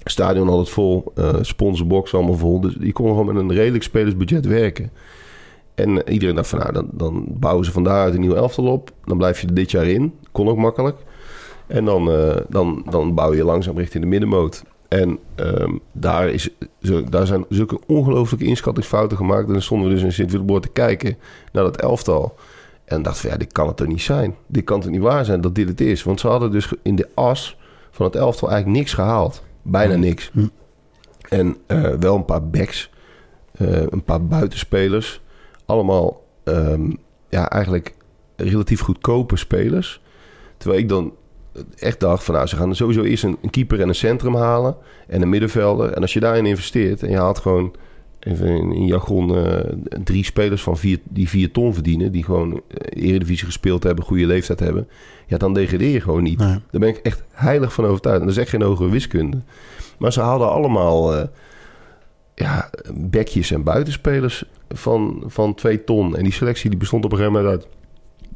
Stadion 0.04 0.48
had 0.48 0.58
het 0.58 0.68
vol. 0.68 1.12
sponsorbox 1.40 2.14
allemaal 2.14 2.36
vol. 2.36 2.60
Dus 2.60 2.76
je 2.80 2.92
kon 2.92 3.06
gewoon 3.08 3.26
met 3.26 3.36
een 3.36 3.52
redelijk 3.52 3.84
spelersbudget 3.84 4.46
werken. 4.46 4.90
En 5.78 6.10
iedereen 6.10 6.34
dacht 6.34 6.48
van 6.48 6.58
nou, 6.58 6.72
dan, 6.72 6.88
dan 6.92 7.24
bouwen 7.28 7.64
ze 7.64 7.72
van 7.72 7.82
daaruit 7.84 8.14
een 8.14 8.20
nieuw 8.20 8.34
elftal 8.34 8.66
op. 8.66 8.90
Dan 9.04 9.16
blijf 9.16 9.40
je 9.40 9.46
er 9.46 9.54
dit 9.54 9.70
jaar 9.70 9.86
in. 9.86 10.14
Kon 10.32 10.48
ook 10.48 10.56
makkelijk. 10.56 10.96
En 11.66 11.84
dan, 11.84 12.10
eh, 12.10 12.36
dan, 12.48 12.86
dan 12.90 13.14
bouw 13.14 13.34
je 13.34 13.44
langzaam 13.44 13.78
richting 13.78 14.02
de 14.02 14.08
middenmoot. 14.08 14.62
En 14.88 15.18
ehm, 15.34 15.72
daar, 15.92 16.28
is, 16.28 16.48
daar 17.10 17.26
zijn 17.26 17.44
zulke 17.48 17.78
ongelooflijke 17.86 18.46
inschattingsfouten 18.46 19.16
gemaakt. 19.16 19.46
En 19.46 19.52
dan 19.52 19.62
stonden 19.62 19.88
we 19.88 19.94
dus 19.94 20.02
in 20.02 20.12
Sint-Willeboord 20.12 20.62
te 20.62 20.68
kijken 20.68 21.16
naar 21.52 21.64
dat 21.64 21.76
elftal. 21.80 22.34
En 22.84 23.02
dachten 23.02 23.20
van 23.22 23.30
ja, 23.30 23.36
dit 23.36 23.52
kan 23.52 23.66
het 23.66 23.76
toch 23.76 23.86
niet 23.86 24.02
zijn. 24.02 24.34
Dit 24.46 24.64
kan 24.64 24.80
toch 24.80 24.90
niet 24.90 25.00
waar 25.00 25.24
zijn 25.24 25.40
dat 25.40 25.54
dit 25.54 25.68
het 25.68 25.80
is. 25.80 26.02
Want 26.02 26.20
ze 26.20 26.28
hadden 26.28 26.50
dus 26.50 26.72
in 26.82 26.96
de 26.96 27.08
as 27.14 27.56
van 27.90 28.06
het 28.06 28.16
elftal 28.16 28.48
eigenlijk 28.50 28.80
niks 28.80 28.94
gehaald. 28.94 29.42
Bijna 29.62 29.94
Hm. 29.94 30.00
niks. 30.00 30.30
Hm. 30.32 30.46
En 31.28 31.56
eh, 31.66 31.82
wel 32.00 32.14
een 32.14 32.24
paar 32.24 32.48
backs. 32.48 32.90
eh, 33.52 33.82
een 33.88 34.02
paar 34.04 34.26
buitenspelers. 34.26 35.20
Allemaal 35.68 36.24
ehm, 36.44 36.90
ja, 37.28 37.50
eigenlijk 37.50 37.94
relatief 38.36 38.80
goedkope 38.80 39.36
spelers. 39.36 40.00
Terwijl 40.56 40.80
ik 40.80 40.88
dan 40.88 41.12
echt 41.78 42.00
dacht 42.00 42.24
van 42.24 42.34
nou, 42.34 42.46
ze 42.46 42.56
gaan 42.56 42.74
sowieso 42.74 43.02
eerst 43.02 43.24
een, 43.24 43.36
een 43.42 43.50
keeper 43.50 43.80
en 43.80 43.88
een 43.88 43.94
centrum 43.94 44.34
halen. 44.34 44.76
En 45.06 45.22
een 45.22 45.28
middenvelder. 45.28 45.92
En 45.92 46.02
als 46.02 46.12
je 46.12 46.20
daarin 46.20 46.46
investeert 46.46 47.02
en 47.02 47.10
je 47.10 47.16
haalt 47.16 47.38
gewoon 47.38 47.74
even 48.20 48.46
in, 48.46 48.72
in 48.72 48.86
jargon 48.86 49.36
eh, 49.36 49.72
drie 50.04 50.24
spelers 50.24 50.62
van 50.62 50.76
vier, 50.76 50.98
die 51.04 51.28
vier 51.28 51.50
ton 51.50 51.74
verdienen. 51.74 52.12
Die 52.12 52.24
gewoon 52.24 52.62
eh, 52.68 53.08
eredivisie 53.08 53.46
gespeeld 53.46 53.82
hebben, 53.82 54.04
goede 54.04 54.26
leeftijd 54.26 54.60
hebben. 54.60 54.88
Ja, 55.26 55.36
dan 55.36 55.54
degradeer 55.54 55.90
je 55.90 56.00
gewoon 56.00 56.22
niet. 56.22 56.38
Nee. 56.38 56.48
Daar 56.48 56.80
ben 56.80 56.88
ik 56.88 56.96
echt 56.96 57.22
heilig 57.30 57.72
van 57.72 57.84
overtuigd. 57.84 58.20
En 58.20 58.26
dat 58.26 58.36
is 58.36 58.42
echt 58.42 58.50
geen 58.50 58.62
hogere 58.62 58.90
wiskunde. 58.90 59.40
Maar 59.98 60.12
ze 60.12 60.20
hadden 60.20 60.50
allemaal 60.50 61.16
eh, 61.16 61.26
ja, 62.38 62.70
bekjes 62.94 63.50
en 63.50 63.62
buitenspelers 63.62 64.44
van, 64.68 65.22
van 65.26 65.54
twee 65.54 65.84
ton. 65.84 66.16
En 66.16 66.22
die 66.22 66.32
selectie 66.32 66.70
die 66.70 66.78
bestond 66.78 67.04
op 67.04 67.12
een 67.12 67.18
gegeven 67.18 67.40
moment 67.42 67.58
uit 67.58 67.66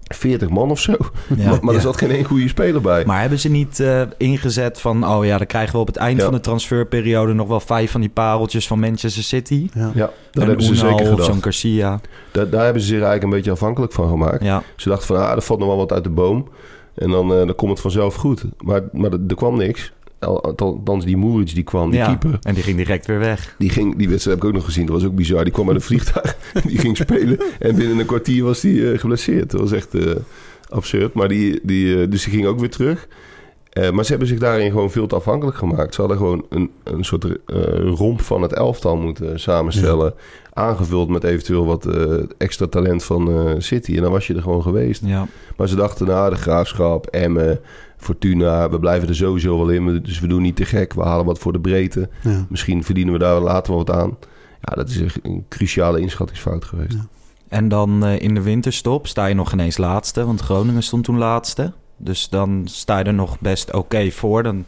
40 0.03 0.49
man 0.49 0.71
of 0.71 0.81
zo. 0.81 0.93
Ja. 1.37 1.49
maar 1.51 1.59
maar 1.63 1.71
Ja. 1.73 1.77
er 1.79 1.81
zat 1.85 1.97
geen 1.97 2.11
één 2.11 2.25
goede 2.25 2.49
speler 2.49 2.81
bij. 2.81 3.05
Maar 3.05 3.21
hebben 3.21 3.39
ze 3.39 3.49
niet 3.49 3.81
eh, 3.81 4.03
ingezet 4.19 4.81
van... 4.81 5.07
oh 5.09 5.25
ja, 5.25 5.39
dan 5.39 5.47
krijgen 5.47 5.73
we 5.75 5.79
op 5.81 5.87
het 5.87 5.97
eind 5.97 6.19
Ja. 6.19 6.25
van 6.25 6.33
de 6.33 6.41
transferperiode... 6.41 7.33
nog 7.33 7.49
wel 7.49 7.61
vijf 7.61 7.91
van 7.91 8.01
die 8.01 8.11
pareltjes 8.11 8.67
van 8.67 8.81
Manchester 8.81 9.23
City? 9.23 9.69
Ja. 9.75 9.91
ja, 9.95 10.11
dat 10.31 10.43
En 10.43 10.49
hebben 10.49 10.63
ze 10.65 10.73
Unal 10.73 10.89
zeker 10.89 11.03
of 11.05 11.09
gedacht. 11.11 11.29
zo'n 11.33 11.43
Garcia. 11.43 12.01
Daar, 12.31 12.51
daar 12.51 12.65
hebben 12.65 12.83
ze 12.83 12.89
zich 12.89 12.97
eigenlijk 12.97 13.25
een 13.25 13.31
beetje 13.31 13.51
afhankelijk 13.51 13.93
van 13.93 14.09
gemaakt. 14.09 14.43
Ja, 14.45 14.63
Ze 14.77 14.89
dachten 14.89 15.07
van, 15.07 15.17
ah, 15.17 15.31
er 15.37 15.43
valt 15.43 15.59
nog 15.59 15.69
wel 15.69 15.77
wat 15.77 15.93
uit 15.93 16.05
de 16.05 16.11
boom. 16.11 16.49
En 16.95 17.11
dan, 17.11 17.31
eh, 17.33 17.37
dan 17.47 17.55
komt 17.55 17.71
het 17.71 17.81
vanzelf 17.81 18.15
goed. 18.15 18.45
Maar, 18.59 18.83
maar 18.93 19.13
er, 19.13 19.19
er 19.29 19.35
kwam 19.35 19.57
niks. 19.57 19.93
Al- 20.23 20.43
Althans, 20.57 21.05
die 21.05 21.17
Moeric 21.17 21.55
die 21.55 21.63
kwam, 21.63 21.91
die 21.91 21.99
ja. 21.99 22.07
keeper. 22.07 22.39
en 22.43 22.55
die 22.55 22.63
ging 22.63 22.77
direct 22.77 23.07
weer 23.07 23.19
weg. 23.19 23.55
Die, 23.59 23.71
ging, 23.71 23.97
die 23.97 24.09
wedstrijd 24.09 24.37
heb 24.37 24.45
ik 24.45 24.51
ook 24.51 24.57
nog 24.57 24.69
gezien. 24.69 24.87
Dat 24.87 24.95
was 24.95 25.05
ook 25.05 25.15
bizar. 25.15 25.45
Die 25.45 25.53
kwam 25.53 25.67
uit 25.67 25.77
een 25.77 25.83
vliegtuig. 25.83 26.37
die 26.69 26.79
ging 26.79 26.97
spelen. 26.97 27.41
En 27.59 27.77
binnen 27.77 27.99
een 27.99 28.07
kwartier 28.07 28.45
was 28.45 28.61
die 28.61 28.93
eh, 28.93 28.99
geblesseerd. 28.99 29.51
Dat 29.51 29.61
was 29.61 29.73
echt 29.73 29.95
eh, 29.95 30.11
absurd. 30.69 31.15
Maar 31.15 31.29
die, 31.29 31.61
die, 31.63 32.03
eh, 32.03 32.11
dus 32.11 32.25
die 32.25 32.33
ging 32.33 32.47
ook 32.47 32.61
weer 32.61 32.71
terug. 32.71 33.09
Maar 33.93 34.05
ze 34.05 34.11
hebben 34.11 34.29
zich 34.29 34.39
daarin 34.39 34.71
gewoon 34.71 34.91
veel 34.91 35.07
te 35.07 35.15
afhankelijk 35.15 35.57
gemaakt. 35.57 35.95
Ze 35.95 36.01
hadden 36.01 36.19
gewoon 36.19 36.47
een, 36.49 36.71
een 36.85 37.05
soort 37.05 37.27
romp 37.85 38.21
van 38.21 38.43
het 38.43 38.53
elftal 38.53 38.97
moeten 38.97 39.41
samenstellen. 39.41 40.15
Aangevuld 40.53 41.09
met 41.09 41.25
eventueel 41.25 41.67
wat 41.67 41.87
extra 42.39 42.67
talent 42.67 43.05
van 43.05 43.55
City. 43.59 43.97
En 43.97 44.03
dan 44.03 44.13
was 44.13 44.27
je 44.27 44.35
er 44.35 44.43
gewoon 44.43 44.63
geweest. 44.63 45.03
Ja, 45.05 45.27
Maar 45.57 45.69
ze 45.69 45.77
dachten, 45.77 46.07
nou, 46.07 46.31
de 46.31 46.37
Graafschap, 46.37 47.07
Emmen, 47.07 47.61
Fortuna... 48.03 48.71
we 48.71 48.79
blijven 48.79 49.09
er 49.09 49.15
sowieso 49.15 49.57
wel 49.59 49.69
in. 49.69 50.03
Dus 50.03 50.21
we 50.21 50.27
doen 50.27 50.43
niet 50.43 50.57
te 50.57 50.65
gek. 50.65 50.93
We 50.93 51.03
halen 51.03 51.25
wat 51.25 51.39
voor 51.39 51.53
de 51.53 51.61
breedte. 51.61 52.09
Ja. 52.23 52.47
Misschien 52.49 52.85
verdienen 52.85 53.13
we 53.13 53.19
daar 53.19 53.41
later 53.41 53.75
wel 53.75 53.85
wat 53.85 53.97
aan. 53.97 54.17
Ja, 54.61 54.75
dat 54.75 54.89
is 54.89 55.01
echt 55.03 55.19
een 55.23 55.45
cruciale 55.49 56.01
inschattingsfout 56.01 56.65
geweest. 56.65 56.93
Ja. 56.93 57.07
En 57.49 57.69
dan 57.69 58.05
eh, 58.05 58.21
in 58.21 58.35
de 58.35 58.41
winterstop 58.43 59.07
sta 59.07 59.27
je 59.27 59.35
nog 59.35 59.53
ineens 59.53 59.77
laatste, 59.77 60.25
want 60.25 60.41
Groningen 60.41 60.83
stond 60.83 61.05
toen 61.05 61.19
laatste. 61.19 61.73
Dus 61.97 62.29
dan 62.29 62.63
sta 62.65 62.99
je 62.99 63.05
er 63.05 63.15
nog 63.15 63.41
best 63.41 63.73
oké 63.73 64.11
voor. 64.11 64.43
Dan, 64.43 64.65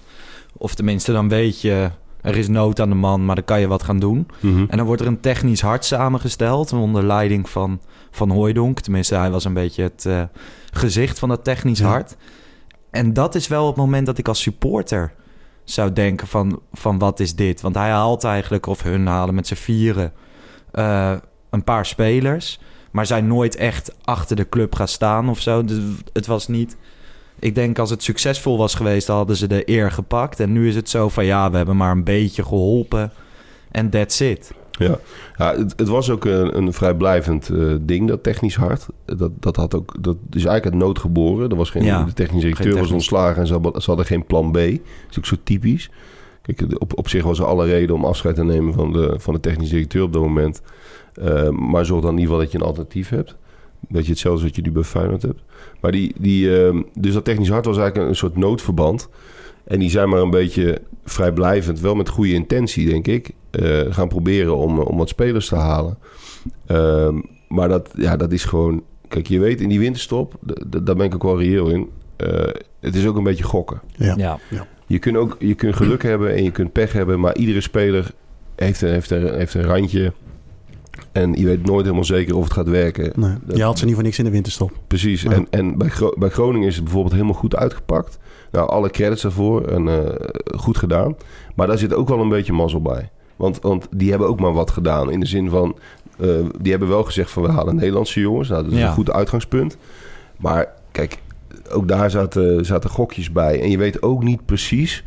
of 0.56 0.74
tenminste, 0.74 1.12
dan 1.12 1.28
weet 1.28 1.60
je, 1.60 1.90
er 2.20 2.36
is 2.36 2.48
nood 2.48 2.80
aan 2.80 2.88
de 2.88 2.94
man, 2.94 3.24
maar 3.24 3.34
dan 3.34 3.44
kan 3.44 3.60
je 3.60 3.66
wat 3.66 3.82
gaan 3.82 3.98
doen. 3.98 4.26
Mhm. 4.40 4.64
En 4.68 4.76
dan 4.76 4.86
wordt 4.86 5.00
er 5.02 5.08
een 5.08 5.20
technisch 5.20 5.60
hart 5.60 5.84
samengesteld 5.84 6.72
onder 6.72 7.04
leiding 7.04 7.48
van 7.48 7.80
Van 8.10 8.30
Hooijdonk. 8.30 8.80
Tenminste, 8.80 9.14
hij 9.14 9.30
was 9.30 9.44
een 9.44 9.54
beetje 9.54 9.82
het 9.82 10.06
eh, 10.06 10.22
gezicht 10.72 11.18
van 11.18 11.28
dat 11.28 11.44
technisch 11.44 11.78
Ja. 11.78 11.86
hart. 11.88 12.16
En 12.94 13.12
dat 13.12 13.34
is 13.34 13.48
wel 13.48 13.66
het 13.66 13.76
moment 13.76 14.06
dat 14.06 14.18
ik 14.18 14.28
als 14.28 14.42
supporter 14.42 15.12
zou 15.64 15.92
denken 15.92 16.26
van, 16.26 16.60
van 16.72 16.98
wat 16.98 17.20
is 17.20 17.34
dit? 17.34 17.60
Want 17.60 17.74
hij 17.74 17.90
haalt 17.90 18.24
eigenlijk, 18.24 18.66
of 18.66 18.82
hun 18.82 19.06
halen 19.06 19.34
met 19.34 19.46
z'n 19.46 19.54
vieren... 19.54 20.12
eh, 20.70 21.14
een 21.50 21.64
paar 21.64 21.86
spelers... 21.86 22.60
maar 22.90 23.06
zijn 23.06 23.26
nooit 23.26 23.56
echt 23.56 23.94
achter 24.04 24.36
de 24.36 24.48
club 24.48 24.74
gaan 24.74 24.88
staan 24.88 25.28
of 25.28 25.40
zo. 25.40 25.64
Dus 25.64 25.78
het 26.12 26.26
was 26.26 26.48
niet... 26.48 26.76
Ik 27.38 27.54
denk 27.54 27.78
als 27.78 27.90
het 27.90 28.02
succesvol 28.02 28.58
was 28.58 28.74
geweest, 28.74 29.06
dan 29.06 29.16
hadden 29.16 29.36
ze 29.36 29.46
de 29.46 29.70
eer 29.70 29.90
gepakt. 29.90 30.40
En 30.40 30.52
nu 30.52 30.68
is 30.68 30.74
het 30.74 30.90
zo 30.90 31.08
van 31.08 31.24
ja, 31.24 31.50
we 31.50 31.56
hebben 31.56 31.76
maar 31.76 31.90
een 31.90 32.04
beetje 32.04 32.44
geholpen. 32.44 33.12
En 33.70 33.90
that's 33.90 34.20
it. 34.20 34.52
Ja, 34.78 34.98
ja 35.36 35.56
het, 35.56 35.72
het 35.76 35.88
was 35.88 36.10
ook 36.10 36.24
een, 36.24 36.56
een 36.56 36.72
vrijblijvend 36.72 37.48
eh, 37.48 37.74
ding, 37.80 38.08
dat 38.08 38.22
technisch 38.22 38.56
hard. 38.56 38.86
Dat, 39.04 39.30
dat, 39.40 39.56
had 39.56 39.74
ook, 39.74 39.94
dat 40.00 40.16
is 40.16 40.44
eigenlijk 40.44 40.64
uit 40.64 40.74
nood 40.74 40.98
geboren. 40.98 41.50
Er 41.50 41.56
was 41.56 41.70
geen, 41.70 41.84
Ja, 41.84 42.04
de 42.04 42.12
technische 42.12 42.48
directeur 42.48 42.78
was 42.78 42.90
ontslagen 42.90 43.40
en 43.40 43.46
ze 43.46 43.52
hadden, 43.52 43.82
ze 43.82 43.88
hadden 43.88 44.06
geen 44.06 44.26
plan 44.26 44.50
B. 44.50 44.54
Dat 44.54 44.80
is 45.10 45.18
ook 45.18 45.26
zo 45.26 45.36
typisch. 45.42 45.90
Kijk, 46.42 46.64
op, 46.78 46.98
op 46.98 47.08
zich 47.08 47.24
was 47.24 47.38
er 47.38 47.44
alle 47.44 47.66
reden 47.66 47.94
om 47.94 48.04
afscheid 48.04 48.34
te 48.34 48.44
nemen 48.44 48.74
van 48.74 48.92
de, 48.92 49.14
van 49.18 49.34
de 49.34 49.40
technische 49.40 49.74
directeur 49.74 50.02
op 50.02 50.12
dat 50.12 50.22
moment. 50.22 50.62
Eh, 51.14 51.48
maar 51.48 51.84
zorg 51.84 52.02
dan 52.02 52.12
in 52.12 52.18
ieder 52.18 52.32
geval 52.32 52.38
dat 52.38 52.52
je 52.52 52.58
een 52.58 52.64
alternatief 52.64 53.08
hebt. 53.08 53.36
Dat 53.88 54.04
je 54.04 54.10
hetzelfde 54.10 54.42
als 54.42 54.50
wat 54.50 54.56
je 54.56 54.62
nu 54.62 54.72
bij 54.72 54.82
Feyenoord 54.82 55.22
hebt. 55.22 55.42
Maar 55.80 55.92
die, 55.92 56.14
die, 56.18 56.64
eh, 56.64 56.80
dus 56.94 57.12
dat 57.12 57.24
technisch 57.24 57.48
hard 57.48 57.64
was 57.64 57.76
eigenlijk 57.76 58.04
een, 58.04 58.10
een 58.10 58.18
soort 58.18 58.36
noodverband. 58.36 59.08
En 59.64 59.78
die 59.78 59.90
zijn 59.90 60.08
maar 60.08 60.20
een 60.20 60.30
beetje 60.30 60.80
vrijblijvend, 61.04 61.80
wel 61.80 61.94
met 61.94 62.08
goede 62.08 62.32
intentie, 62.32 62.88
denk 62.88 63.06
ik, 63.06 63.30
eh, 63.50 63.80
gaan 63.90 64.08
proberen 64.08 64.56
om, 64.56 64.78
om 64.78 64.96
wat 64.96 65.08
spelers 65.08 65.48
te 65.48 65.56
halen. 65.56 65.98
Ehm, 66.66 67.20
maar 67.48 67.68
dat, 67.68 67.90
ja, 67.96 68.16
dat 68.16 68.32
is 68.32 68.44
gewoon... 68.44 68.82
Kijk, 69.08 69.26
je 69.26 69.38
weet 69.38 69.60
in 69.60 69.68
die 69.68 69.78
winterstop, 69.78 70.34
daar 70.82 70.96
ben 70.96 71.06
ik 71.06 71.14
ook 71.14 71.22
wel 71.22 71.38
reëel 71.40 71.68
in... 71.68 71.88
eh, 72.16 72.48
het 72.80 72.94
is 72.94 73.06
ook 73.06 73.16
een 73.16 73.22
beetje 73.22 73.44
gokken. 73.44 73.80
Ja. 73.96 74.14
Ja. 74.16 74.38
Je 74.86 74.98
kunt 74.98 75.16
ook 75.16 75.36
je 75.38 75.54
kunt 75.54 75.76
geluk 75.76 76.02
hebben 76.02 76.34
en 76.34 76.44
je 76.44 76.50
kunt 76.50 76.72
pech 76.72 76.92
hebben, 76.92 77.20
maar 77.20 77.36
iedere 77.36 77.60
speler 77.60 78.10
heeft 78.56 78.80
een, 78.82 78.88
heeft 78.90 79.10
een, 79.10 79.34
heeft 79.34 79.54
een 79.54 79.62
randje. 79.64 80.12
En 81.12 81.32
je 81.32 81.44
weet 81.46 81.64
nooit 81.66 81.82
helemaal 81.84 82.04
zeker 82.04 82.36
of 82.36 82.44
het 82.44 82.52
gaat 82.52 82.68
werken. 82.68 83.12
Nee, 83.20 83.34
Dat- 83.44 83.56
je 83.56 83.62
haalt 83.62 83.78
ze 83.78 83.84
niet 83.84 83.94
voor 83.94 84.02
niks 84.02 84.18
in 84.18 84.24
de 84.24 84.30
winterstop. 84.30 84.72
Precies. 84.86 85.22
Ja. 85.22 85.30
En, 85.30 85.46
en 85.50 85.78
bij, 85.78 85.88
Gro- 85.88 86.14
bij 86.18 86.28
Groningen 86.28 86.68
is 86.68 86.74
het 86.74 86.84
bijvoorbeeld 86.84 87.14
helemaal 87.14 87.34
goed 87.34 87.56
uitgepakt. 87.56 88.18
Nou, 88.54 88.68
alle 88.68 88.90
credits 88.90 89.22
daarvoor 89.22 89.62
en 89.64 89.88
eh, 89.88 90.14
goed 90.58 90.78
gedaan. 90.78 91.16
Maar 91.54 91.66
daar 91.66 91.78
zit 91.78 91.94
ook 91.94 92.08
wel 92.08 92.20
een 92.20 92.28
beetje 92.28 92.52
mazzel 92.52 92.82
bij. 92.82 93.10
Want, 93.36 93.58
want 93.60 93.86
die 93.90 94.10
hebben 94.10 94.28
ook 94.28 94.40
maar 94.40 94.52
wat 94.52 94.70
gedaan. 94.70 95.10
In 95.10 95.20
de 95.20 95.26
zin 95.26 95.48
van, 95.50 95.76
eh, 96.18 96.28
die 96.60 96.70
hebben 96.70 96.88
wel 96.88 97.04
gezegd 97.04 97.30
van 97.30 97.42
we 97.42 97.48
halen 97.50 97.74
Nederlandse 97.76 98.20
jongens. 98.20 98.48
Nou, 98.48 98.62
dat 98.64 98.72
is 98.72 98.78
Ja. 98.78 98.86
een 98.86 98.92
goed 98.94 99.10
uitgangspunt. 99.10 99.76
Maar 100.36 100.72
kijk, 100.92 101.18
ook 101.70 101.88
daar 101.88 102.10
zaten, 102.10 102.64
zaten 102.64 102.90
gokjes 102.90 103.32
bij. 103.32 103.60
En 103.60 103.70
je 103.70 103.78
weet 103.78 104.02
ook 104.02 104.22
niet 104.22 104.44
precies... 104.46 105.04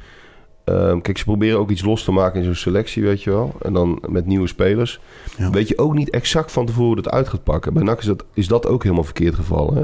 ehm, 0.64 1.00
kijk, 1.02 1.18
ze 1.18 1.24
proberen 1.24 1.60
ook 1.60 1.70
iets 1.70 1.84
los 1.84 2.04
te 2.04 2.12
maken 2.12 2.40
in 2.40 2.46
zo'n 2.46 2.56
selectie, 2.56 3.04
weet 3.04 3.24
je 3.24 3.30
wel. 3.30 3.54
En 3.62 3.74
dan 3.74 4.00
met 4.10 4.26
nieuwe 4.26 4.48
spelers. 4.48 5.00
Ja. 5.38 5.50
Weet 5.50 5.68
je 5.68 5.78
ook 5.78 5.94
niet 5.94 6.10
exact 6.10 6.52
van 6.52 6.66
tevoren 6.66 6.86
hoe 6.94 7.02
dat 7.02 7.10
uit 7.14 7.28
gaat 7.28 7.44
pakken. 7.44 7.74
Bij 7.74 7.84
NAC 7.84 8.00
is 8.00 8.06
dat, 8.06 8.24
is 8.34 8.48
dat 8.48 8.68
ook 8.68 8.84
helemaal 8.84 9.04
verkeerd 9.04 9.36
gevallen. 9.36 9.76
Hè? 9.76 9.84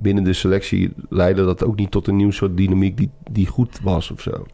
Binnen 0.00 0.24
de 0.24 0.32
selectie 0.32 0.92
leidde 1.08 1.44
dat 1.44 1.64
ook 1.64 1.76
niet 1.76 1.90
tot 1.90 2.06
een 2.06 2.16
nieuw 2.16 2.30
soort 2.30 2.56
dynamiek 2.56 2.96
die, 2.96 3.10
die 3.30 3.46
goed 3.46 3.80
was 3.82 4.10
of 4.10 4.20
zo. 4.20 4.46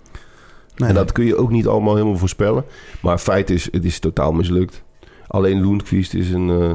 Nee, 0.76 0.88
En 0.88 0.94
dat 0.94 1.12
kun 1.12 1.24
je 1.24 1.36
ook 1.36 1.50
niet 1.50 1.66
allemaal 1.66 1.94
helemaal 1.94 2.16
voorspellen. 2.16 2.64
Maar 3.02 3.18
feit 3.18 3.50
is, 3.50 3.68
het 3.72 3.84
is 3.84 3.98
totaal 3.98 4.32
mislukt. 4.32 4.84
Alleen 5.26 5.60
Loenquist 5.62 6.14
is 6.14 6.30
een, 6.30 6.50
eh, 6.50 6.74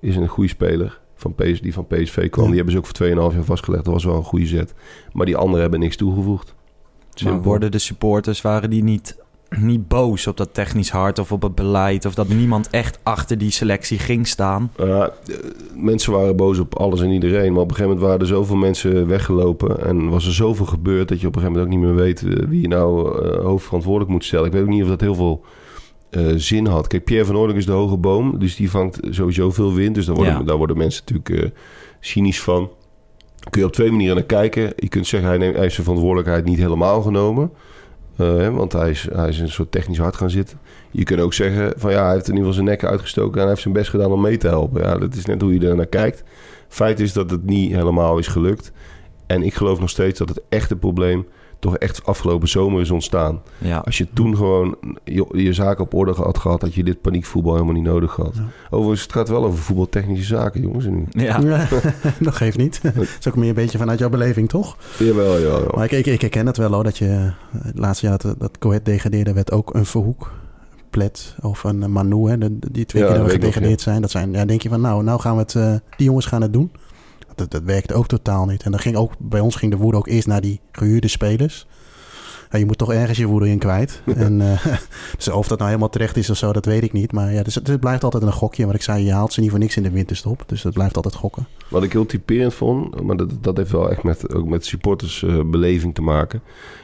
is 0.00 0.16
een 0.16 0.28
goede 0.28 0.48
speler. 0.50 1.00
Van 1.14 1.34
PS, 1.34 1.60
die 1.60 1.72
van 1.72 1.86
PSV 1.86 2.30
kwam. 2.30 2.44
Ja. 2.44 2.48
Die 2.50 2.56
hebben 2.56 2.72
ze 2.72 2.78
ook 2.78 2.86
voor 2.86 2.94
2,5 2.94 3.34
jaar 3.34 3.44
vastgelegd. 3.44 3.84
Dat 3.84 3.94
was 3.94 4.04
wel 4.04 4.16
een 4.16 4.24
goede 4.24 4.46
zet. 4.46 4.74
Maar 5.12 5.26
die 5.26 5.36
anderen 5.36 5.60
hebben 5.60 5.80
niks 5.80 5.96
toegevoegd. 5.96 6.54
Maar 6.54 7.08
Simpel. 7.14 7.42
worden 7.42 7.70
de 7.70 7.78
supporters, 7.78 8.40
waren 8.40 8.70
die 8.70 8.82
niet, 8.82 9.18
niet 9.58 9.88
boos 9.88 10.26
op 10.26 10.36
dat 10.36 10.54
technisch 10.54 10.90
hart 10.90 11.18
of 11.18 11.32
op 11.32 11.42
het 11.42 11.54
beleid? 11.54 12.04
Of 12.04 12.14
dat 12.14 12.28
niemand 12.28 12.70
echt 12.70 12.98
achter 13.02 13.38
die 13.38 13.50
selectie 13.50 13.98
ging 13.98 14.26
staan? 14.26 14.72
Eh, 14.76 15.06
mensen 15.74 16.12
waren 16.12 16.36
boos 16.36 16.58
op 16.58 16.78
alles 16.78 17.00
en 17.00 17.10
iedereen. 17.10 17.52
Maar 17.52 17.62
op 17.62 17.68
een 17.70 17.74
gegeven 17.76 17.84
moment 17.96 18.06
waren 18.06 18.20
er 18.20 18.26
zoveel 18.26 18.56
mensen 18.56 19.06
weggelopen. 19.06 19.86
En 19.86 20.08
was 20.08 20.26
er 20.26 20.32
zoveel 20.32 20.66
gebeurd 20.66 21.08
dat 21.08 21.20
je 21.20 21.26
op 21.26 21.36
een 21.36 21.40
gegeven 21.40 21.60
moment 21.62 21.78
ook 21.78 21.80
niet 21.82 21.94
meer 21.94 22.04
weet 22.04 22.22
eh, 22.22 22.48
wie 22.48 22.60
je 22.60 22.68
nou 22.68 23.22
eh, 23.24 23.44
hoofdverantwoordelijk 23.44 24.10
moet 24.10 24.24
stellen. 24.24 24.46
Ik 24.46 24.52
weet 24.52 24.62
ook 24.62 24.68
niet 24.68 24.82
of 24.82 24.88
dat 24.88 25.00
heel 25.00 25.14
veel 25.14 25.44
zin 26.36 26.66
had. 26.66 26.86
Kijk, 26.86 27.04
Pierre 27.04 27.26
van 27.26 27.36
Oorlog 27.36 27.56
is 27.56 27.66
de 27.66 27.72
hoge 27.72 27.96
boom. 27.96 28.38
Dus 28.38 28.56
die 28.56 28.70
vangt 28.70 28.98
sowieso 29.10 29.50
veel 29.50 29.74
wind. 29.74 29.94
Dus 29.94 30.06
daar 30.06 30.14
worden, 30.14 30.34
Ja. 30.34 30.42
daar 30.42 30.56
worden 30.56 30.76
mensen 30.76 31.02
natuurlijk 31.06 31.54
cynisch 32.00 32.40
van. 32.40 32.70
Kun 33.50 33.60
je 33.60 33.66
op 33.66 33.72
twee 33.72 33.90
manieren 33.90 34.14
naar 34.16 34.24
kijken. 34.24 34.72
Je 34.76 34.88
kunt 34.88 35.06
zeggen, 35.06 35.28
hij, 35.28 35.38
neemt, 35.38 35.52
hij 35.52 35.62
heeft 35.62 35.74
zijn 35.74 35.86
verantwoordelijkheid 35.86 36.44
niet 36.44 36.58
helemaal 36.58 37.02
genomen. 37.02 37.50
Eh, 38.20 38.48
want 38.48 38.72
hij 38.72 38.90
is, 38.90 39.08
hij 39.12 39.28
is 39.28 39.38
een 39.38 39.48
soort 39.48 39.72
technisch 39.72 39.98
hart 39.98 40.16
gaan 40.16 40.30
zitten. 40.30 40.58
Je 40.90 41.04
kunt 41.04 41.20
ook 41.20 41.34
zeggen 41.34 41.72
van 41.76 41.90
ja, 41.90 42.04
hij 42.04 42.12
heeft 42.12 42.28
in 42.28 42.34
ieder 42.34 42.48
geval 42.48 42.64
zijn 42.64 42.78
nek 42.78 42.84
uitgestoken 42.84 43.32
en 43.32 43.40
hij 43.40 43.48
heeft 43.48 43.62
zijn 43.62 43.74
best 43.74 43.90
gedaan 43.90 44.12
om 44.12 44.20
mee 44.20 44.36
te 44.36 44.48
helpen. 44.48 44.82
Ja, 44.82 44.98
dat 44.98 45.14
is 45.14 45.24
net 45.24 45.40
hoe 45.40 45.54
je 45.54 45.68
er 45.68 45.76
naar 45.76 45.86
kijkt. 45.86 46.22
Feit 46.68 47.00
is 47.00 47.12
dat 47.12 47.30
het 47.30 47.44
niet 47.44 47.72
helemaal 47.72 48.18
is 48.18 48.26
gelukt. 48.26 48.72
En 49.26 49.42
ik 49.42 49.54
geloof 49.54 49.80
nog 49.80 49.90
steeds 49.90 50.18
dat 50.18 50.28
het 50.28 50.40
echte 50.48 50.76
probleem 50.76 51.26
toch 51.60 51.76
echt 51.76 52.06
afgelopen 52.06 52.48
zomer 52.48 52.80
is 52.80 52.90
ontstaan. 52.90 53.42
Ja, 53.58 53.78
Als 53.78 53.98
je 53.98 54.06
toen 54.12 54.36
gewoon 54.36 54.76
je, 55.04 55.26
je 55.32 55.52
zaken 55.52 55.84
op 55.84 55.94
orde 55.94 56.12
had 56.12 56.38
gehad, 56.38 56.60
had 56.60 56.74
je 56.74 56.84
dit 56.84 57.00
paniekvoetbal 57.00 57.52
helemaal 57.52 57.74
niet 57.74 57.84
nodig 57.84 58.12
gehad. 58.12 58.34
Ja. 58.34 58.42
Overigens, 58.70 59.02
het 59.02 59.12
gaat 59.12 59.28
wel 59.28 59.44
over 59.44 59.58
voetbaltechnische 59.58 60.24
zaken, 60.24 60.60
jongens. 60.60 60.84
Nu. 60.84 61.06
ja. 61.10 61.40
Ja, 61.40 61.68
dat 62.20 62.34
geeft 62.34 62.56
niet. 62.56 62.80
Dat 62.82 62.94
is 63.18 63.28
ook 63.28 63.36
meer 63.36 63.48
een 63.48 63.54
beetje 63.54 63.78
vanuit 63.78 63.98
jouw 63.98 64.08
beleving, 64.08 64.48
toch? 64.48 64.76
Jawel, 64.98 65.40
jawel. 65.40 65.72
Maar 65.74 65.84
ik, 65.84 65.90
ik, 65.92 66.06
ik 66.06 66.20
herken 66.20 66.46
het 66.46 66.56
wel 66.56 66.72
hoor, 66.72 66.84
dat 66.84 66.98
je 66.98 67.06
eh, 67.06 67.60
het 67.62 67.78
laatste 67.78 68.06
jaar 68.06 68.18
dat, 68.18 68.40
dat 68.40 68.58
Coët 68.58 68.84
degradeerde, 68.84 69.32
werd 69.32 69.52
ook 69.52 69.74
een 69.74 69.86
Verhoek, 69.86 70.32
een 70.70 70.84
Plet 70.90 71.36
of 71.40 71.64
een 71.64 71.92
Manu, 71.92 72.28
hè, 72.28 72.36
die 72.70 72.86
twee 72.86 73.02
Ja, 73.02 73.08
keer 73.08 73.18
dat 73.18 73.26
we 73.26 73.32
gedegradeerd 73.32 73.80
zijn. 73.80 74.00
Dat 74.00 74.10
zijn, 74.10 74.32
ja, 74.32 74.44
denk 74.44 74.62
je 74.62 74.68
van 74.68 74.80
nou, 74.80 75.02
nou 75.04 75.20
gaan 75.20 75.34
we 75.34 75.40
het, 75.40 75.54
eh, 75.54 75.74
die 75.96 76.06
jongens 76.06 76.26
gaan 76.26 76.42
het 76.42 76.52
doen. 76.52 76.70
Dat, 77.40 77.50
dat 77.50 77.62
werkte 77.62 77.94
ook 77.94 78.06
totaal 78.06 78.46
niet. 78.46 78.62
En 78.62 78.70
dan 78.70 78.80
ging 78.80 78.96
ook, 78.96 79.12
bij 79.18 79.40
ons 79.40 79.56
ging 79.56 79.72
de 79.72 79.78
woede 79.78 79.98
ook 79.98 80.06
eerst 80.08 80.26
naar 80.26 80.40
die 80.40 80.60
gehuurde 80.72 81.08
spelers. 81.08 81.66
Ja, 82.50 82.58
je 82.58 82.66
moet 82.66 82.78
toch 82.78 82.92
ergens 82.92 83.18
je 83.18 83.26
woede 83.26 83.48
in 83.48 83.58
kwijt. 83.58 84.02
en, 84.16 84.40
eh, 84.40 84.66
dus 85.16 85.28
of 85.28 85.48
dat 85.48 85.58
nou 85.58 85.70
helemaal 85.70 85.90
terecht 85.90 86.16
is 86.16 86.30
of 86.30 86.36
zo, 86.36 86.52
dat 86.52 86.64
weet 86.64 86.82
ik 86.82 86.92
niet. 86.92 87.12
Maar 87.12 87.32
ja, 87.32 87.42
dus 87.42 87.54
het, 87.54 87.66
het 87.66 87.80
blijft 87.80 88.04
altijd 88.04 88.22
een 88.22 88.32
gokje. 88.32 88.66
Wat 88.66 88.74
ik 88.74 88.82
zei, 88.82 89.04
je 89.04 89.12
haalt 89.12 89.32
ze 89.32 89.40
niet 89.40 89.50
voor 89.50 89.58
niks 89.58 89.76
in 89.76 89.82
de 89.82 89.90
winterstop. 89.90 90.42
Dus 90.46 90.62
dat 90.62 90.72
blijft 90.72 90.96
altijd 90.96 91.14
gokken. 91.14 91.46
Wat 91.68 91.82
ik 91.82 91.92
heel 91.92 92.06
typerend 92.06 92.54
vond, 92.54 93.02
maar 93.02 93.16
dat, 93.16 93.30
dat 93.40 93.56
heeft 93.56 93.70
wel 93.70 93.90
echt 93.90 94.02
met, 94.02 94.34
ook 94.34 94.48
met 94.48 94.64
supportersbeleving 94.66 95.94
te 95.94 96.02
maken. 96.02 96.40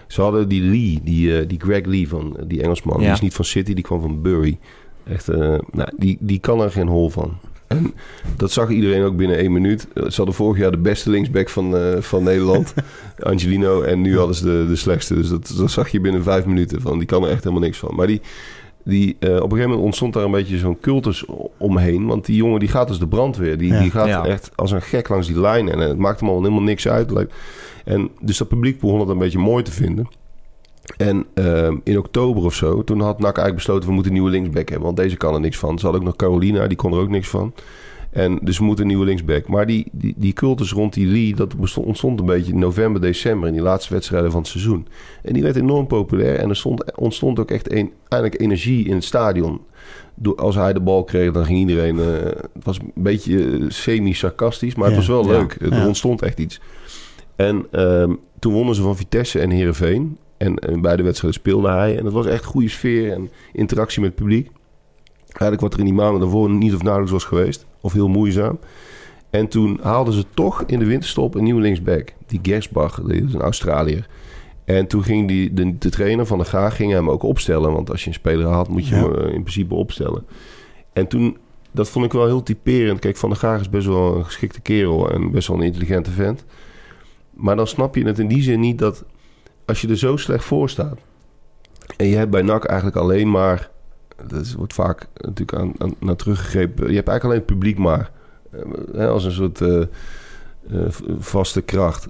Ze 0.06 0.20
hadden 0.22 0.48
die 0.48 0.62
Lee, 0.62 1.00
die, 1.04 1.38
eh, 1.40 1.48
die 1.48 1.60
Greg 1.60 1.84
Lee 1.84 2.08
van 2.08 2.36
die 2.46 2.62
Engelsman. 2.62 2.96
Die 2.96 3.06
Ja. 3.06 3.12
is 3.12 3.20
niet 3.20 3.34
van 3.34 3.44
City, 3.44 3.74
die 3.74 3.84
kwam 3.84 4.00
van 4.00 4.22
Bury. 4.22 4.58
Echt, 5.04 5.28
eh, 5.28 5.38
nou, 5.70 5.88
die, 5.96 6.16
die 6.20 6.38
kan 6.38 6.60
er 6.60 6.70
geen 6.70 6.88
hol 6.88 7.10
van. 7.10 7.38
En 7.66 7.94
dat 8.37 8.50
zag 8.52 8.70
iedereen 8.70 9.02
ook 9.02 9.16
binnen 9.16 9.37
één 9.38 9.52
minuut. 9.52 9.87
Eh, 9.94 10.02
Ze 10.09 10.16
hadden 10.16 10.35
vorig 10.35 10.59
jaar 10.59 10.70
de 10.70 10.79
beste 10.79 11.11
linksback 11.11 11.48
van, 11.48 11.76
eh, 11.76 12.00
van 12.00 12.22
Nederland, 12.22 12.74
Angelino. 13.18 13.83
En 13.83 14.00
nu 14.00 14.16
hadden 14.18 14.37
ze 14.37 14.44
de, 14.44 14.64
de 14.68 14.76
slechtste. 14.76 15.14
Dus 15.14 15.29
dat, 15.29 15.55
dat 15.57 15.70
zag 15.70 15.88
je 15.88 16.00
binnen 16.00 16.22
vijf 16.22 16.44
minuten. 16.44 16.81
Van, 16.81 16.98
die 16.98 17.07
kan 17.07 17.22
er 17.24 17.31
echt 17.31 17.42
helemaal 17.44 17.64
niks 17.64 17.79
van. 17.79 17.94
Maar 17.94 18.07
die, 18.07 18.20
die, 18.85 19.16
eh, 19.20 19.29
op 19.31 19.37
een 19.37 19.40
gegeven 19.42 19.62
moment 19.68 19.81
ontstond 19.83 20.12
daar 20.12 20.24
een 20.24 20.31
beetje 20.31 20.59
zo'n 20.59 20.81
cultus 20.81 21.24
omheen. 21.59 22.07
Want 22.07 22.24
die 22.26 22.37
jongen 22.37 22.61
die 22.61 22.68
gaat 22.68 22.88
als 22.88 22.98
de 22.98 23.09
brandweer. 23.09 23.59
Die, 23.59 23.72
Ja. 23.72 23.81
die 23.81 23.90
gaat 23.90 24.07
Ja. 24.09 24.26
echt 24.26 24.50
als 24.55 24.70
een 24.70 24.83
gek 24.83 25.09
langs 25.09 25.26
die 25.26 25.40
lijn. 25.40 25.68
En 25.68 25.79
het 25.79 25.98
maakt 25.98 26.20
hem 26.20 26.29
al 26.29 26.38
helemaal 26.38 26.62
niks 26.62 26.88
uit. 26.88 27.12
En 27.85 28.11
dus 28.20 28.38
dat 28.38 28.48
publiek 28.48 28.81
begon 28.81 29.00
het 29.00 29.09
een 29.09 29.18
beetje 29.18 29.38
mooi 29.38 29.62
te 29.62 29.72
vinden. 29.72 30.09
En 30.96 31.27
ehm, 31.35 31.77
in 31.85 31.99
oktober 31.99 32.44
of 32.44 32.55
zo, 32.55 32.85
toen 32.85 33.01
had 33.01 33.18
NAC 33.18 33.25
eigenlijk 33.25 33.55
besloten... 33.55 33.88
we 33.88 33.94
moeten 33.94 34.12
een 34.12 34.18
nieuwe 34.18 34.35
linksback 34.35 34.68
hebben, 34.68 34.87
want 34.87 34.96
deze 34.96 35.16
kan 35.16 35.35
er 35.35 35.40
niks 35.40 35.59
van. 35.59 35.79
Ze 35.79 35.85
hadden 35.85 36.01
ook 36.01 36.07
nog 36.07 36.16
Carolina, 36.16 36.66
die 36.66 36.77
kon 36.77 36.92
er 36.92 36.99
ook 36.99 37.09
niks 37.09 37.29
van. 37.29 37.55
En 38.11 38.38
dus 38.42 38.59
we 38.59 38.64
moeten 38.64 38.85
een 38.85 38.90
nieuwe 38.90 39.05
linksback. 39.05 39.49
Maar 39.49 39.66
die, 39.66 39.88
die, 39.92 40.14
die 40.16 40.33
cultus 40.33 40.72
rond 40.72 40.92
die 40.92 41.07
Lee, 41.07 41.35
dat 41.35 41.55
ontstond 41.77 42.20
een 42.20 42.27
beetje 42.27 42.53
in 42.53 42.59
november, 42.59 43.01
december... 43.01 43.49
in 43.49 43.55
die 43.55 43.62
laatste 43.62 43.92
wedstrijden 43.92 44.31
van 44.31 44.40
het 44.40 44.49
seizoen. 44.49 44.87
En 45.22 45.33
die 45.33 45.42
werd 45.42 45.57
enorm 45.57 45.87
populair. 45.87 46.38
En 46.38 46.49
er 46.49 46.57
stond, 46.57 46.96
ontstond 46.96 47.38
ook 47.38 47.51
echt 47.51 47.72
een, 47.72 47.92
eigenlijk 48.09 48.42
energie 48.42 48.87
in 48.87 48.94
het 48.94 49.05
stadion. 49.05 49.61
Door, 50.14 50.37
als 50.37 50.55
hij 50.55 50.72
de 50.72 50.81
bal 50.81 51.05
kreeg, 51.05 51.33
dan 51.33 51.44
ging 51.44 51.59
iedereen... 51.59 51.99
eh, 51.99 52.05
het 52.53 52.64
was 52.64 52.79
een 52.79 52.92
beetje 52.94 53.51
eh, 53.51 53.64
semi-sarcastisch, 53.68 54.75
maar 54.75 54.85
het 54.85 54.92
Ja, 54.92 54.99
was 54.99 55.09
wel 55.09 55.33
ja, 55.33 55.38
leuk. 55.38 55.57
Er 55.61 55.75
ja. 55.75 55.87
ontstond 55.87 56.22
echt 56.22 56.38
iets. 56.38 56.61
En 57.37 57.66
ehm, 57.70 58.14
toen 58.38 58.53
wonnen 58.53 58.75
ze 58.75 58.83
van 58.83 58.96
Vitesse 58.96 59.38
en 59.38 59.51
Heerenveen. 59.51 60.16
En, 60.37 60.57
en 60.59 60.81
beide 60.81 61.03
wedstrijden 61.03 61.40
speelde 61.40 61.68
hij. 61.68 61.99
En 61.99 62.05
het 62.05 62.14
was 62.14 62.27
echt 62.27 62.44
goede 62.44 62.68
sfeer 62.68 63.12
en 63.12 63.31
interactie 63.53 64.01
met 64.01 64.11
het 64.11 64.18
publiek. 64.18 64.51
Eigenlijk 65.27 65.61
wat 65.61 65.72
er 65.72 65.79
in 65.79 65.85
die 65.85 65.94
maanden 65.94 66.20
daarvoor 66.20 66.51
niet 66.51 66.75
of 66.75 66.83
nauwelijks 66.83 67.12
was 67.12 67.25
geweest. 67.25 67.66
Of 67.81 67.92
heel 67.92 68.09
moeizaam. 68.09 68.59
En 69.31 69.49
toen 69.49 69.79
haalden 69.83 70.14
ze 70.14 70.25
toch 70.35 70.62
in 70.66 70.79
de 70.79 70.85
winterstop 70.85 71.35
een 71.35 71.44
nieuwe 71.44 71.61
linksback. 71.61 72.12
Die 72.27 72.38
Gersbach, 72.42 73.01
dat 73.01 73.11
is 73.11 73.35
een 73.35 73.40
Australiër. 73.40 74.09
En 74.64 74.87
toen 74.87 75.03
ging 75.05 75.29
die, 75.29 75.55
de, 75.55 75.79
de 75.79 75.90
trainer 75.90 76.27
van 76.27 76.38
de 76.38 76.44
Gaag 76.44 76.77
ging 76.77 76.92
hem 76.92 77.11
ook 77.11 77.22
opstellen. 77.22 77.72
Want 77.72 77.90
als 77.90 78.03
je 78.03 78.09
een 78.09 78.14
speler 78.14 78.46
had, 78.46 78.68
moet 78.68 78.88
je 78.88 78.94
Ja. 78.94 79.03
hem 79.03 79.14
eh, 79.14 79.25
in 79.35 79.40
principe 79.42 79.75
opstellen. 79.75 80.25
En 80.92 81.07
toen, 81.07 81.37
dat 81.70 81.88
vond 81.88 82.05
ik 82.05 82.12
wel 82.12 82.27
heel 82.27 82.42
typerend. 82.42 82.99
Kijk, 82.99 83.16
Van 83.16 83.29
der 83.29 83.38
Gaag 83.38 83.61
is 83.61 83.68
best 83.68 83.87
wel 83.87 84.16
een 84.16 84.25
geschikte 84.25 84.61
kerel 84.61 85.11
en 85.11 85.31
best 85.31 85.49
wel 85.49 85.57
een 85.57 85.62
intelligente 85.62 86.11
vent. 86.11 86.44
Maar 87.31 87.57
dan 87.57 87.66
snap 87.66 87.94
je 87.94 88.05
het 88.05 88.18
in 88.18 88.29
die 88.29 88.42
zin 88.42 88.61
niet 88.61 88.79
dat 88.79 89.05
als 89.66 89.81
je 89.81 89.88
er 89.88 89.98
zo 89.98 90.16
slecht 90.16 90.44
voor 90.44 90.70
staat, 90.70 90.98
En 91.96 92.07
je 92.07 92.16
hebt 92.16 92.31
bij 92.31 92.42
NAC 92.42 92.64
eigenlijk 92.64 92.98
alleen 92.98 93.31
maar... 93.31 93.70
Dat 94.26 94.52
wordt 94.52 94.74
vaak 94.74 95.09
natuurlijk 95.14 95.59
aan, 95.59 95.72
aan, 95.79 95.94
naar 95.98 96.16
teruggegrepen. 96.16 96.88
Je 96.88 96.94
hebt 96.94 97.09
eigenlijk 97.09 97.24
alleen 97.24 97.37
het 97.37 97.46
publiek 97.46 97.79
maar. 97.79 98.11
eh, 98.50 98.61
hè, 98.92 99.09
als 99.09 99.24
een 99.24 99.33
soort 99.33 99.61
eh, 99.61 99.81
eh, 99.81 99.87
vaste 101.18 101.62
kracht. 101.62 102.09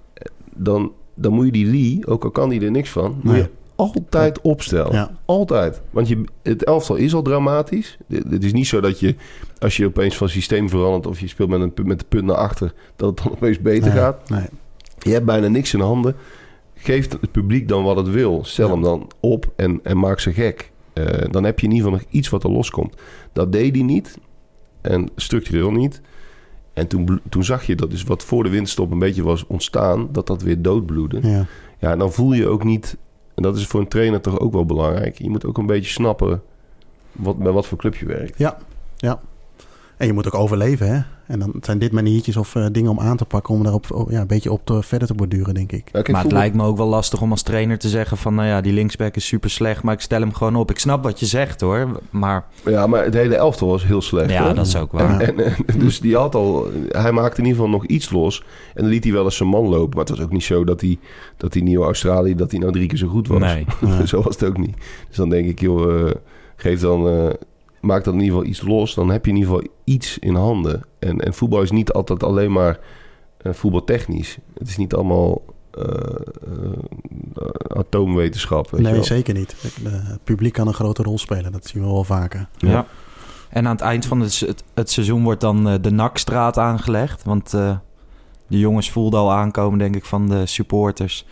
Dan, 0.55 0.93
dan 1.15 1.33
moet 1.33 1.45
je 1.45 1.53
die 1.53 1.67
Lee, 1.67 2.07
ook 2.07 2.25
al 2.25 2.31
kan 2.31 2.49
die 2.49 2.65
er 2.65 2.71
niks 2.71 2.91
van... 2.91 3.21
moet 3.23 3.37
je 3.37 3.51
altijd 3.77 4.41
opstellen. 4.41 4.93
Ja. 4.93 5.11
Altijd. 5.25 5.81
Want 5.91 6.09
je, 6.09 6.25
het 6.43 6.65
elftal 6.65 6.97
is 6.97 7.15
al 7.15 7.23
dramatisch. 7.23 7.99
Het 8.09 8.45
is 8.45 8.53
niet 8.53 8.67
zo 8.67 8.81
dat 8.81 9.01
je, 9.01 9.15
als 9.59 9.77
je 9.77 9.87
opeens 9.87 10.17
van 10.17 10.29
systeem 10.29 10.69
verandert... 10.69 11.07
of 11.07 11.21
je 11.21 11.29
speelt 11.29 11.49
met, 11.49 11.61
een, 11.61 11.73
met 11.85 11.99
de 11.99 12.07
punt 12.09 12.25
naar 12.25 12.37
achter... 12.37 12.73
dat 12.97 13.09
het 13.09 13.23
dan 13.23 13.33
opeens 13.37 13.61
beter 13.61 13.93
Nee, 13.93 14.01
gaat. 14.01 14.29
Nee. 14.29 14.47
Je 14.99 15.11
hebt 15.11 15.25
bijna 15.25 15.49
niks 15.49 15.75
in 15.75 15.81
handen. 15.81 16.17
Geef 16.79 17.11
het 17.21 17.31
publiek 17.31 17.69
dan 17.69 17.85
wat 17.85 17.97
het 17.97 18.09
wil. 18.11 18.45
Stel 18.45 18.67
Ja. 18.67 18.73
hem 18.73 18.83
dan 18.83 19.11
op 19.21 19.53
en, 19.57 19.81
en 19.83 19.99
maak 19.99 20.21
ze 20.21 20.33
gek. 20.33 20.73
Eh, 20.93 21.31
dan 21.31 21.45
heb 21.45 21.61
je 21.61 21.67
in 21.67 21.73
ieder 21.73 21.89
geval 21.89 22.03
nog 22.05 22.13
iets 22.15 22.29
wat 22.29 22.45
er 22.45 22.51
loskomt. 22.51 22.95
Dat 23.33 23.53
deed 23.53 23.75
hij 23.75 23.85
niet. 23.85 24.19
En 24.81 25.09
structureel 25.17 25.71
niet. 25.71 26.01
En 26.73 26.87
toen, 26.87 27.21
toen 27.29 27.45
zag 27.45 27.67
je 27.67 27.75
dat 27.75 27.91
dus 27.91 28.03
wat 28.03 28.25
voor 28.25 28.43
de 28.43 28.51
winterstop 28.51 28.91
een 28.91 28.99
beetje 28.99 29.23
was 29.23 29.47
ontstaan... 29.47 30.09
dat 30.13 30.27
dat 30.27 30.43
weer 30.43 30.63
doodbloedde. 30.63 31.19
Ja. 31.29 31.47
Ja, 31.79 31.91
en 31.93 31.99
dan 31.99 32.13
voel 32.13 32.33
je 32.33 32.49
ook 32.49 32.65
niet... 32.65 32.97
en 33.35 33.43
dat 33.43 33.57
is 33.57 33.67
voor 33.67 33.81
een 33.81 33.89
trainer 33.89 34.21
toch 34.21 34.39
ook 34.39 34.53
wel 34.53 34.67
belangrijk... 34.67 35.19
je 35.19 35.31
moet 35.31 35.45
ook 35.47 35.59
een 35.59 35.67
beetje 35.67 35.91
snappen... 35.91 36.43
Wat, 37.13 37.39
bij 37.39 37.53
wat 37.53 37.67
voor 37.67 37.79
club 37.79 37.95
je 37.95 38.07
werkt. 38.07 38.39
Ja, 38.39 38.59
ja. 38.97 39.21
En 39.97 40.07
je 40.07 40.13
moet 40.13 40.27
ook 40.27 40.35
overleven, 40.35 40.95
hè? 40.95 41.01
En 41.27 41.39
dan 41.39 41.55
zijn 41.61 41.79
dit 41.79 41.93
maniertjes 41.93 42.37
of 42.37 42.55
eh, 42.55 42.67
dingen 42.73 42.91
om 42.91 43.01
aan 43.01 43.17
te 43.17 43.25
pakken... 43.25 43.55
om 43.55 43.63
daarop 43.63 43.93
oh, 43.93 44.11
ja, 44.11 44.21
een 44.21 44.27
beetje 44.27 44.53
op 44.53 44.61
te, 44.65 44.83
verder 44.83 45.09
te 45.09 45.15
borduren, 45.15 45.55
denk 45.55 45.73
ik. 45.73 46.09
Maar 46.11 46.23
het 46.23 46.33
lijkt 46.33 46.57
me 46.57 46.63
ook 46.65 46.77
wel 46.77 46.87
lastig 46.87 47.21
om 47.21 47.31
als 47.31 47.43
trainer 47.43 47.79
te 47.79 47.89
zeggen 47.89 48.17
van... 48.17 48.35
nou 48.35 48.49
ja, 48.49 48.61
die 48.61 48.73
linksback 48.73 49.17
is 49.17 49.27
super 49.27 49.51
slecht, 49.51 49.83
maar 49.83 49.95
ik 49.95 50.01
stel 50.01 50.21
hem 50.21 50.33
gewoon 50.33 50.57
op. 50.57 50.71
Ik 50.71 50.79
snap 50.79 51.03
wat 51.03 51.21
je 51.21 51.27
zegt 51.27 51.61
hoor, 51.61 52.01
maar 52.11 52.45
Ja, 52.65 52.87
maar 52.87 53.05
het 53.05 53.15
hele 53.15 53.35
elftal 53.35 53.69
was 53.69 53.85
heel 53.87 54.03
slecht. 54.03 54.31
ja, 54.31 54.45
hoor. 54.45 54.55
dat 54.55 54.67
is 54.67 54.77
ook 54.77 54.93
waar. 54.93 55.21
En, 55.21 55.45
en, 55.45 55.55
en 55.67 55.79
dus 55.79 56.01
die 56.01 56.17
had 56.17 56.35
al, 56.35 56.71
hij 56.89 57.13
maakte 57.13 57.41
in 57.41 57.47
ieder 57.47 57.63
geval 57.63 57.79
nog 57.79 57.87
iets 57.87 58.11
los. 58.11 58.45
En 58.75 58.83
dan 58.83 58.91
liet 58.91 59.05
hij 59.05 59.13
wel 59.13 59.25
eens 59.25 59.37
zijn 59.37 59.49
man 59.49 59.69
lopen. 59.69 59.97
Maar 59.97 60.07
het 60.07 60.17
was 60.17 60.27
ook 60.27 60.33
niet 60.33 60.45
zo 60.45 60.65
dat 60.65 60.81
hij, 60.81 60.99
dat 61.37 61.53
die 61.53 61.63
nieuwe 61.63 61.85
Australië, 61.85 62.35
dat 62.35 62.51
hij 62.51 62.61
nou 62.61 62.73
drie 62.73 62.87
keer 62.87 62.99
zo 62.99 63.09
goed 63.09 63.29
was. 63.29 63.41
Nee. 63.41 63.67
Nee. 63.81 64.07
zo 64.13 64.23
was 64.23 64.35
het 64.35 64.49
ook 64.49 64.59
niet. 64.59 64.77
Dus 65.09 65.17
dan 65.17 65.29
denk 65.29 65.49
ik, 65.49 65.61
joh, 65.61 66.09
eh, 66.09 66.15
geef 66.57 66.81
dan, 66.81 67.09
eh, 67.09 67.29
maak 67.87 68.05
dan 68.05 68.15
in 68.15 68.21
ieder 68.21 68.35
geval 68.37 68.51
iets 68.51 68.63
los. 68.63 68.95
Dan 68.95 69.11
heb 69.11 69.25
je 69.25 69.31
in 69.31 69.37
ieder 69.37 69.53
geval 69.53 69.69
iets 69.85 70.19
in 70.19 70.35
handen. 70.35 70.85
En, 70.99 71.21
en 71.21 71.35
voetbal 71.35 71.63
is 71.63 71.71
niet 71.71 71.93
altijd 71.93 72.23
alleen 72.23 72.53
maar 72.53 72.79
eh, 73.39 73.53
voetbaltechnisch. 73.53 74.39
Het 74.59 74.69
is 74.69 74.77
niet 74.77 74.95
allemaal 74.95 75.43
eh, 75.71 75.85
eh, 75.85 77.49
atoomwetenschap. 77.69 78.71
weet 78.71 78.81
je 78.81 78.87
Nee, 78.87 78.95
wel. 78.95 79.05
zeker 79.05 79.35
niet. 79.35 79.55
Het 79.85 80.25
publiek 80.25 80.53
kan 80.53 80.67
een 80.67 80.75
grote 80.75 81.03
rol 81.03 81.19
spelen. 81.19 81.53
Dat 81.53 81.67
zien 81.67 81.83
we 81.83 81.89
wel 81.89 82.05
vaker. 82.05 82.49
Ja. 82.57 82.87
En 83.49 83.67
aan 83.67 83.73
het 83.73 83.81
eind 83.81 84.07
van 84.07 84.21
het, 84.21 84.41
het, 84.41 84.65
het 84.75 84.91
seizoen 84.91 85.23
wordt 85.23 85.41
dan 85.41 85.69
eh, 85.69 85.75
de 85.81 85.91
Nakstraat 85.91 86.59
aangelegd. 86.59 87.25
Want 87.25 87.55
eh, 87.55 87.77
de 88.47 88.59
jongens 88.59 88.91
voelden 88.91 89.21
al 89.21 89.33
aankomen, 89.33 89.79
denk 89.79 89.97
ik, 89.97 90.05
van 90.05 90.29
de 90.29 90.47
supporters... 90.47 91.25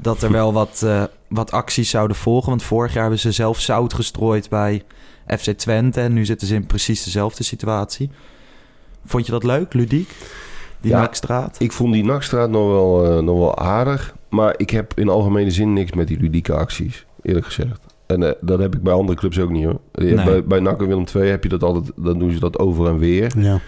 dat 0.00 0.22
er 0.22 0.32
wel 0.32 0.52
wat, 0.52 0.82
eh, 0.84 1.02
wat 1.28 1.50
acties 1.50 1.90
zouden 1.90 2.16
volgen. 2.16 2.48
Want 2.48 2.62
vorig 2.62 2.92
jaar 2.92 3.02
hebben 3.02 3.20
ze 3.20 3.32
zelf 3.32 3.60
zout 3.60 3.94
gestrooid 3.94 4.48
bij 4.48 4.82
FC 5.26 5.50
Twente... 5.50 6.00
en 6.00 6.12
nu 6.12 6.24
zitten 6.24 6.46
ze 6.46 6.54
in 6.54 6.66
precies 6.66 7.04
dezelfde 7.04 7.44
situatie. 7.44 8.10
Vond 9.04 9.26
je 9.26 9.32
dat 9.32 9.44
leuk, 9.44 9.72
ludiek? 9.72 10.10
Die 10.80 10.90
Ja, 10.90 11.00
Nakstraat? 11.00 11.56
Ik 11.58 11.72
vond 11.72 11.92
die 11.92 12.04
nachtstraat 12.04 12.50
nog 12.50 12.68
wel, 12.68 13.04
eh, 13.04 13.22
nog 13.22 13.38
wel 13.38 13.58
aardig. 13.58 14.14
Maar 14.28 14.54
ik 14.56 14.70
heb 14.70 14.92
in 14.98 15.08
algemene 15.08 15.50
zin 15.50 15.72
niks 15.72 15.92
met 15.92 16.08
die 16.08 16.20
ludieke 16.20 16.52
acties. 16.54 17.06
Eerlijk 17.22 17.46
gezegd. 17.46 17.80
En 18.06 18.22
eh, 18.22 18.32
dat 18.40 18.58
heb 18.58 18.74
ik 18.74 18.82
bij 18.82 18.92
andere 18.92 19.18
clubs 19.18 19.40
ook 19.40 19.50
niet 19.50 19.64
hoor. 19.64 19.80
Nee. 19.92 20.14
Bij, 20.14 20.44
bij 20.44 20.60
NAC 20.60 20.80
en 20.80 20.86
Willem 20.86 21.04
II 21.16 21.28
heb 21.28 21.42
je 21.42 21.48
dat 21.48 21.62
altijd. 21.62 21.92
Dan 21.96 22.18
doen 22.18 22.32
ze 22.32 22.38
dat 22.38 22.58
over 22.58 22.86
en 22.86 22.98
weer. 22.98 23.32
Ja. 23.38 23.60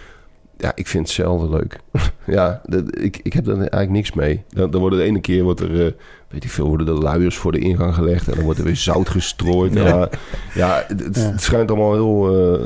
Ja, 0.57 0.71
ik 0.75 0.87
vind 0.87 1.05
het 1.05 1.15
zelden 1.15 1.49
leuk. 1.49 1.79
ja, 2.37 2.61
dat, 2.65 2.83
ik, 2.99 3.19
ik 3.23 3.33
heb 3.33 3.45
daar 3.45 3.55
eigenlijk 3.57 3.91
niks 3.91 4.13
mee. 4.13 4.43
Dan, 4.49 4.71
dan 4.71 4.81
wordt 4.81 4.95
de 4.95 5.03
ene 5.03 5.19
keer 5.21 5.43
wordt 5.43 5.59
er, 5.59 5.85
eh, 5.85 5.91
weet 6.29 6.43
ik 6.43 6.49
veel, 6.49 6.67
worden 6.67 6.85
de 6.85 6.91
luiers 6.93 7.35
voor 7.37 7.51
de 7.51 7.59
ingang 7.59 7.93
gelegd 7.95 8.27
en 8.27 8.35
dan 8.35 8.43
wordt 8.43 8.59
er 8.59 8.65
weer 8.65 8.75
zout 8.75 9.09
gestrooid. 9.09 9.73
Ja. 9.73 9.87
Ja, 9.87 10.09
ja, 10.53 10.83
het, 10.87 10.99
het- 11.03 11.15
Ja. 11.15 11.21
het 11.21 11.41
schijnt 11.41 11.69
allemaal 11.71 11.93
heel. 11.93 12.27
eh, 12.27 12.65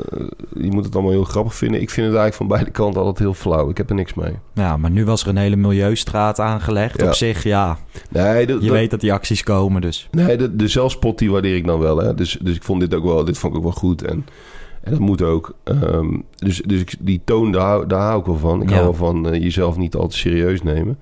je 0.62 0.70
moet 0.70 0.84
het 0.84 0.94
allemaal 0.94 1.12
heel 1.12 1.24
grappig 1.24 1.54
vinden. 1.54 1.80
Ik 1.80 1.90
vind 1.90 2.06
het 2.06 2.16
eigenlijk 2.16 2.34
van 2.36 2.46
beide 2.58 2.70
kanten 2.70 3.00
altijd 3.00 3.18
heel 3.18 3.34
flauw. 3.34 3.70
Ik 3.70 3.76
heb 3.76 3.88
er 3.88 3.94
niks 3.94 4.14
mee. 4.14 4.32
Ja, 4.54 4.76
maar 4.76 4.90
nu 4.90 5.04
was 5.04 5.22
er 5.22 5.28
een 5.28 5.36
hele 5.36 5.56
milieustraat 5.56 6.38
aangelegd. 6.40 7.00
Ja. 7.00 7.06
Op 7.06 7.14
zich, 7.14 7.42
ja, 7.42 7.78
Nee, 8.10 8.46
dat, 8.46 8.60
je 8.60 8.66
dat- 8.68 8.76
weet 8.76 8.90
dat 8.90 9.00
die 9.00 9.12
acties 9.12 9.42
komen, 9.42 9.80
dus... 9.80 10.08
Nee, 10.10 10.36
de, 10.36 10.56
de 10.56 10.68
zelfspot 10.68 11.18
die 11.18 11.30
waardeer 11.30 11.56
ik 11.56 11.66
dan 11.66 11.78
wel. 11.78 11.96
Hè. 11.98 12.14
Dus, 12.14 12.38
dus 12.42 12.56
ik 12.56 12.62
vond 12.62 12.80
dit 12.80 12.94
ook 12.94 13.04
wel, 13.04 13.24
dit 13.24 13.38
vond 13.38 13.52
ik 13.52 13.58
ook 13.58 13.64
wel 13.64 13.74
goed. 13.74 14.02
En, 14.02 14.24
en 14.80 14.90
dat 14.90 15.00
moet 15.00 15.22
ook. 15.22 15.54
Ehm, 15.64 16.18
dus 16.36 16.62
dus 16.66 16.80
ik, 16.80 16.94
die 17.00 17.20
toon, 17.24 17.52
daar, 17.52 17.62
hou- 17.66 17.86
daar 17.86 18.00
hou 18.06 18.20
ik 18.20 18.26
wel 18.26 18.36
van. 18.38 18.62
Ik 18.62 18.68
Ja. 18.68 18.74
hou 18.74 18.84
wel 18.84 18.94
van 18.94 19.28
eh, 19.30 19.42
jezelf 19.42 19.76
niet 19.76 19.94
al 19.94 20.08
te 20.08 20.16
serieus 20.16 20.62
nemen. 20.62 20.98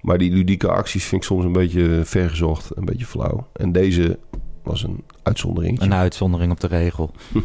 Maar 0.00 0.18
die 0.18 0.32
ludieke 0.32 0.68
acties 0.68 1.04
vind 1.04 1.20
ik 1.22 1.26
soms 1.26 1.44
een 1.44 1.52
beetje 1.52 2.00
vergezocht. 2.04 2.70
Een 2.76 2.84
beetje 2.84 3.06
flauw. 3.06 3.46
En 3.52 3.72
deze 3.72 4.18
was 4.62 4.82
een 4.82 5.04
uitzondering. 5.22 5.80
Een 5.80 5.94
uitzondering 5.94 6.52
op 6.52 6.60
de 6.60 6.66
regel. 6.66 7.10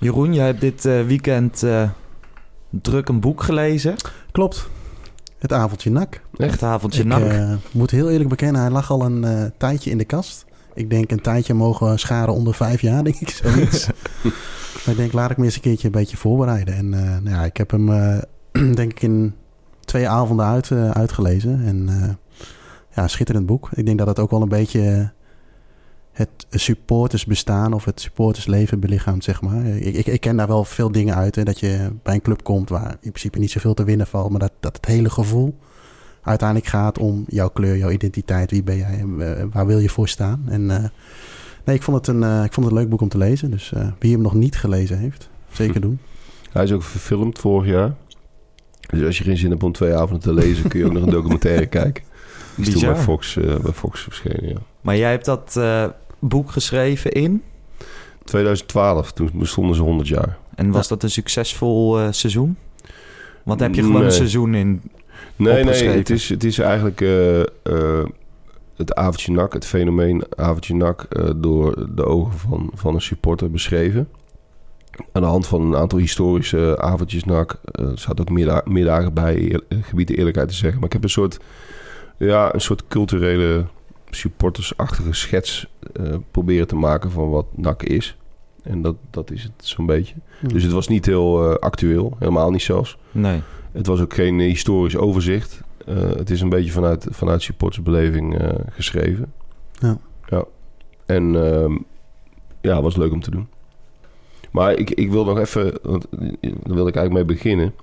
Jeroen, 0.00 0.34
jij 0.34 0.46
hebt 0.46 0.60
dit 0.60 0.84
eh, 0.84 1.02
weekend 1.06 1.62
eh, 1.62 1.90
druk 2.70 3.08
een 3.08 3.20
boek 3.20 3.42
gelezen. 3.42 3.94
Klopt. 4.32 4.68
Het 5.38 5.52
avondje 5.52 5.90
nak. 5.90 6.20
Echt 6.36 6.62
avondje 6.62 7.00
Ik 7.00 7.06
nak. 7.06 7.20
eh, 7.22 7.52
moet 7.70 7.90
heel 7.90 8.10
eerlijk 8.10 8.28
bekennen, 8.28 8.60
hij 8.60 8.70
lag 8.70 8.90
al 8.90 9.04
een 9.04 9.24
eh, 9.24 9.44
tijdje 9.56 9.90
in 9.90 9.98
de 9.98 10.04
kast. 10.04 10.46
Ik 10.78 10.90
denk 10.90 11.10
een 11.10 11.20
tijdje 11.20 11.54
mogen 11.54 11.90
we 11.90 11.96
scharen 11.96 12.34
onder 12.34 12.54
vijf 12.54 12.80
jaar, 12.80 13.04
denk 13.04 13.16
ik, 13.16 13.30
zoiets. 13.30 13.86
maar 14.84 14.94
ik 14.94 14.96
denk, 14.96 15.12
laat 15.12 15.30
ik 15.30 15.36
me 15.36 15.44
eens 15.44 15.54
een 15.54 15.60
keertje 15.60 15.86
een 15.86 15.92
beetje 15.92 16.16
voorbereiden. 16.16 16.74
En 16.74 16.94
eh, 16.94 17.00
nou 17.00 17.30
ja, 17.30 17.44
ik 17.44 17.56
heb 17.56 17.70
hem, 17.70 17.92
eh, 17.92 18.18
denk 18.74 18.90
ik, 18.90 19.02
in 19.02 19.34
twee 19.80 20.08
avonden 20.08 20.46
uit, 20.46 20.70
eh, 20.70 20.90
uitgelezen. 20.90 21.64
En 21.64 21.88
ja, 22.94 23.08
schitterend 23.08 23.46
boek. 23.46 23.68
Ik 23.74 23.86
denk 23.86 23.98
dat 23.98 24.06
het 24.06 24.18
ook 24.18 24.30
wel 24.30 24.42
een 24.42 24.48
beetje 24.48 25.12
het 26.12 26.46
supportersbestaan 26.50 27.72
of 27.72 27.84
het 27.84 28.00
supportersleven 28.00 28.80
belichaamt, 28.80 29.24
zeg 29.24 29.40
maar. 29.42 29.66
Ik, 29.66 29.94
ik, 29.94 30.06
ik 30.06 30.20
ken 30.20 30.36
daar 30.36 30.46
wel 30.46 30.64
veel 30.64 30.92
dingen 30.92 31.14
uit. 31.14 31.34
Hè, 31.34 31.44
dat 31.44 31.60
je 31.60 31.92
bij 32.02 32.14
een 32.14 32.22
club 32.22 32.42
komt 32.42 32.68
waar 32.68 32.90
in 32.90 33.10
principe 33.10 33.38
niet 33.38 33.50
zoveel 33.50 33.74
te 33.74 33.84
winnen 33.84 34.06
valt. 34.06 34.30
Maar 34.30 34.40
dat, 34.40 34.52
dat 34.60 34.76
het 34.76 34.86
hele 34.86 35.10
gevoel 35.10 35.58
uiteindelijk 36.28 36.68
gaat 36.68 36.98
om 36.98 37.24
jouw 37.28 37.48
kleur, 37.48 37.76
jouw 37.76 37.90
identiteit. 37.90 38.50
Wie 38.50 38.62
ben 38.62 38.76
jij? 38.76 39.04
eh, 39.18 39.44
waar 39.52 39.66
wil 39.66 39.78
je 39.78 39.88
voor 39.88 40.08
staan? 40.08 40.42
En 40.48 40.70
eh, 40.70 40.84
nee, 41.64 41.76
ik 41.76 41.82
vond, 41.82 41.96
het 41.96 42.16
een, 42.16 42.22
eh, 42.22 42.44
ik 42.44 42.52
vond 42.52 42.66
het 42.66 42.74
een 42.74 42.80
leuk 42.82 42.88
boek 42.90 43.00
om 43.00 43.08
te 43.08 43.18
lezen. 43.18 43.50
Dus 43.50 43.72
eh, 43.72 43.88
wie 43.98 44.12
hem 44.12 44.22
nog 44.22 44.34
niet 44.34 44.56
gelezen 44.56 44.98
heeft, 44.98 45.28
zeker 45.52 45.80
doen. 45.86 45.98
Hij 46.52 46.64
is 46.64 46.72
ook 46.72 46.82
verfilmd 46.82 47.38
vorig 47.38 47.70
jaar. 47.70 47.94
Dus 48.90 49.04
als 49.04 49.18
je 49.18 49.24
geen 49.24 49.36
zin 49.36 49.50
hebt 49.50 49.62
om 49.62 49.72
twee 49.72 49.94
avonden 49.94 50.20
te 50.20 50.32
lezen, 50.34 50.68
kun 50.68 50.78
je 50.80 50.86
ook 50.86 50.92
nog 50.92 51.02
een 51.02 51.10
documentaire 51.10 51.66
kijken. 51.80 52.04
Die 52.56 52.66
is 52.66 52.72
toen 52.72 52.92
bij 52.92 52.96
Fox, 52.96 53.36
eh, 53.36 53.56
bij 53.56 53.72
Fox 53.72 54.00
verschenen, 54.02 54.48
ja. 54.48 54.56
Maar 54.80 54.96
jij 54.96 55.10
hebt 55.10 55.24
dat 55.24 55.56
eh, 55.56 55.84
boek 56.18 56.50
geschreven 56.50 57.12
in. 57.12 57.42
2012, 58.24 59.12
toen 59.12 59.30
bestonden 59.34 59.76
ze 59.76 59.82
100 59.82 60.08
jaar. 60.08 60.38
En 60.54 60.70
was 60.70 60.88
dat 60.88 61.02
een 61.02 61.10
succesvol 61.10 61.98
eh, 62.00 62.06
seizoen? 62.10 62.56
Want 63.44 63.60
heb 63.60 63.74
je 63.74 63.80
gewoon 63.80 63.96
Nee. 63.96 64.04
een 64.06 64.12
seizoen 64.12 64.54
in. 64.54 64.82
Nee, 65.38 65.64
nee, 65.64 65.88
het 65.88 66.10
is, 66.10 66.28
het 66.28 66.44
is 66.44 66.58
eigenlijk 66.58 67.00
eh, 67.00 67.40
eh, 67.40 68.04
het 68.76 68.94
avondje 68.94 69.32
nak, 69.32 69.52
het 69.52 69.66
fenomeen 69.66 70.24
avondje 70.36 70.74
nak, 70.74 71.02
eh, 71.02 71.30
door 71.36 71.86
de 71.94 72.04
ogen 72.04 72.38
van, 72.38 72.70
van 72.74 72.94
een 72.94 73.00
supporter 73.00 73.50
beschreven. 73.50 74.08
Aan 75.12 75.22
de 75.22 75.28
hand 75.28 75.46
van 75.46 75.60
een 75.60 75.76
aantal 75.76 75.98
historische 75.98 76.78
avondjes 76.80 77.24
nak. 77.24 77.60
er 77.72 77.98
zaten 77.98 78.20
ook 78.20 78.30
midda- 78.30 78.62
middagen 78.64 79.14
bij, 79.14 79.60
gebied 79.80 80.08
de 80.08 80.16
eerlijkheid 80.16 80.48
te 80.48 80.54
zeggen. 80.54 80.78
Maar 80.78 80.86
ik 80.88 80.92
heb 80.92 81.02
een 81.02 81.10
soort, 81.10 81.38
ja, 82.16 82.54
een 82.54 82.60
soort 82.60 82.88
culturele 82.88 83.64
supportersachtige 84.10 85.12
schets 85.12 85.66
proberen 86.30 86.66
te 86.66 86.76
maken 86.76 87.10
van 87.10 87.30
wat 87.30 87.46
nak 87.56 87.82
is. 87.82 88.16
En 88.62 88.82
dat, 88.82 88.96
dat 89.10 89.30
is 89.30 89.42
het 89.42 89.52
zo'n 89.56 89.86
beetje. 89.86 90.14
Dus 90.40 90.62
het 90.62 90.72
was 90.72 90.88
niet 90.88 91.06
heel 91.06 91.58
actueel, 91.58 92.16
helemaal 92.18 92.50
niet 92.50 92.62
zelfs. 92.62 92.98
Nee. 93.10 93.40
Het 93.72 93.86
was 93.86 94.00
ook 94.00 94.14
geen 94.14 94.38
historisch 94.38 94.96
overzicht. 94.96 95.60
Eh, 95.86 95.96
het 95.96 96.30
is 96.30 96.40
een 96.40 96.48
beetje 96.48 96.72
vanuit, 96.72 97.06
vanuit 97.10 97.42
supportersbeleving 97.42 98.38
eh, 98.38 98.48
geschreven. 98.70 99.32
Ja. 99.72 99.98
ja. 100.26 100.44
En 101.06 101.52
ehm, 101.52 101.76
ja, 102.60 102.82
was 102.82 102.96
leuk 102.96 103.12
om 103.12 103.20
te 103.20 103.30
doen. 103.30 103.48
Maar 104.50 104.74
ik, 104.74 104.90
ik 104.90 105.10
wil 105.10 105.24
nog 105.24 105.38
even, 105.38 105.78
want 105.82 106.08
eh, 106.08 106.28
daar 106.40 106.74
wil 106.74 106.86
ik 106.86 106.96
eigenlijk 106.96 107.12
mee 107.12 107.36
beginnen. 107.36 107.74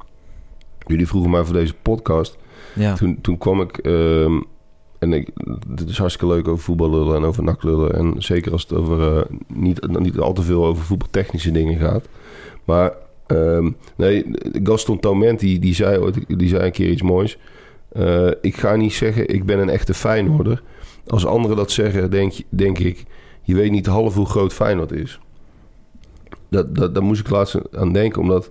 Jullie 0.88 1.08
vroegen 1.08 1.32
mij 1.32 1.44
voor 1.44 1.54
deze 1.54 1.74
podcast. 1.82 2.38
Ja. 2.76 2.94
Toen, 2.94 3.22
toen 3.22 3.38
kwam 3.38 3.62
ik, 3.62 3.78
ehm, 3.78 4.42
en 5.00 5.14
ik, 5.14 5.30
het 5.76 5.90
is 5.90 5.98
hartstikke 5.98 6.34
leuk 6.34 6.48
over 6.48 6.64
voetbal 6.64 6.90
lullen 6.90 7.16
en 7.16 7.24
over 7.24 7.44
nak 7.44 7.64
lullen. 7.64 7.94
En 7.94 8.14
zeker 8.18 8.52
als 8.52 8.62
het 8.62 8.74
over, 8.74 9.18
eh, 9.18 9.24
niet, 9.48 10.00
niet 10.00 10.20
al 10.20 10.34
te 10.34 10.42
veel 10.42 10.66
over 10.66 10.84
voetbaltechnische 10.84 11.52
dingen 11.52 11.80
gaat. 11.80 12.08
Maar 12.64 12.94
ehm, 13.28 13.72
nee, 13.96 14.26
Gaston 14.64 15.00
Taument, 15.00 15.40
die, 15.40 15.60
die, 15.60 15.74
zei, 15.74 15.98
ooit- 15.98 16.40
die 16.40 16.48
zei 16.50 16.66
een 16.66 16.72
keer 16.72 16.90
iets 16.90 17.02
moois. 17.02 17.38
Eh, 17.92 18.28
ik 18.42 18.56
ga 18.58 18.76
niet 18.76 18.94
zeggen, 18.94 19.28
ik 19.34 19.46
ben 19.46 19.60
een 19.60 19.70
echte 19.70 19.94
Feyenoorder. 19.94 20.64
Als 21.08 21.26
anderen 21.26 21.58
dat 21.58 21.72
zeggen, 21.72 22.12
denk, 22.12 22.34
denk 22.50 22.80
ik... 22.80 23.04
je 23.42 23.56
weet 23.56 23.72
niet 23.72 23.86
half 23.86 24.14
hoe 24.16 24.26
groot 24.26 24.54
Feyenoord 24.54 24.92
is. 24.92 25.20
Dat, 26.50 26.76
dat, 26.76 26.94
daar 26.94 27.04
moest 27.04 27.22
ik 27.22 27.30
laatst 27.30 27.76
aan 27.76 27.94
denken, 27.94 28.22
omdat 28.22 28.46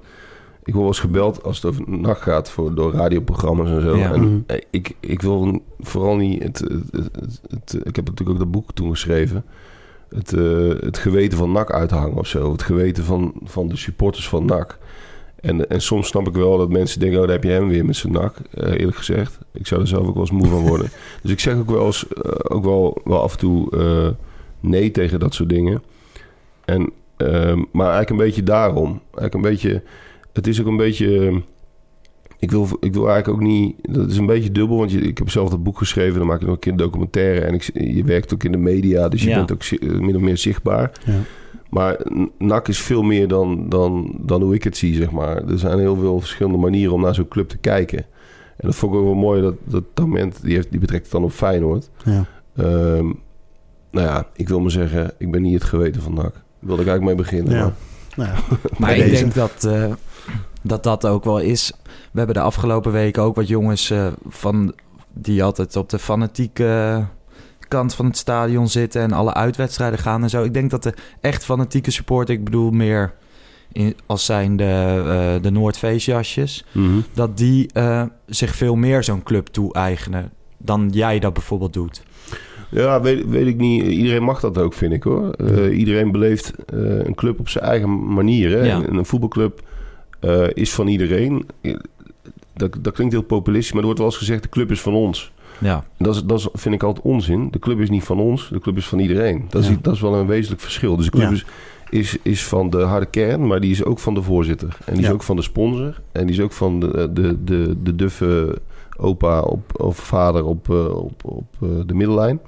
ik 0.64 0.72
word 0.72 0.76
wel 0.76 0.86
eens 0.86 0.98
gebeld 1.00 1.42
als 1.42 1.56
het 1.56 1.64
over 1.64 1.84
nacht 1.98 2.20
gaat 2.20 2.50
voor, 2.50 2.74
door 2.74 2.92
radioprogramma's 2.92 3.68
en 3.70 3.80
zo. 3.80 3.96
Ja. 3.96 4.12
En 4.12 4.20
Mhm. 4.20 4.38
eh, 4.46 4.60
ik, 4.70 4.94
ik 5.00 5.22
wil 5.22 5.62
vooral 5.80 6.16
niet. 6.16 6.42
Het, 6.42 6.58
het, 6.58 6.82
het, 6.92 7.40
het- 7.50 7.74
ik 7.86 7.96
heb 7.96 8.04
natuurlijk 8.08 8.30
ook 8.30 8.38
dat 8.38 8.50
boek 8.50 8.72
toen 8.72 8.90
geschreven. 8.90 9.44
Het, 10.14 10.32
eh, 10.32 10.68
het 10.80 10.98
geweten 10.98 11.38
van 11.38 11.52
NAC 11.52 11.72
uithangen 11.72 12.16
of 12.16 12.26
zo. 12.26 12.52
Het 12.52 12.62
geweten 12.62 13.04
van, 13.04 13.32
van 13.44 13.68
de 13.68 13.76
supporters 13.76 14.28
van 14.28 14.44
NAC. 14.44 14.78
En, 15.40 15.68
en 15.68 15.80
soms 15.80 16.08
snap 16.08 16.26
ik 16.28 16.34
wel 16.34 16.58
dat 16.58 16.68
mensen 16.68 17.00
denken: 17.00 17.20
oh, 17.20 17.24
daar 17.24 17.34
heb 17.34 17.44
je 17.44 17.50
hem 17.50 17.68
weer 17.68 17.84
met 17.84 17.96
zijn 17.96 18.12
NAC. 18.12 18.36
Eh, 18.50 18.72
eerlijk 18.72 18.96
gezegd. 18.96 19.38
Ik 19.52 19.66
zou 19.66 19.80
er 19.80 19.86
zelf 19.86 20.06
ook 20.06 20.12
wel 20.12 20.22
eens 20.22 20.30
moe 20.30 20.46
van 20.46 20.66
worden. 20.66 20.90
dus 21.22 21.30
ik 21.30 21.40
zeg 21.40 21.56
ook 21.56 21.70
wel 21.70 21.86
eens, 21.86 22.08
eh, 22.08 22.32
ook 22.42 22.64
wel, 22.64 23.00
wel 23.04 23.22
af 23.22 23.32
en 23.32 23.38
toe 23.38 24.14
nee 24.60 24.90
tegen 24.90 25.20
dat 25.20 25.34
soort 25.34 25.48
dingen. 25.48 25.82
En, 26.64 26.92
maar 27.72 27.90
eigenlijk 27.92 28.10
een 28.10 28.16
beetje 28.16 28.42
daarom. 28.42 29.00
Eigenlijk 29.04 29.34
een 29.34 29.40
beetje. 29.40 29.82
Het 30.32 30.46
is 30.46 30.60
ook 30.60 30.66
een 30.66 30.76
beetje. 30.76 31.42
Ik 32.44 32.50
wil, 32.50 32.68
ik 32.80 32.92
wil 32.94 33.08
eigenlijk 33.08 33.40
ook 33.42 33.48
niet. 33.48 33.76
Dat 33.82 34.10
is 34.10 34.16
een 34.16 34.26
beetje 34.26 34.52
dubbel, 34.52 34.76
want 34.76 34.90
je, 34.90 35.00
ik 35.00 35.18
heb 35.18 35.30
zelf 35.30 35.48
dat 35.50 35.62
boek 35.62 35.78
geschreven. 35.78 36.18
Dan 36.18 36.26
maak 36.26 36.40
ik 36.40 36.46
nog 36.46 36.54
een 36.54 36.60
keer 36.60 36.72
een 36.72 36.78
documentaire. 36.78 37.40
En 37.40 37.54
ik, 37.54 37.70
je 37.74 38.04
werkt 38.04 38.34
ook 38.34 38.44
in 38.44 38.52
de 38.52 38.58
media, 38.58 39.08
dus 39.08 39.22
je 39.22 39.28
Ja. 39.28 39.36
bent 39.36 39.52
ook 39.52 39.62
zi- 39.62 39.78
min 39.80 40.16
of 40.16 40.22
meer 40.22 40.36
zichtbaar. 40.38 40.92
Ja. 41.06 41.12
Maar 41.70 42.00
NAC 42.38 42.68
is 42.68 42.78
veel 42.78 43.02
meer 43.02 43.28
dan, 43.28 43.68
dan, 43.68 44.14
dan 44.20 44.42
hoe 44.42 44.54
ik 44.54 44.64
het 44.64 44.76
zie, 44.76 44.94
zeg 44.94 45.10
maar. 45.10 45.36
Er 45.48 45.58
zijn 45.58 45.78
heel 45.78 45.96
veel 45.96 46.20
verschillende 46.20 46.58
manieren 46.58 46.94
om 46.94 47.00
naar 47.00 47.14
zo'n 47.14 47.28
club 47.28 47.48
te 47.48 47.56
kijken. 47.58 47.98
En 48.56 48.68
dat 48.68 48.74
vond 48.74 48.92
ik 48.92 48.98
ook 48.98 49.04
wel 49.04 49.14
mooi, 49.14 49.42
dat, 49.42 49.54
dat 49.64 49.84
Tament, 49.94 50.42
die, 50.42 50.54
heeft, 50.54 50.70
die 50.70 50.80
betrekt 50.80 51.02
het 51.02 51.12
dan 51.12 51.24
op 51.24 51.30
Feyenoord. 51.32 51.90
Ja. 52.04 52.24
Ehm, 52.56 53.04
nou 53.90 54.06
ja, 54.06 54.28
ik 54.34 54.48
wil 54.48 54.60
maar 54.60 54.70
zeggen, 54.70 55.10
ik 55.18 55.30
ben 55.30 55.42
niet 55.42 55.54
het 55.54 55.64
geweten 55.64 56.02
van 56.02 56.14
NAC. 56.14 56.32
Daar 56.32 56.42
wilde 56.58 56.82
ik 56.82 56.88
eigenlijk 56.88 57.16
mee 57.16 57.26
beginnen. 57.26 57.52
Ja. 57.54 57.62
maar- 57.62 57.74
Nou 58.16 58.28
ja. 58.30 58.56
Maar 58.78 58.96
ik 58.96 59.02
deze. 59.04 59.22
denk 59.22 59.34
dat, 59.34 59.64
eh, 59.64 59.92
dat 60.66 60.82
dat 60.82 61.06
ook 61.06 61.24
wel 61.24 61.38
is. 61.38 61.72
We 62.12 62.18
hebben 62.18 62.34
de 62.36 62.42
afgelopen 62.42 62.92
weken 62.92 63.22
ook 63.22 63.36
wat 63.36 63.48
jongens 63.48 63.90
eh, 63.90 64.06
van 64.28 64.74
die 65.12 65.42
altijd 65.44 65.76
op 65.76 65.88
de 65.90 65.98
fanatieke 65.98 67.04
kant 67.68 67.94
van 67.94 68.06
het 68.06 68.16
stadion 68.16 68.68
zitten 68.68 69.02
en 69.02 69.12
alle 69.12 69.34
uitwedstrijden 69.34 69.98
gaan 69.98 70.22
en 70.22 70.30
zo. 70.30 70.42
Ik 70.42 70.54
denk 70.54 70.70
dat 70.70 70.82
de 70.82 70.94
echt 71.20 71.44
fanatieke 71.44 71.90
supporter, 71.90 72.34
ik 72.34 72.44
bedoel 72.44 72.70
meer 72.70 73.12
in, 73.72 73.96
als 74.06 74.24
zijn 74.24 74.56
de, 74.56 74.64
eh 75.34 75.42
de 75.42 75.50
Noordfeestjasjes, 75.50 76.64
Mhm. 76.72 76.98
dat 77.12 77.36
die 77.36 77.68
eh, 77.72 78.02
zich 78.26 78.54
veel 78.54 78.74
meer 78.76 79.04
zo'n 79.04 79.22
club 79.22 79.46
toe-eigenen 79.46 80.30
dan 80.58 80.88
jij 80.92 81.18
dat 81.18 81.32
bijvoorbeeld 81.32 81.72
doet. 81.72 82.02
Ja, 82.70 83.00
weet, 83.00 83.28
weet 83.28 83.46
ik 83.46 83.56
niet. 83.56 83.82
Iedereen 83.84 84.22
mag 84.22 84.40
dat 84.40 84.58
ook, 84.58 84.74
vind 84.74 84.92
ik 84.92 85.02
hoor. 85.02 85.36
Iedereen 85.70 86.12
beleeft 86.12 86.52
een 86.66 87.14
club 87.14 87.38
op 87.38 87.48
zijn 87.48 87.64
eigen 87.64 88.14
manier. 88.14 88.50
Hè? 88.50 88.64
Ja. 88.64 88.82
En 88.82 88.94
een 88.96 89.04
voetbalclub 89.06 89.62
eh, 90.24 90.46
is 90.54 90.74
van 90.74 90.86
iedereen. 90.88 91.46
Eh, 91.60 91.74
Dat, 92.56 92.76
dat 92.80 92.92
klinkt 92.94 93.12
heel 93.12 93.22
populistisch, 93.22 93.70
maar 93.70 93.78
er 93.80 93.84
wordt 93.86 94.00
wel 94.00 94.08
eens 94.08 94.18
gezegd: 94.18 94.42
de 94.42 94.48
club 94.48 94.70
is 94.70 94.80
van 94.80 94.94
ons. 94.94 95.32
Ja, 95.60 95.84
Dat, 95.98 96.14
is, 96.14 96.24
dat 96.24 96.38
is, 96.38 96.48
vind 96.52 96.74
ik 96.74 96.82
altijd 96.82 97.04
onzin. 97.04 97.48
De 97.50 97.58
club 97.58 97.80
is 97.80 97.90
niet 97.90 98.04
van 98.04 98.18
ons, 98.20 98.48
de 98.48 98.58
club 98.60 98.76
is 98.76 98.86
van 98.86 98.98
iedereen. 98.98 99.44
Dat 99.48 99.62
is, 99.62 99.68
Ja. 99.68 99.76
dat 99.82 99.94
is 99.94 100.00
wel 100.00 100.14
een 100.14 100.26
wezenlijk 100.26 100.62
verschil. 100.62 100.96
Dus 100.96 101.04
de 101.04 101.10
club 101.10 101.24
Ja. 101.28 101.32
is, 101.32 101.44
is, 101.90 102.16
is 102.22 102.44
van 102.44 102.70
de 102.70 102.80
harde 102.80 103.06
kern, 103.06 103.46
maar 103.46 103.60
die 103.60 103.70
is 103.70 103.84
ook 103.84 103.98
van 103.98 104.14
de 104.14 104.22
voorzitter. 104.22 104.76
En 104.86 104.94
die 104.94 105.04
is 105.04 105.10
ook 105.10 105.22
van 105.22 105.36
de 105.36 105.42
sponsor. 105.42 106.00
En 106.12 106.26
die 106.26 106.36
is 106.36 106.40
ook 106.42 106.52
van 106.52 106.80
de, 106.80 107.10
de, 107.12 107.44
de, 107.44 107.76
de 107.82 107.94
duffe 107.94 108.58
opa 108.96 109.40
op, 109.40 109.80
of 109.80 109.96
vader 109.96 110.44
op, 110.44 110.70
eh, 110.70 110.96
op, 110.96 111.24
op 111.24 111.46
de 111.86 111.94
middellijn. 111.94 112.40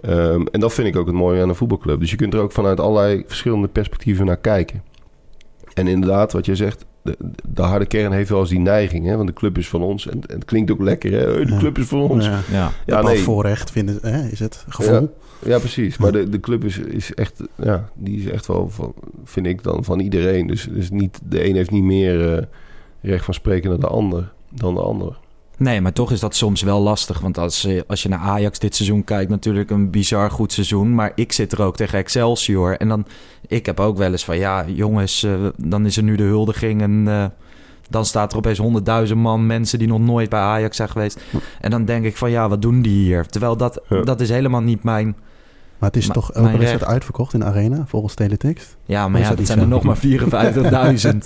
Ehm, 0.00 0.46
en 0.52 0.60
dat 0.60 0.74
vind 0.74 0.88
ik 0.88 0.96
ook 0.96 1.06
het 1.06 1.14
mooie 1.14 1.42
aan 1.42 1.48
een 1.48 1.54
voetbalclub. 1.54 2.00
Dus 2.00 2.10
je 2.10 2.16
kunt 2.16 2.34
er 2.34 2.40
ook 2.40 2.52
vanuit 2.52 2.80
allerlei 2.80 3.24
verschillende 3.26 3.68
perspectieven 3.68 4.26
naar 4.26 4.36
kijken. 4.36 4.82
En 5.76 5.86
inderdaad, 5.86 6.32
wat 6.32 6.46
jij 6.46 6.54
zegt, 6.54 6.84
de, 7.02 7.16
de 7.48 7.62
harde 7.62 7.86
kern 7.86 8.12
heeft 8.12 8.28
wel 8.30 8.40
eens 8.40 8.48
die 8.48 8.58
neiging. 8.58 9.06
Hè? 9.06 9.16
Want 9.16 9.28
de 9.28 9.34
club 9.34 9.58
is 9.58 9.68
van 9.68 9.82
ons. 9.82 10.08
En, 10.08 10.20
en 10.28 10.34
het 10.34 10.44
klinkt 10.44 10.70
ook 10.70 10.80
lekker, 10.80 11.12
hè? 11.12 11.44
De 11.44 11.52
Ja. 11.52 11.58
club 11.58 11.78
is 11.78 11.86
van 11.86 12.00
ons. 12.00 12.24
Ja. 12.24 12.40
ja. 12.50 12.70
Ja, 12.86 13.02
nee. 13.02 13.18
voorrecht 13.18 13.70
vinden, 13.70 13.98
hè, 14.02 14.28
is 14.28 14.38
het 14.38 14.64
gevoel. 14.68 15.14
Ja, 15.44 15.58
precies. 15.58 15.96
Maar 15.96 16.12
de, 16.12 16.28
de 16.28 16.40
club 16.40 16.64
is, 16.64 16.78
is 16.78 17.14
echt, 17.14 17.42
ja, 17.54 17.88
die 17.94 18.18
is 18.18 18.30
echt 18.30 18.46
wel, 18.46 18.68
van, 18.70 18.94
vind 19.24 19.46
ik 19.46 19.62
dan, 19.62 19.84
van 19.84 20.00
iedereen. 20.00 20.46
Dus, 20.46 20.68
dus 20.70 20.90
niet, 20.90 21.20
de 21.28 21.48
een 21.48 21.54
heeft 21.56 21.70
niet 21.70 21.84
meer 21.84 22.34
eh, 22.36 22.42
recht 23.00 23.24
van 23.24 23.34
spreken 23.34 23.70
dan 23.70 23.80
de 23.80 23.86
ander. 23.86 24.32
Dan 24.50 24.74
de 24.74 24.80
ander. 24.80 25.18
Nee, 25.58 25.80
maar 25.80 25.92
toch 25.92 26.12
is 26.12 26.20
dat 26.20 26.34
soms 26.36 26.62
wel 26.62 26.80
lastig. 26.80 27.20
Want 27.20 27.38
als, 27.38 27.62
je- 27.62 27.84
als 27.86 28.02
je 28.02 28.08
naar 28.08 28.18
Ajax 28.18 28.58
dit 28.58 28.74
seizoen 28.76 29.04
kijkt, 29.04 29.30
natuurlijk 29.30 29.70
een 29.70 29.90
bizar 29.90 30.30
goed 30.30 30.52
seizoen. 30.52 30.94
Maar 30.94 31.12
ik 31.14 31.32
zit 31.32 31.52
er 31.52 31.62
ook 31.62 31.76
tegen 31.76 31.98
Excelsior. 31.98 32.76
En 32.76 32.88
dan, 32.88 33.06
ik 33.46 33.66
heb 33.66 33.80
ook 33.80 33.96
wel 33.96 34.10
eens 34.12 34.24
van, 34.24 34.38
ja 34.38 34.64
jongens, 34.68 35.22
eh, 35.22 35.32
dan 35.56 35.86
is 35.86 35.96
er 35.96 36.02
nu 36.02 36.16
de 36.16 36.22
huldiging. 36.22 36.82
En 36.82 37.04
eh, 37.08 37.24
dan 37.90 38.04
staat 38.04 38.32
er 38.32 38.38
opeens 38.38 38.58
honderdduizend 38.58 39.20
man 39.20 39.46
mensen 39.46 39.78
die 39.78 39.88
nog 39.88 40.00
nooit 40.00 40.28
bij 40.30 40.40
Ajax 40.40 40.76
zijn 40.76 40.88
geweest. 40.88 41.20
En 41.60 41.70
dan 41.70 41.84
denk 41.84 42.04
ik 42.04 42.16
van, 42.16 42.30
ja, 42.30 42.48
wat 42.48 42.62
doen 42.62 42.82
die 42.82 43.04
hier? 43.04 43.26
Terwijl 43.26 43.56
dat, 43.56 43.80
Ja. 43.88 44.02
dat 44.02 44.20
is 44.20 44.28
helemaal 44.28 44.62
niet 44.62 44.82
mijn... 44.82 45.16
Maar 45.78 45.88
het 45.88 45.98
is 45.98 46.06
Ma- 46.06 46.14
toch 46.14 46.30
een 46.34 46.42
wedstrijd 46.42 46.70
recht. 46.70 46.84
uitverkocht 46.84 47.32
in 47.34 47.40
de 47.40 47.46
arena, 47.46 47.84
volgens 47.86 48.14
Teletext. 48.14 48.76
Ja, 48.84 49.04
Is 49.04 49.10
maar 49.10 49.20
ja, 49.20 49.34
dat 49.34 49.46
zijn 49.46 49.58
er 49.58 49.64
zo? 49.64 49.70
nog 49.70 49.82
maar 49.82 49.96
54.000. 49.96 50.02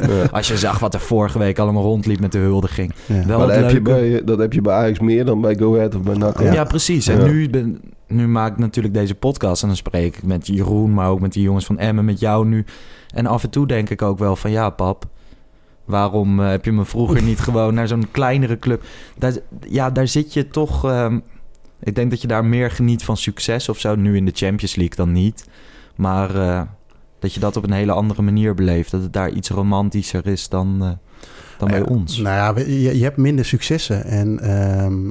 Ja. 0.08 0.24
Als 0.30 0.48
je 0.48 0.58
zag 0.58 0.78
wat 0.78 0.94
er 0.94 1.00
vorige 1.00 1.38
week 1.38 1.58
allemaal 1.58 1.82
rondliep 1.82 2.20
met 2.20 2.32
de 2.32 2.38
huldiging. 2.38 2.92
Ja. 3.06 3.26
Wel 3.26 3.38
maar 3.38 3.48
het 3.48 3.54
dat 3.60 3.64
heb, 3.64 3.72
je 3.72 3.80
bij, 3.82 4.24
dat 4.24 4.38
heb 4.38 4.52
je 4.52 4.60
bij 4.60 4.74
Ajax 4.74 4.98
meer 4.98 5.24
dan 5.24 5.40
bij 5.40 5.56
Go 5.56 5.74
Ahead 5.76 5.94
of 5.94 6.02
bij 6.02 6.14
NAC. 6.16 6.40
Ja, 6.42 6.52
Ja. 6.52 6.64
precies. 6.64 7.06
En 7.08 7.18
Ja. 7.18 7.24
nu, 7.26 7.50
ben, 7.50 7.80
nu 8.06 8.28
maak 8.28 8.52
ik 8.52 8.58
natuurlijk 8.58 8.94
deze 8.94 9.14
podcast 9.14 9.62
en 9.62 9.68
dan 9.68 9.76
spreek 9.76 10.16
ik 10.16 10.22
met 10.22 10.46
Jeroen, 10.46 10.94
maar 10.94 11.08
ook 11.08 11.20
met 11.20 11.32
die 11.32 11.42
jongens 11.42 11.64
van 11.66 11.78
Emmen, 11.78 12.04
met 12.04 12.20
jou 12.20 12.46
nu. 12.46 12.64
En 13.14 13.26
af 13.26 13.42
en 13.42 13.50
toe 13.50 13.66
denk 13.66 13.90
ik 13.90 14.02
ook 14.02 14.18
wel 14.18 14.36
van 14.36 14.50
ja, 14.50 14.70
pap, 14.70 15.04
waarom 15.84 16.40
eh, 16.40 16.48
heb 16.48 16.64
je 16.64 16.72
me 16.72 16.84
vroeger 16.84 17.22
niet 17.22 17.40
gewoon 17.40 17.74
naar 17.74 17.88
zo'n 17.88 18.08
kleinere 18.10 18.58
club? 18.58 18.82
Daar, 19.18 19.32
ja, 19.68 19.90
daar 19.90 20.08
zit 20.08 20.32
je 20.32 20.48
toch. 20.48 20.84
ehm, 20.84 21.18
ik 21.82 21.94
denk 21.94 22.10
dat 22.10 22.20
je 22.20 22.26
daar 22.26 22.44
meer 22.44 22.70
geniet 22.70 23.02
van 23.04 23.16
succes 23.16 23.68
of 23.68 23.78
zo. 23.78 23.94
Nu 23.94 24.16
in 24.16 24.24
de 24.24 24.32
Champions 24.34 24.74
League 24.74 24.96
dan 24.96 25.12
niet. 25.12 25.44
Maar 25.96 26.34
eh, 26.36 26.62
dat 27.18 27.34
je 27.34 27.40
dat 27.40 27.56
op 27.56 27.64
een 27.64 27.72
hele 27.72 27.92
andere 27.92 28.22
manier 28.22 28.54
beleeft. 28.54 28.90
Dat 28.90 29.02
het 29.02 29.12
daar 29.12 29.30
iets 29.30 29.48
romantischer 29.50 30.26
is 30.26 30.48
dan, 30.48 30.78
eh, 30.82 30.90
dan 31.58 31.68
bij 31.68 31.78
Ja, 31.78 31.84
ons. 31.84 32.16
Nou 32.18 32.58
ja, 32.58 32.64
je, 32.66 32.98
je 32.98 33.02
hebt 33.04 33.16
minder 33.16 33.44
successen. 33.44 34.04
En 34.04 34.40
ehm, 34.40 35.10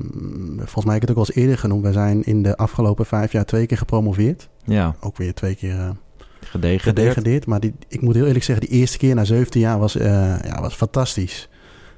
volgens 0.57 0.86
mij 0.86 0.93
heb 0.93 1.01
ik 1.03 1.07
het 1.07 1.17
ook 1.17 1.17
al 1.17 1.26
eens 1.28 1.36
eerder 1.36 1.57
genoemd. 1.57 1.84
We 1.86 1.91
zijn 1.91 2.24
in 2.24 2.43
de 2.43 2.57
afgelopen 2.57 3.05
vijf 3.05 3.32
jaar 3.32 3.45
twee 3.45 3.65
keer 3.65 3.78
gepromoveerd. 3.78 4.49
Ja, 4.65 4.95
Ook 4.99 5.17
weer 5.17 5.34
twee 5.34 5.55
keer 5.55 5.78
eh, 5.80 5.89
gedegradeerd. 6.39 6.82
gedegradeerd. 6.82 7.45
Maar 7.45 7.59
die, 7.59 7.74
ik 7.88 8.01
moet 8.01 8.15
heel 8.15 8.26
eerlijk 8.26 8.43
zeggen, 8.45 8.67
die 8.70 8.80
eerste 8.80 8.97
keer 8.97 9.15
na 9.15 9.24
17 9.24 9.61
jaar 9.61 9.80
was, 9.80 9.95
eh, 9.95 10.39
ja, 10.43 10.61
was 10.61 10.76
fantastisch. 10.76 11.49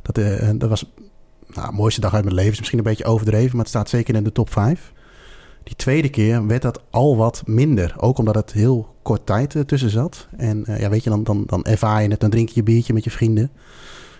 Dat, 0.01 0.17
eh, 0.17 0.49
dat 0.55 0.69
was 0.69 0.91
nou, 1.54 1.74
mooiste 1.74 2.02
dag 2.02 2.14
uit 2.14 2.24
mijn 2.24 2.36
leven. 2.36 2.52
Is 2.52 2.58
misschien 2.58 2.78
een 2.78 2.84
beetje 2.84 3.06
overdreven, 3.06 3.52
maar 3.52 3.60
het 3.60 3.70
staat 3.70 3.89
zeker 3.89 4.16
in 4.16 4.24
de 4.24 4.32
top 4.32 4.52
5. 4.52 4.91
Die 5.64 5.76
tweede 5.76 6.10
keer 6.10 6.47
werd 6.47 6.62
dat 6.62 6.82
al 6.89 7.18
wat 7.18 7.43
minder. 7.45 7.95
Ook 7.97 8.18
omdat 8.18 8.36
het 8.36 8.52
heel 8.52 8.95
kort 9.02 9.26
tijd 9.26 9.56
eh, 9.56 9.62
tussen 9.62 9.89
zat. 9.89 10.28
En 10.38 10.66
eh, 10.66 10.80
ja, 10.80 10.89
weet 10.89 11.04
je, 11.04 11.10
dan, 11.10 11.24
dan, 11.24 11.43
dan 11.45 11.64
ervaar 11.64 12.04
je 12.04 12.10
het. 12.10 12.20
Dan 12.20 12.30
drink 12.30 12.47
je 12.49 12.56
je 12.56 12.64
biertje 12.64 12.93
met 12.93 13.04
je 13.04 13.12
vrienden. 13.12 13.52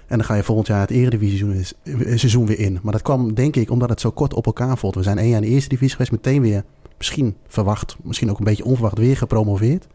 En 0.07 0.17
dan 0.17 0.25
ga 0.25 0.36
je 0.36 0.43
volgend 0.43 0.67
jaar 0.67 0.79
het 0.79 0.89
eredivisie 0.89 1.65
seizoen- 2.15 2.41
eh, 2.41 2.47
weer 2.47 2.59
in. 2.59 2.79
Maar 2.82 2.91
dat 2.91 3.01
kwam 3.01 3.34
denk 3.34 3.55
ik 3.55 3.71
omdat 3.71 3.89
het 3.89 4.01
zo 4.01 4.11
kort 4.11 4.34
op 4.34 4.45
elkaar 4.45 4.77
volgt. 4.77 4.95
We 4.95 5.03
zijn 5.03 5.17
één 5.17 5.29
jaar 5.29 5.41
in 5.41 5.47
de 5.47 5.53
eerste 5.53 5.69
divisie 5.69 5.91
geweest. 5.91 6.11
Meteen 6.11 6.41
weer 6.41 6.63
misschien 6.97 7.36
verwacht. 7.47 7.95
Misschien 8.03 8.29
ook 8.29 8.38
een 8.38 8.45
beetje 8.45 8.65
onverwacht 8.65 8.97
weer 8.97 9.17
gepromoveerd. 9.17 9.88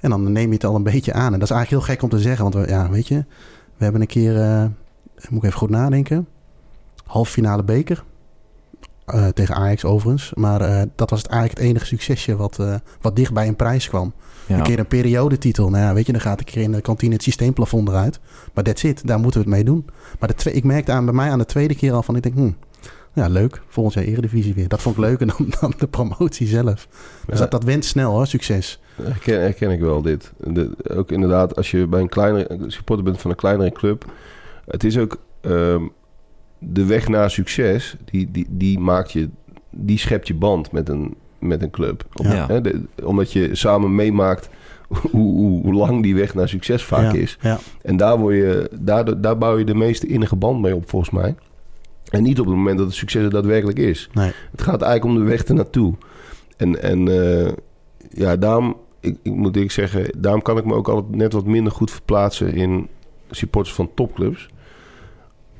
En 0.00 0.10
dan 0.10 0.32
neem 0.32 0.48
je 0.48 0.54
het 0.54 0.64
al 0.64 0.74
een 0.74 0.82
beetje 0.82 1.12
aan. 1.12 1.32
En 1.32 1.38
dat 1.38 1.50
is 1.50 1.54
eigenlijk 1.54 1.70
heel 1.84 1.94
gek 1.94 2.02
om 2.02 2.08
te 2.08 2.22
zeggen. 2.22 2.42
Want 2.42 2.54
we, 2.54 2.72
ja, 2.72 2.90
weet 2.90 3.08
je, 3.08 3.24
we 3.76 3.84
hebben 3.84 4.00
een 4.00 4.06
keer, 4.06 4.32
moet 5.28 5.42
ik 5.42 5.44
even 5.44 5.58
goed 5.58 5.70
nadenken, 5.70 6.26
halve 7.08 7.32
finale 7.32 7.62
beker. 7.62 8.04
Eh, 9.04 9.28
tegen 9.28 9.54
Ajax 9.54 9.84
overigens. 9.84 10.32
Maar 10.34 10.60
eh, 10.60 10.82
dat 10.94 11.10
was 11.10 11.22
het 11.22 11.30
eigenlijk 11.30 11.60
het 11.60 11.70
enige 11.70 11.86
succesje 11.86 12.36
wat, 12.36 12.58
eh, 12.58 12.74
wat 13.00 13.16
dicht 13.16 13.32
bij 13.32 13.48
een 13.48 13.56
prijs 13.56 13.88
kwam. 13.88 14.12
Ja. 14.46 14.56
Een 14.56 14.62
keer 14.62 14.78
een 14.78 14.86
periodetitel. 14.86 15.70
Nou 15.70 15.84
ja, 15.84 15.94
weet 15.94 16.06
je, 16.06 16.12
dan 16.12 16.20
gaat 16.20 16.38
een 16.38 16.44
keer 16.44 16.62
in 16.62 16.72
de 16.72 16.80
kantine 16.80 17.12
het 17.12 17.22
systeemplafond 17.22 17.88
eruit. 17.88 18.20
Maar 18.54 18.64
that's 18.64 18.82
it, 18.82 19.06
daar 19.06 19.18
moeten 19.18 19.40
we 19.40 19.46
het 19.46 19.54
mee 19.54 19.64
doen. 19.64 19.86
Maar 20.18 20.28
de 20.28 20.34
twee, 20.34 20.54
ik 20.54 20.64
merkte 20.64 20.92
aan, 20.92 21.04
bij 21.04 21.14
mij 21.14 21.30
aan 21.30 21.38
de 21.38 21.44
tweede 21.44 21.74
keer 21.74 21.92
al 21.92 22.02
van, 22.02 22.16
ik 22.16 22.22
denk, 22.22 22.34
hm, 22.34 22.50
ja 23.12 23.28
leuk, 23.28 23.62
volgend 23.68 23.94
jaar 23.94 24.04
eredivisie 24.04 24.54
weer. 24.54 24.68
Dat 24.68 24.80
vond 24.80 24.96
ik 24.96 25.02
leuker 25.02 25.26
dan, 25.36 25.54
dan 25.60 25.72
de 25.78 25.86
promotie 25.86 26.46
zelf. 26.46 26.88
Dus 27.26 27.34
Ja. 27.34 27.36
dat, 27.36 27.50
dat 27.50 27.64
went 27.64 27.84
snel 27.84 28.12
hoor, 28.12 28.26
succes. 28.26 28.80
Herken, 29.02 29.40
herken 29.40 29.70
ik 29.70 29.80
wel 29.80 30.02
dit. 30.02 30.32
De, 30.36 30.70
ook 30.94 31.10
inderdaad, 31.10 31.56
als 31.56 31.70
je 31.70 31.86
bij 31.86 32.00
een 32.00 32.08
kleinere 32.08 32.64
supporter 32.66 33.04
bent 33.04 33.20
van 33.20 33.30
een 33.30 33.36
kleinere 33.36 33.72
club. 33.72 34.04
Het 34.66 34.84
is 34.84 34.98
ook 34.98 35.18
ehm, 35.40 35.82
de 36.58 36.84
weg 36.84 37.08
naar 37.08 37.30
succes. 37.30 37.96
Die, 38.04 38.30
die, 38.30 38.46
die 38.50 38.78
maakt 38.78 39.12
je, 39.12 39.28
die 39.70 39.98
schept 39.98 40.26
je 40.28 40.34
band 40.34 40.72
met 40.72 40.88
een, 40.88 41.14
met 41.38 41.62
een 41.62 41.70
club. 41.70 42.06
Ja. 42.12 42.46
hè, 42.46 42.60
de- 42.60 42.82
omdat 43.04 43.32
je 43.32 43.54
samen 43.54 43.94
meemaakt 43.94 44.48
hoe, 44.88 45.00
hoe, 45.10 45.62
hoe 45.62 45.74
lang 45.74 46.02
die 46.02 46.14
weg 46.14 46.34
naar 46.34 46.48
succes 46.48 46.84
vaak 46.84 47.12
ja, 47.12 47.18
is. 47.20 47.38
Ja, 47.40 47.58
En 47.82 47.96
daar, 47.96 48.18
word 48.18 48.34
je, 48.34 48.70
daar, 48.80 49.20
daar 49.20 49.38
bouw 49.38 49.58
je 49.58 49.64
de 49.64 49.74
meeste 49.74 50.06
innige 50.06 50.36
band 50.36 50.60
mee 50.60 50.74
op, 50.74 50.88
volgens 50.88 51.10
mij. 51.10 51.34
En 52.08 52.22
niet 52.22 52.40
op 52.40 52.46
het 52.46 52.54
moment 52.54 52.78
dat 52.78 52.86
het 52.86 52.96
succes 52.96 53.22
er 53.24 53.30
daadwerkelijk 53.30 53.78
is. 53.78 54.08
nee. 54.12 54.32
Het 54.50 54.62
gaat 54.62 54.82
eigenlijk 54.82 55.14
om 55.18 55.24
de 55.24 55.30
weg 55.30 55.44
ernaartoe. 55.44 55.94
En, 56.56 56.82
en 56.82 57.08
eh, 57.08 57.52
ja, 58.10 58.36
daarom, 58.36 58.76
ik, 59.00 59.16
ik 59.22 59.32
moet 59.34 59.56
ik 59.56 59.70
zeggen, 59.70 60.10
daarom 60.18 60.42
kan 60.42 60.58
ik 60.58 60.64
me 60.64 60.74
ook 60.74 60.88
altijd 60.88 61.16
net 61.16 61.32
wat 61.32 61.44
minder 61.46 61.72
goed 61.72 61.90
verplaatsen 61.90 62.54
in 62.54 62.88
supporters 63.30 63.74
van 63.74 63.90
topclubs. 63.94 64.48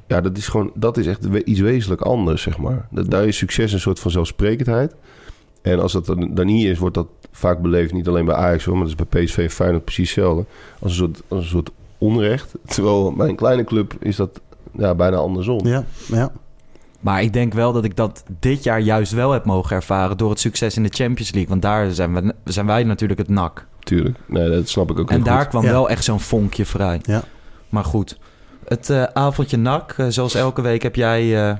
Ja, 0.09 0.20
dat 0.20 0.36
is 0.36 0.48
gewoon, 0.48 0.70
dat 0.74 0.96
is 0.96 1.06
echt 1.06 1.24
iets 1.24 1.61
wezenlijk 1.61 2.00
anders, 2.00 2.42
zeg 2.42 2.59
maar. 2.59 2.86
Dat, 2.90 3.11
daar 3.11 3.26
is 3.26 3.36
succes 3.36 3.72
een 3.72 3.80
soort 3.80 4.00
van 4.00 4.11
zelfsprekendheid. 4.11 4.94
En 5.62 5.80
als 5.80 5.92
dat 5.92 6.06
dan, 6.06 6.34
dan 6.34 6.46
niet 6.46 6.64
is, 6.64 6.78
wordt 6.78 6.94
dat 6.94 7.06
vaak 7.32 7.61
beleefd, 7.61 7.92
niet 7.92 8.09
alleen 8.09 8.24
bij 8.24 8.34
Ajax 8.34 8.64
hoor, 8.64 8.76
maar 8.76 8.86
dat 8.88 8.98
is 8.98 9.09
bij 9.09 9.24
PSV 9.24 9.38
en 9.38 9.50
Feyenoord 9.50 9.84
precies 9.84 10.14
hetzelfde. 10.14 10.44
Als 10.78 10.90
een 10.90 10.98
soort, 10.98 11.22
als 11.28 11.42
een 11.42 11.50
soort 11.50 11.70
onrecht. 11.98 12.54
Terwijl 12.74 13.12
bij 13.12 13.28
een 13.28 13.36
kleine 13.36 13.64
club 13.64 13.94
is 14.00 14.16
dat 14.16 14.40
ja, 14.72 14.94
bijna 14.94 15.16
andersom. 15.16 15.66
Ja, 15.66 15.84
ja. 16.06 16.32
Maar 17.00 17.22
ik 17.22 17.32
denk 17.32 17.52
wel 17.52 17.72
dat 17.72 17.84
ik 17.84 17.96
dat 17.96 18.24
dit 18.38 18.62
jaar 18.62 18.80
juist 18.80 19.12
wel 19.12 19.32
heb 19.32 19.44
mogen 19.44 19.76
ervaren... 19.76 20.16
door 20.16 20.30
het 20.30 20.40
succes 20.40 20.76
in 20.76 20.82
de 20.82 20.88
Champions 20.92 21.30
League. 21.30 21.50
Want 21.50 21.62
daar 21.62 21.90
zijn, 21.90 22.14
we, 22.14 22.34
zijn 22.44 22.66
wij 22.66 22.84
natuurlijk 22.84 23.18
het 23.20 23.28
nak. 23.28 23.66
Tuurlijk. 23.78 24.18
Nee, 24.26 24.50
dat 24.50 24.68
snap 24.68 24.90
ik 24.90 24.98
ook 24.98 25.11
En 25.11 25.16
heel 25.16 25.24
daar 25.24 25.40
goed. 25.40 25.48
kwam 25.48 25.64
Ja. 25.64 25.70
wel 25.70 25.88
echt 25.88 26.04
zo'n 26.04 26.20
vonkje 26.20 26.64
vrij. 26.64 27.00
Ja. 27.02 27.22
Maar 27.68 27.84
goed, 27.84 28.18
het 28.68 28.90
eh, 28.90 29.02
avondje 29.02 29.56
nak. 29.56 29.94
eh, 29.96 30.06
zoals 30.08 30.34
elke 30.34 30.60
week 30.62 30.82
heb 30.82 30.94
jij 30.94 31.48
eh, 31.48 31.56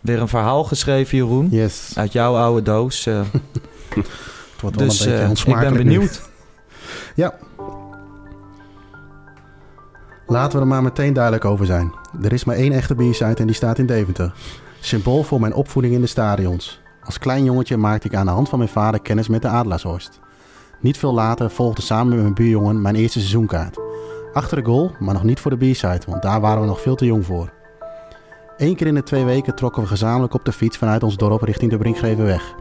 weer 0.00 0.20
een 0.20 0.28
verhaal 0.28 0.64
geschreven, 0.64 1.16
Jeroen. 1.18 1.48
Yes. 1.50 1.92
Uit 1.96 2.12
jouw 2.12 2.36
oude 2.36 2.62
doos. 2.62 3.06
eh. 3.06 3.20
Het 4.52 4.60
wordt 4.60 4.76
wel 4.76 4.88
dus 4.88 5.00
een 5.00 5.28
beetje 5.28 5.50
ik 5.50 5.58
ben 5.58 5.72
benieuwd. 5.72 6.22
Laten 10.26 10.52
we 10.56 10.60
er 10.64 10.66
maar 10.70 10.82
meteen 10.82 11.12
duidelijk 11.12 11.44
over 11.44 11.66
zijn. 11.66 11.92
Er 12.22 12.32
is 12.32 12.44
maar 12.44 12.56
één 12.56 12.72
echte 12.72 12.94
b-side 12.94 13.34
en 13.34 13.46
die 13.46 13.54
staat 13.56 13.78
in 13.78 13.86
Deventer. 13.86 14.32
Symbool 14.80 15.22
voor 15.22 15.40
mijn 15.40 15.54
opvoeding 15.54 15.94
in 15.94 16.00
de 16.00 16.06
stadions. 16.06 16.80
Als 17.04 17.18
klein 17.18 17.44
jongetje 17.44 17.76
maakte 17.76 18.06
ik 18.06 18.14
aan 18.14 18.26
de 18.26 18.32
hand 18.32 18.48
van 18.48 18.58
mijn 18.58 18.70
vader 18.70 19.00
kennis 19.00 19.28
met 19.28 19.42
de 19.42 19.48
Adelaarshorst. 19.48 20.20
Niet 20.80 20.98
veel 20.98 21.14
later 21.14 21.50
volgde 21.50 21.82
samen 21.82 22.08
met 22.14 22.22
mijn 22.22 22.34
buurjongen 22.34 22.80
mijn 22.82 22.94
eerste 22.94 23.18
seizoenkaart. 23.18 23.78
Achter 24.32 24.56
de 24.56 24.64
goal, 24.64 24.92
maar 24.98 25.14
nog 25.14 25.24
niet 25.24 25.40
voor 25.40 25.58
de 25.58 25.70
b-side, 25.70 26.00
want 26.06 26.22
daar 26.22 26.40
waren 26.40 26.60
we 26.60 26.66
nog 26.66 26.80
veel 26.80 26.94
te 26.94 27.04
jong 27.04 27.26
voor. 27.26 27.52
Eén 28.56 28.76
keer 28.76 28.86
in 28.86 28.94
de 28.94 29.02
twee 29.02 29.24
weken 29.24 29.54
trokken 29.54 29.82
we 29.82 29.88
gezamenlijk 29.88 30.34
op 30.34 30.44
de 30.44 30.52
fiets 30.52 30.76
vanuit 30.76 31.02
ons 31.02 31.16
dorp 31.16 31.42
richting 31.42 31.70
de 31.70 31.78
Brinkgrevenweg. 31.78 32.54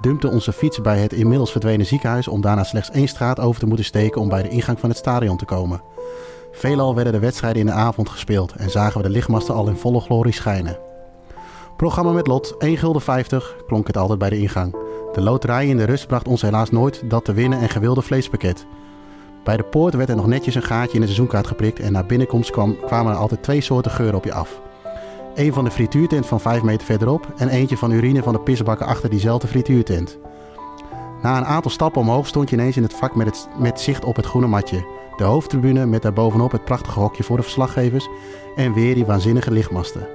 Dumpten 0.00 0.30
onze 0.30 0.52
fiets 0.52 0.80
bij 0.80 0.98
het 0.98 1.12
inmiddels 1.12 1.50
verdwenen 1.50 1.86
ziekenhuis 1.86 2.28
om 2.28 2.40
daarna 2.40 2.64
slechts 2.64 2.90
één 2.90 3.08
straat 3.08 3.40
over 3.40 3.60
te 3.60 3.66
moeten 3.66 3.84
steken 3.84 4.20
om 4.20 4.28
bij 4.28 4.42
de 4.42 4.48
ingang 4.48 4.80
van 4.80 4.88
het 4.88 4.98
stadion 4.98 5.36
te 5.36 5.44
komen. 5.44 5.82
Veelal 6.52 6.94
werden 6.94 7.12
de 7.12 7.18
wedstrijden 7.18 7.60
in 7.60 7.66
de 7.66 7.72
avond 7.72 8.08
gespeeld 8.08 8.52
en 8.52 8.70
zagen 8.70 9.00
we 9.00 9.06
de 9.06 9.12
lichtmasten 9.12 9.54
al 9.54 9.68
in 9.68 9.76
volle 9.76 10.00
glorie 10.00 10.32
schijnen. 10.32 10.78
Programma 11.76 12.12
met 12.12 12.26
lot, 12.26 12.54
1 12.58 12.76
gulden 12.76 13.02
50, 13.02 13.56
klonk 13.66 13.86
het 13.86 13.96
altijd 13.96 14.18
bij 14.18 14.30
de 14.30 14.38
ingang. 14.38 14.76
De 15.12 15.20
loterij 15.20 15.68
in 15.68 15.76
de 15.76 15.84
rust 15.84 16.06
bracht 16.06 16.28
ons 16.28 16.42
helaas 16.42 16.70
nooit 16.70 17.02
dat 17.10 17.24
te 17.24 17.32
winnen 17.32 17.60
en 17.60 17.68
gewilde 17.68 18.02
vleespakket. 18.02 18.66
Bij 19.44 19.56
de 19.56 19.62
poort 19.62 19.94
werd 19.94 20.08
er 20.08 20.16
nog 20.16 20.26
netjes 20.26 20.54
een 20.54 20.62
gaatje 20.62 20.94
in 20.94 21.00
de 21.00 21.06
seizoenkaart 21.06 21.46
geprikt 21.46 21.80
en 21.80 21.92
na 21.92 22.02
binnenkomst 22.02 22.50
kwam, 22.50 22.76
kwamen 22.86 23.12
er 23.12 23.18
altijd 23.18 23.42
twee 23.42 23.60
soorten 23.60 23.90
geuren 23.90 24.16
op 24.16 24.24
je 24.24 24.32
af. 24.32 24.60
Eén 25.34 25.52
van 25.52 25.64
de 25.64 25.70
frituurtent 25.70 26.26
van 26.26 26.40
5 26.40 26.62
meter 26.62 26.86
verderop 26.86 27.32
en 27.36 27.48
eentje 27.48 27.76
van 27.76 27.90
urine 27.90 28.22
van 28.22 28.32
de 28.32 28.40
pisbakken 28.40 28.86
achter 28.86 29.10
diezelfde 29.10 29.46
frituurtent. 29.46 30.18
Na 31.22 31.36
een 31.36 31.44
aantal 31.44 31.70
stappen 31.70 32.00
omhoog 32.00 32.26
stond 32.26 32.50
je 32.50 32.56
ineens 32.56 32.76
in 32.76 32.82
het 32.82 32.94
vak 32.94 33.14
met, 33.14 33.26
het, 33.26 33.48
met 33.58 33.80
zicht 33.80 34.04
op 34.04 34.16
het 34.16 34.26
groene 34.26 34.46
matje. 34.46 34.86
De 35.16 35.24
hoofdtribune 35.24 35.86
met 35.86 36.02
daarbovenop 36.02 36.52
het 36.52 36.64
prachtige 36.64 37.00
hokje 37.00 37.22
voor 37.22 37.36
de 37.36 37.42
verslaggevers 37.42 38.08
en 38.56 38.72
weer 38.72 38.94
die 38.94 39.06
waanzinnige 39.06 39.50
lichtmasten. 39.50 40.06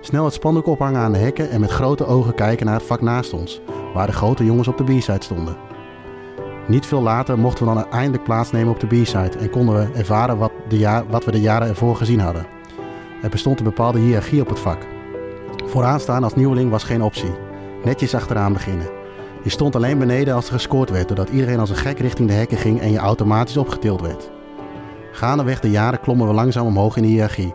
Snel 0.00 0.24
het 0.24 0.34
spandoek 0.34 0.66
ophangen 0.66 1.00
aan 1.00 1.12
de 1.12 1.18
hekken 1.18 1.50
en 1.50 1.60
met 1.60 1.70
grote 1.70 2.06
ogen 2.06 2.34
kijken 2.34 2.66
naar 2.66 2.74
het 2.74 2.86
vak 2.86 3.00
naast 3.00 3.32
ons, 3.32 3.60
waar 3.94 4.06
de 4.06 4.12
grote 4.12 4.44
jongens 4.44 4.68
op 4.68 4.78
de 4.78 4.84
B-side 4.84 5.24
stonden. 5.24 5.56
Niet 6.68 6.86
veel 6.86 7.02
later 7.02 7.38
mochten 7.38 7.66
we 7.66 7.74
dan 7.74 7.90
eindelijk 7.90 8.24
plaatsnemen 8.24 8.72
op 8.72 8.80
de 8.80 8.86
B-side 8.86 9.38
en 9.38 9.50
konden 9.50 9.74
we 9.74 9.98
ervaren 9.98 10.38
wat, 10.38 10.52
de 10.68 11.02
wat 11.08 11.24
we 11.24 11.30
de 11.30 11.40
jaren 11.40 11.68
ervoor 11.68 11.96
gezien 11.96 12.20
hadden. 12.20 12.46
Er 13.22 13.30
bestond 13.30 13.58
een 13.58 13.64
bepaalde 13.64 13.98
hiërarchie 13.98 14.40
op 14.40 14.48
het 14.48 14.58
vak. 14.58 14.86
Vooraan 15.66 16.00
staan 16.00 16.24
als 16.24 16.34
nieuweling 16.34 16.70
was 16.70 16.84
geen 16.84 17.02
optie. 17.02 17.34
Netjes 17.84 18.14
achteraan 18.14 18.52
beginnen. 18.52 18.86
Je 19.42 19.50
stond 19.50 19.76
alleen 19.76 19.98
beneden 19.98 20.34
als 20.34 20.46
er 20.46 20.52
gescoord 20.52 20.90
werd, 20.90 21.08
doordat 21.08 21.28
iedereen 21.28 21.60
als 21.60 21.70
een 21.70 21.76
gek 21.76 21.98
richting 21.98 22.28
de 22.28 22.34
hekken 22.34 22.58
ging 22.58 22.80
en 22.80 22.90
je 22.90 22.98
automatisch 22.98 23.56
opgetild 23.56 24.00
werd. 24.00 24.30
Gaandeweg 25.12 25.60
de 25.60 25.70
jaren 25.70 26.00
klommen 26.00 26.26
we 26.26 26.34
langzaam 26.34 26.66
omhoog 26.66 26.96
in 26.96 27.02
de 27.02 27.08
hiërarchie 27.08 27.54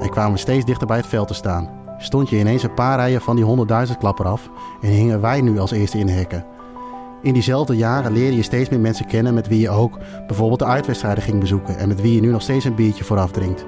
en 0.00 0.10
kwamen 0.10 0.32
we 0.32 0.38
steeds 0.38 0.64
dichter 0.64 0.86
bij 0.86 0.96
het 0.96 1.06
veld 1.06 1.28
te 1.28 1.34
staan. 1.34 1.70
Stond 1.98 2.28
je 2.28 2.38
ineens 2.38 2.62
een 2.62 2.74
paar 2.74 2.98
rijen 2.98 3.20
van 3.20 3.36
die 3.36 3.44
honderdduizend 3.44 3.98
klapper 3.98 4.26
af 4.26 4.50
en 4.80 4.88
hingen 4.88 5.20
wij 5.20 5.40
nu 5.40 5.58
als 5.58 5.70
eerste 5.70 5.98
in 5.98 6.06
de 6.06 6.12
hekken. 6.12 6.56
In 7.22 7.32
diezelfde 7.32 7.76
jaren 7.76 8.12
leerde 8.12 8.36
je 8.36 8.42
steeds 8.42 8.68
meer 8.68 8.80
mensen 8.80 9.06
kennen 9.06 9.34
met 9.34 9.48
wie 9.48 9.60
je 9.60 9.70
ook 9.70 9.98
bijvoorbeeld 10.26 10.58
de 10.58 10.64
uitwedstrijden 10.64 11.22
ging 11.22 11.40
bezoeken 11.40 11.78
en 11.78 11.88
met 11.88 12.00
wie 12.00 12.14
je 12.14 12.20
nu 12.20 12.30
nog 12.30 12.42
steeds 12.42 12.64
een 12.64 12.74
biertje 12.74 13.04
vooraf 13.04 13.30
drinkt. 13.30 13.64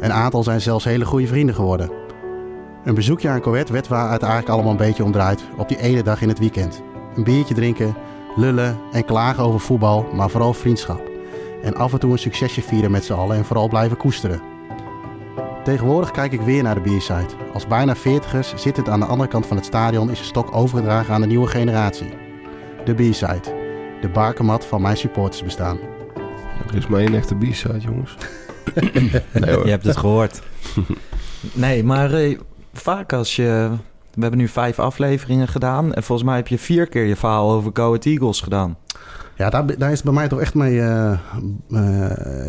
Een 0.00 0.12
aantal 0.12 0.42
zijn 0.42 0.60
zelfs 0.60 0.84
hele 0.84 1.04
goede 1.04 1.26
vrienden 1.26 1.54
geworden. 1.54 1.90
Een 2.84 2.94
bezoekje 2.94 3.28
aan 3.28 3.40
Coët 3.40 3.68
werd 3.68 3.88
waar 3.88 4.12
het 4.12 4.22
eigenlijk 4.22 4.52
allemaal 4.52 4.70
een 4.70 4.76
beetje 4.76 5.04
om 5.04 5.12
draait 5.12 5.44
op 5.56 5.68
die 5.68 5.80
ene 5.80 6.02
dag 6.02 6.22
in 6.22 6.28
het 6.28 6.38
weekend. 6.38 6.82
Een 7.16 7.24
biertje 7.24 7.54
drinken, 7.54 7.96
lullen 8.36 8.78
en 8.92 9.04
klagen 9.04 9.44
over 9.44 9.60
voetbal, 9.60 10.06
maar 10.14 10.30
vooral 10.30 10.54
vriendschap. 10.54 11.10
En 11.62 11.74
af 11.74 11.92
en 11.92 11.98
toe 11.98 12.12
een 12.12 12.18
succesje 12.18 12.62
vieren 12.62 12.90
met 12.90 13.04
z'n 13.04 13.12
allen 13.12 13.36
en 13.36 13.44
vooral 13.44 13.68
blijven 13.68 13.96
koesteren. 13.96 14.40
Tegenwoordig 15.64 16.10
kijk 16.10 16.32
ik 16.32 16.40
weer 16.40 16.62
naar 16.62 16.74
de 16.74 16.80
biersite. 16.80 17.34
Als 17.52 17.66
bijna 17.66 17.96
veertigers 17.96 18.54
zittend 18.54 18.88
aan 18.88 19.00
de 19.00 19.06
andere 19.06 19.28
kant 19.28 19.46
van 19.46 19.56
het 19.56 19.66
stadion 19.66 20.10
is 20.10 20.18
de 20.18 20.24
stok 20.24 20.54
overgedragen 20.54 21.14
aan 21.14 21.20
de 21.20 21.26
nieuwe 21.26 21.46
generatie. 21.46 22.23
De 22.84 22.94
biersite. 22.94 23.54
De 24.00 24.08
bakermat 24.12 24.64
van 24.66 24.82
mijn 24.82 24.96
supportersbestaan. 24.96 25.78
Er 26.68 26.76
is 26.76 26.86
maar 26.86 27.00
één 27.00 27.14
echte 27.14 27.34
B-side, 27.34 27.78
jongens. 27.80 28.14
nee 29.32 29.54
hoor. 29.54 29.64
Je 29.64 29.70
hebt 29.70 29.84
het 29.84 29.96
gehoord. 29.96 30.42
Nee, 31.52 31.84
maar 31.84 32.12
eh, 32.12 32.38
vaak 32.72 33.12
als 33.12 33.36
je... 33.36 33.70
We 34.14 34.20
hebben 34.20 34.38
nu 34.40 34.48
vijf 34.48 34.78
afleveringen 34.78 35.48
gedaan. 35.48 35.94
En 35.94 36.02
volgens 36.02 36.28
mij 36.28 36.36
heb 36.36 36.48
je 36.48 36.58
vier 36.58 36.86
keer 36.88 37.04
je 37.04 37.16
verhaal 37.16 37.50
over 37.52 37.70
Go 37.74 37.86
Ahead 37.86 38.04
Eagles 38.04 38.40
gedaan. 38.40 38.76
Ja, 39.36 39.50
daar, 39.50 39.78
daar 39.78 39.90
is 39.90 39.96
het 39.96 40.04
bij 40.04 40.14
mij 40.14 40.28
toch 40.28 40.40
echt 40.40 40.54
mee, 40.54 40.80
eh, 40.80 41.10
eh, 41.12 41.18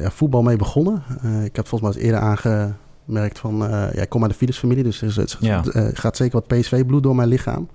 ja, 0.02 0.12
voetbal 0.12 0.42
mee 0.42 0.56
begonnen. 0.56 1.04
Eh, 1.22 1.44
ik 1.44 1.56
heb 1.56 1.68
volgens 1.68 1.82
mij 1.96 2.02
eens 2.02 2.12
eerder 2.12 2.30
aangemerkt 2.30 3.40
van... 3.40 3.64
eh, 3.66 3.94
ja, 3.94 4.02
ik 4.02 4.10
kom 4.10 4.22
uit 4.22 4.32
de 4.32 4.38
Philips-familie, 4.38 4.84
dus 4.84 5.02
er 5.02 5.08
is- 5.08 5.16
het 5.16 5.38
Ja. 5.40 5.64
eh, 5.72 5.88
gaat 5.94 6.18
zeker 6.18 6.42
wat 6.48 6.60
PSV-bloed 6.60 7.04
door 7.04 7.16
mijn 7.16 7.28
lichaam. 7.30 7.70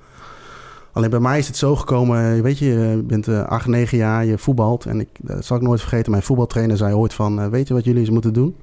Alleen 0.93 1.11
bij 1.11 1.21
mij 1.21 1.39
is 1.39 1.47
het 1.47 1.57
zo 1.57 1.77
gekomen, 1.77 2.37
eh, 2.37 2.41
weet 2.43 2.59
je, 2.59 2.65
je 2.67 3.03
bent 3.07 3.29
eh 3.29 3.43
8, 3.47 3.67
9 3.67 3.99
jaar, 3.99 4.25
je 4.25 4.39
voetbalt. 4.39 4.85
En 4.85 5.01
ik, 5.01 5.09
dat 5.21 5.45
zal 5.45 5.57
ik 5.57 5.63
nooit 5.63 5.81
vergeten, 5.81 6.11
mijn 6.11 6.23
voetbaltrainer 6.23 6.77
zei 6.77 6.95
ooit 6.95 7.15
van... 7.15 7.41
eh, 7.41 7.47
weet 7.47 7.69
je 7.69 7.75
wat 7.75 7.85
jullie 7.85 8.01
eens 8.01 8.11
moeten 8.11 8.33
doen? 8.33 8.57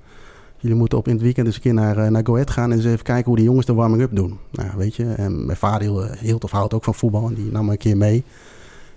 Jullie 0.57 0.77
moeten 0.77 0.97
op 0.97 1.07
in 1.07 1.13
het 1.13 1.21
weekend 1.21 1.47
eens 1.47 1.55
een 1.55 1.61
keer 1.61 1.73
naar, 1.73 1.97
eh, 1.97 2.07
naar 2.09 2.25
Go 2.25 2.41
gaan... 2.45 2.71
en 2.71 2.77
eens 2.77 2.85
even 2.85 3.03
kijken 3.03 3.25
hoe 3.25 3.35
die 3.35 3.45
jongens 3.45 3.65
de 3.65 3.73
warming-up 3.73 4.15
doen. 4.15 4.37
Nou, 4.51 4.69
weet 4.77 4.95
je, 4.95 5.13
en 5.13 5.45
mijn 5.45 5.57
vader 5.57 6.17
hield, 6.19 6.43
of 6.43 6.51
houdt 6.51 6.73
ook 6.73 6.83
van 6.83 6.95
voetbal 6.95 7.27
en 7.27 7.33
die 7.33 7.51
nam 7.51 7.65
me 7.65 7.71
een 7.71 7.77
keer 7.77 7.97
mee. 7.97 8.23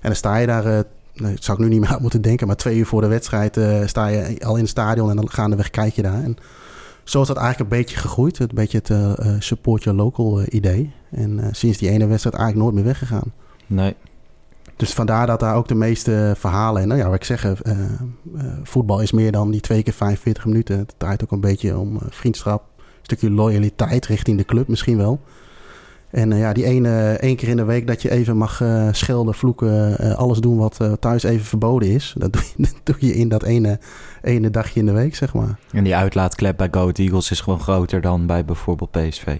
En 0.00 0.08
dan 0.08 0.14
sta 0.14 0.36
je 0.36 0.46
daar... 0.46 0.64
eh, 0.64 0.80
dat 1.14 1.44
zou 1.44 1.58
ik 1.58 1.64
nu 1.64 1.70
niet 1.70 1.80
meer 1.80 1.88
aan 1.90 2.02
moeten 2.02 2.22
denken. 2.22 2.46
Maar 2.46 2.56
twee 2.56 2.76
uur 2.76 2.86
voor 2.86 3.00
de 3.00 3.06
wedstrijd 3.06 3.56
eh, 3.56 3.86
sta 3.86 4.06
je 4.06 4.36
al 4.44 4.54
in 4.54 4.60
het 4.60 4.70
stadion 4.70 5.10
en 5.10 5.16
dan 5.16 5.30
gaandeweg 5.30 5.70
kijk 5.70 5.94
je 5.94 6.02
daar. 6.02 6.22
En 6.22 6.36
zo 7.10 7.20
is 7.20 7.26
dat 7.26 7.36
eigenlijk 7.36 7.70
een 7.70 7.78
beetje 7.78 7.96
gegroeid. 7.96 8.38
Een 8.38 8.48
beetje 8.52 8.78
het 8.78 8.90
eh, 8.90 9.34
support 9.38 9.82
your 9.82 9.98
local 9.98 10.40
eh, 10.40 10.46
idee. 10.54 10.92
En 11.10 11.48
sinds 11.50 11.78
die 11.78 11.88
ene 11.88 12.06
wedstrijd 12.06 12.36
eigenlijk 12.36 12.64
nooit 12.64 12.74
meer 12.74 12.92
weggegaan. 12.92 13.32
Nee. 13.66 13.94
Dus 14.76 14.92
vandaar 14.92 15.26
dat 15.26 15.40
daar 15.40 15.56
ook 15.56 15.68
de 15.68 15.74
meeste 15.74 16.34
verhalen... 16.36 16.82
En 16.82 16.88
nou 16.88 17.00
ja, 17.00 17.06
wat 17.06 17.14
ik 17.14 17.24
zeg, 17.24 17.52
voetbal 18.62 19.00
is 19.00 19.12
meer 19.12 19.32
dan 19.32 19.50
die 19.50 19.60
twee 19.60 19.82
keer 19.82 19.92
45 19.92 20.44
minuten. 20.44 20.78
Het 20.78 20.94
draait 20.96 21.22
ook 21.22 21.32
een 21.32 21.40
beetje 21.40 21.78
om 21.78 21.98
vriendschap. 22.08 22.62
Een 22.76 22.84
stukje 23.02 23.30
loyaliteit 23.30 24.06
richting 24.06 24.38
de 24.38 24.44
club 24.44 24.68
misschien 24.68 24.96
wel. 24.96 25.20
En 26.10 26.36
ja, 26.36 26.52
die 26.52 26.64
ene 26.64 27.12
één 27.12 27.36
keer 27.36 27.48
in 27.48 27.56
de 27.56 27.64
week 27.64 27.86
dat 27.86 28.02
je 28.02 28.10
even 28.10 28.36
mag 28.36 28.62
schelden, 28.92 29.34
vloeken, 29.34 29.96
alles 30.16 30.38
doen 30.38 30.56
wat 30.56 30.78
thuis 31.00 31.22
even 31.22 31.46
verboden 31.46 31.88
is. 31.88 32.14
Dat 32.18 32.32
doe 32.32 32.42
je, 32.56 32.62
dat 32.62 32.80
doe 32.84 32.96
je 32.98 33.14
in 33.14 33.28
dat 33.28 33.42
ene, 33.42 33.78
ene 34.22 34.50
dagje 34.50 34.80
in 34.80 34.86
de 34.86 34.92
week, 34.92 35.16
zeg 35.16 35.34
maar. 35.34 35.58
En 35.72 35.84
die 35.84 35.96
uitlaatklep 35.96 36.56
bij 36.56 36.68
Go 36.70 36.80
Ahead 36.80 36.98
Eagles 36.98 37.30
is 37.30 37.40
gewoon 37.40 37.60
groter 37.60 38.00
dan 38.00 38.26
bij 38.26 38.44
bijvoorbeeld 38.44 38.90
PSV. 38.90 39.36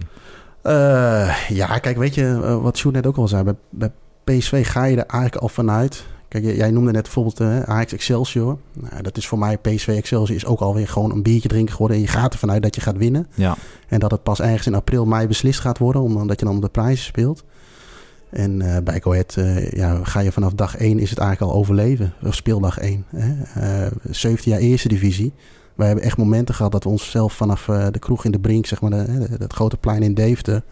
Eh, 0.61 1.49
ja, 1.49 1.77
kijk, 1.77 1.97
weet 1.97 2.15
je 2.15 2.39
eh, 2.43 2.61
wat 2.61 2.77
Sjoerd 2.77 2.95
net 2.95 3.07
ook 3.07 3.17
al 3.17 3.27
zei? 3.27 3.43
Bij, 3.43 3.55
bij 3.69 3.91
PSV 4.23 4.67
ga 4.67 4.83
je 4.83 4.97
er 4.97 5.05
eigenlijk 5.05 5.41
al 5.41 5.49
vanuit. 5.49 6.05
Kijk, 6.27 6.43
jij 6.43 6.71
noemde 6.71 6.91
net 6.91 7.03
bijvoorbeeld 7.03 7.39
eh 7.39 7.61
Ajax 7.61 7.93
Excelsior. 7.93 8.57
Nou, 8.73 9.01
dat 9.01 9.17
is 9.17 9.27
voor 9.27 9.39
mij, 9.39 9.57
PSV 9.57 9.87
Excelsior 9.87 10.37
is 10.37 10.45
ook 10.45 10.59
alweer 10.59 10.87
gewoon 10.87 11.11
een 11.11 11.23
biertje 11.23 11.49
drinken 11.49 11.73
geworden. 11.73 11.97
En 11.97 12.03
je 12.03 12.09
gaat 12.09 12.33
ervan 12.33 12.51
uit 12.51 12.63
dat 12.63 12.75
je 12.75 12.81
gaat 12.81 12.97
winnen. 12.97 13.27
Ja. 13.33 13.55
En 13.87 13.99
dat 13.99 14.11
het 14.11 14.23
pas 14.23 14.41
ergens 14.41 14.67
in 14.67 14.75
april, 14.75 15.05
mei 15.05 15.27
beslist 15.27 15.59
gaat 15.59 15.77
worden, 15.77 16.01
omdat 16.01 16.39
je 16.39 16.45
dan 16.45 16.55
op 16.55 16.61
de 16.61 16.69
prijzen 16.69 17.05
speelt. 17.05 17.43
En 18.31 18.61
eh, 18.61 18.83
bij 18.83 19.01
Ahead 19.03 19.35
eh, 19.37 19.71
ja, 19.71 19.99
ga 20.03 20.19
je 20.19 20.31
vanaf 20.31 20.53
dag 20.53 20.77
1 20.77 20.99
is 20.99 21.09
het 21.09 21.19
eigenlijk 21.19 21.51
al 21.51 21.59
overleven. 21.59 22.13
Of 22.25 22.35
speeldag 22.35 22.77
1. 22.77 23.05
Hè? 23.15 23.43
Eh 23.85 23.91
17 24.09 24.51
jaar 24.51 24.61
eerste 24.61 24.87
divisie. 24.87 25.33
Wij 25.75 25.87
hebben 25.87 26.05
echt 26.05 26.17
momenten 26.17 26.55
gehad 26.55 26.71
dat 26.71 26.83
we 26.83 26.89
onszelf 26.89 27.33
vanaf 27.33 27.65
de 27.65 27.99
kroeg 27.99 28.25
in 28.25 28.31
de 28.31 28.39
Brink, 28.39 28.65
zeg 28.65 28.81
maar, 28.81 29.05
dat 29.37 29.53
grote 29.53 29.77
plein 29.77 30.03
in 30.03 30.13
Deventer, 30.13 30.63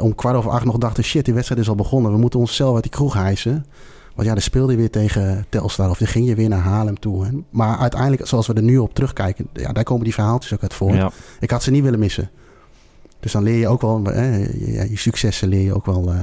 om 0.00 0.14
kwart 0.14 0.36
over 0.36 0.50
acht 0.50 0.64
nog 0.64 0.78
dachten, 0.78 1.04
shit, 1.04 1.24
die 1.24 1.34
wedstrijd 1.34 1.60
is 1.60 1.68
al 1.68 1.74
begonnen. 1.74 2.12
We 2.12 2.18
moeten 2.18 2.40
onszelf 2.40 2.74
uit 2.74 2.82
die 2.82 2.92
kroeg 2.92 3.14
hijsen. 3.14 3.66
Want 4.14 4.28
ja, 4.28 4.32
dan 4.34 4.42
speelde 4.42 4.72
je 4.72 4.78
weer 4.78 4.90
tegen 4.90 5.46
Telstar 5.48 5.90
of 5.90 5.98
dan 5.98 6.08
ging 6.08 6.26
je 6.26 6.34
weer 6.34 6.48
naar 6.48 6.60
Haarlem 6.60 6.98
toe. 6.98 7.24
Hè. 7.24 7.30
Maar 7.50 7.78
uiteindelijk, 7.78 8.26
zoals 8.26 8.46
we 8.46 8.54
er 8.54 8.62
nu 8.62 8.78
op 8.78 8.94
terugkijken, 8.94 9.48
ja, 9.52 9.72
daar 9.72 9.84
komen 9.84 10.04
die 10.04 10.14
verhaaltjes 10.14 10.52
ook 10.52 10.62
uit 10.62 10.74
voor. 10.74 10.94
Ja. 10.94 11.10
Ik 11.40 11.50
had 11.50 11.62
ze 11.62 11.70
niet 11.70 11.82
willen 11.82 11.98
missen. 11.98 12.30
Dus 13.20 13.32
dan 13.32 13.42
leer 13.42 13.58
je 13.58 13.68
ook 13.68 13.80
wel, 13.80 14.04
hè, 14.04 14.36
je, 14.36 14.86
je 14.90 14.98
successen 14.98 15.48
leer 15.48 15.62
je 15.62 15.74
ook 15.74 15.86
wel, 15.86 16.12
eh, 16.12 16.18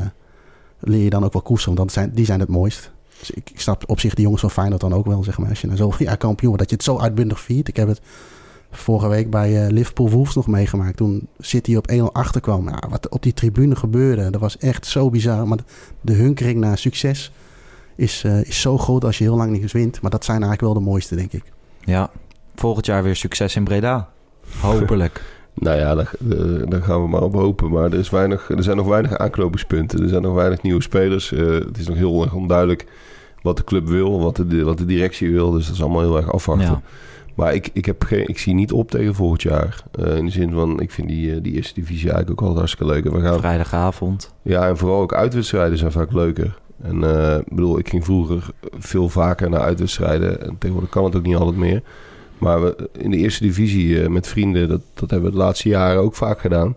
leer 0.79 1.03
je 1.03 1.09
dan 1.09 1.23
ook 1.23 1.33
wel 1.33 1.41
koesteren. 1.41 1.75
Want 1.75 1.89
dat 1.89 1.97
zijn, 1.97 2.15
die 2.15 2.25
zijn 2.25 2.39
het 2.39 2.49
mooist. 2.49 2.91
Dus 3.19 3.31
ik, 3.31 3.49
ik 3.49 3.59
snap 3.59 3.83
op 3.87 3.99
zich 3.99 4.13
die 4.13 4.23
jongens 4.23 4.41
van 4.41 4.51
Feyenoord 4.51 4.81
dan 4.81 4.93
ook 4.93 5.05
wel, 5.05 5.23
zeg 5.23 5.37
maar. 5.37 5.49
Als 5.49 5.61
je 5.61 5.67
na 5.67 5.75
zoveel 5.75 6.05
jaar 6.07 6.17
kampioen 6.17 6.49
wordt, 6.49 6.69
dat 6.69 6.69
je 6.69 6.75
het 6.75 6.85
zo 6.95 7.03
uitbundig 7.03 7.39
viert. 7.39 7.67
Ik 7.67 7.75
heb 7.75 7.87
het 7.87 8.01
vorige 8.71 9.07
week 9.07 9.29
bij 9.29 9.65
eh, 9.65 9.71
Liverpool 9.71 10.09
Wolves 10.09 10.35
nog 10.35 10.47
meegemaakt. 10.47 10.97
Toen 10.97 11.27
City 11.39 11.75
op 11.75 11.91
1-0 11.91 11.95
achterkwam. 12.11 12.63
Nou, 12.63 12.83
wat 12.89 13.09
op 13.09 13.23
die 13.23 13.33
tribune 13.33 13.75
gebeurde, 13.75 14.29
dat 14.29 14.41
was 14.41 14.57
echt 14.57 14.85
zo 14.85 15.09
bizar. 15.09 15.47
Maar 15.47 15.57
de 16.01 16.13
hunkering 16.13 16.59
naar 16.59 16.77
succes 16.77 17.31
is, 17.95 18.23
eh, 18.23 18.43
is 18.43 18.61
zo 18.61 18.77
groot 18.77 19.03
als 19.03 19.17
je 19.17 19.23
heel 19.23 19.37
lang 19.37 19.51
niet 19.51 19.71
wint. 19.71 20.01
Maar 20.01 20.11
dat 20.11 20.25
zijn 20.25 20.43
eigenlijk 20.43 20.73
wel 20.73 20.83
de 20.83 20.89
mooiste, 20.89 21.15
denk 21.15 21.31
ik. 21.31 21.43
ja, 21.83 22.09
volgend 22.55 22.85
jaar 22.85 23.03
weer 23.03 23.15
succes 23.15 23.55
in 23.55 23.63
Breda. 23.63 24.09
Hopelijk. 24.59 25.21
Nou 25.59 25.77
ja, 25.77 25.95
daar, 25.95 26.11
eh, 26.29 26.69
daar 26.69 26.81
gaan 26.81 27.01
we 27.01 27.07
maar 27.07 27.21
op 27.21 27.33
hopen. 27.33 27.71
Maar 27.71 27.83
er, 27.83 27.99
is 27.99 28.09
weinig, 28.09 28.49
er 28.49 28.63
zijn 28.63 28.77
nog 28.77 28.87
weinig 28.87 29.17
aanknopingspunten. 29.17 30.03
Er 30.03 30.09
zijn 30.09 30.21
nog 30.21 30.33
weinig 30.33 30.61
nieuwe 30.61 30.81
spelers. 30.81 31.31
Eh, 31.31 31.47
het 31.47 31.77
is 31.77 31.87
nog 31.87 31.97
heel 31.97 32.23
erg 32.23 32.33
onduidelijk 32.33 32.85
wat 33.41 33.57
de 33.57 33.63
club 33.63 33.87
wil, 33.87 34.21
wat 34.21 34.35
de, 34.35 34.63
wat 34.63 34.77
de 34.77 34.85
directie 34.85 35.31
wil. 35.31 35.51
Dus 35.51 35.65
dat 35.65 35.75
is 35.75 35.81
allemaal 35.81 36.01
heel 36.01 36.17
erg 36.17 36.31
afwachten. 36.31 36.65
Ja. 36.67 36.81
Maar 37.35 37.53
ik, 37.53 37.69
ik, 37.73 37.85
heb 37.85 38.03
geen, 38.03 38.27
ik 38.27 38.39
zie 38.39 38.53
niet 38.53 38.71
op 38.71 38.91
tegen 38.91 39.15
volgend 39.15 39.41
jaar. 39.41 39.83
Eh, 39.91 40.17
in 40.17 40.25
de 40.25 40.31
zin 40.31 40.51
van, 40.51 40.79
ik 40.79 40.91
vind 40.91 41.07
die, 41.07 41.41
die 41.41 41.53
eerste 41.53 41.73
divisie 41.73 42.09
eigenlijk 42.11 42.41
ook 42.41 42.47
wel 42.47 42.57
hartstikke 42.57 42.93
leuk. 42.93 43.05
En 43.05 43.13
we 43.13 43.21
gaan, 43.21 43.39
Vrijdagavond. 43.39 44.33
ja, 44.41 44.67
en 44.67 44.77
vooral 44.77 45.01
ook 45.01 45.13
uitwedstrijden 45.13 45.77
zijn 45.77 45.91
vaak 45.91 46.13
leuker. 46.13 46.59
En 46.81 47.03
ik 47.39 47.55
bedoel, 47.55 47.79
ik 47.79 47.89
ging 47.89 48.03
vroeger 48.03 48.49
veel 48.77 49.09
vaker 49.09 49.49
naar 49.49 49.59
uitwedstrijden. 49.59 50.41
En 50.41 50.55
tegenwoordig 50.57 50.91
kan 50.91 51.03
het 51.03 51.15
ook 51.15 51.23
niet 51.25 51.35
altijd 51.35 51.57
meer. 51.57 51.81
Maar 52.37 52.61
we, 52.61 52.89
in 52.97 53.11
de 53.11 53.17
eerste 53.17 53.43
divisie 53.43 54.01
eh, 54.01 54.09
met 54.09 54.27
vrienden, 54.27 54.67
dat, 54.67 54.81
dat 54.93 55.09
hebben 55.09 55.29
we 55.29 55.37
de 55.37 55.43
laatste 55.43 55.69
jaren 55.69 56.01
ook 56.01 56.15
vaak 56.15 56.39
gedaan. 56.39 56.75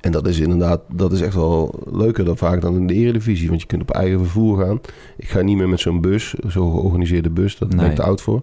En 0.00 0.12
dat 0.12 0.26
is 0.26 0.38
inderdaad, 0.38 0.80
dat 0.92 1.12
is 1.12 1.20
echt 1.20 1.34
wel 1.34 1.82
leuker 1.92 2.24
dan 2.24 2.36
vaak 2.36 2.60
dan 2.60 2.74
in 2.76 2.86
de 2.86 2.94
eredivisie. 2.94 3.48
Want 3.48 3.60
je 3.60 3.66
kunt 3.66 3.82
op 3.82 3.90
eigen 3.90 4.18
vervoer 4.18 4.64
gaan. 4.64 4.80
Ik 5.16 5.28
ga 5.28 5.40
niet 5.40 5.56
meer 5.56 5.68
met 5.68 5.80
zo'n 5.80 6.00
bus, 6.00 6.34
zo'n 6.46 6.70
georganiseerde 6.72 7.30
bus. 7.30 7.58
Dat 7.58 7.68
ben 7.68 7.78
Nee. 7.78 7.88
ik 7.90 7.94
te 7.94 8.02
oud 8.02 8.20
voor. 8.20 8.42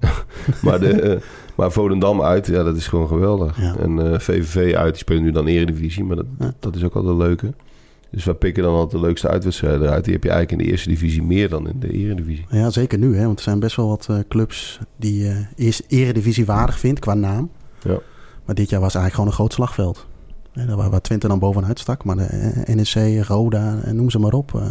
maar, 0.62 0.80
de, 0.80 0.88
eh, 1.00 1.20
maar 1.56 1.72
Volendam 1.72 2.22
uit, 2.22 2.46
ja, 2.46 2.62
dat 2.62 2.76
is 2.76 2.86
gewoon 2.86 3.08
geweldig. 3.08 3.60
Ja. 3.60 3.76
En 3.76 4.12
eh, 4.12 4.18
VVV 4.18 4.74
uit, 4.74 4.90
die 4.92 5.02
spelen 5.02 5.22
nu 5.22 5.30
dan 5.30 5.46
eredivisie. 5.46 6.04
Maar 6.04 6.16
dat, 6.16 6.26
Ja. 6.38 6.54
dat 6.60 6.74
is 6.76 6.84
ook 6.84 6.94
altijd 6.94 7.12
een 7.12 7.18
leuke. 7.26 7.52
Dus 8.10 8.24
we 8.24 8.34
pikken 8.34 8.62
dan 8.62 8.72
altijd 8.74 8.90
de 9.02 9.06
leukste 9.06 9.28
uitwedstrijden 9.28 9.82
eruit. 9.82 10.04
Die 10.04 10.12
heb 10.12 10.22
je 10.22 10.30
eigenlijk 10.30 10.60
in 10.60 10.66
de 10.66 10.72
eerste 10.72 10.88
divisie 10.88 11.22
meer 11.22 11.48
dan 11.48 11.68
in 11.68 11.80
de 11.80 11.90
eredivisie. 11.92 12.46
Ja, 12.50 12.70
zeker 12.70 12.98
nu. 12.98 13.16
Hè? 13.16 13.24
Want 13.24 13.38
er 13.38 13.44
zijn 13.44 13.58
best 13.58 13.76
wel 13.76 13.88
wat 13.88 14.06
eh, 14.10 14.18
clubs 14.28 14.78
die 14.96 15.28
eh 15.28 15.36
eerst 15.56 15.82
eredivisie 15.88 16.46
waardig 16.46 16.78
vindt 16.78 17.00
qua 17.00 17.14
naam. 17.14 17.50
Ja. 17.82 17.98
Maar 18.44 18.54
dit 18.54 18.70
jaar 18.70 18.80
was 18.80 18.94
eigenlijk 18.94 19.14
gewoon 19.14 19.28
een 19.28 19.34
groot 19.36 19.52
slagveld. 19.52 20.06
Daar 20.52 20.76
waar, 20.76 20.90
waar 20.90 21.00
Twente 21.00 21.28
dan 21.28 21.38
bovenuit 21.38 21.78
stak. 21.78 22.04
Maar 22.04 22.16
de 22.16 22.24
eh, 22.24 22.74
NEC, 22.74 23.24
Roda, 23.26 23.80
en 23.82 23.96
noem 23.96 24.10
ze 24.10 24.18
maar 24.18 24.32
op. 24.32 24.54
eh, 24.54 24.66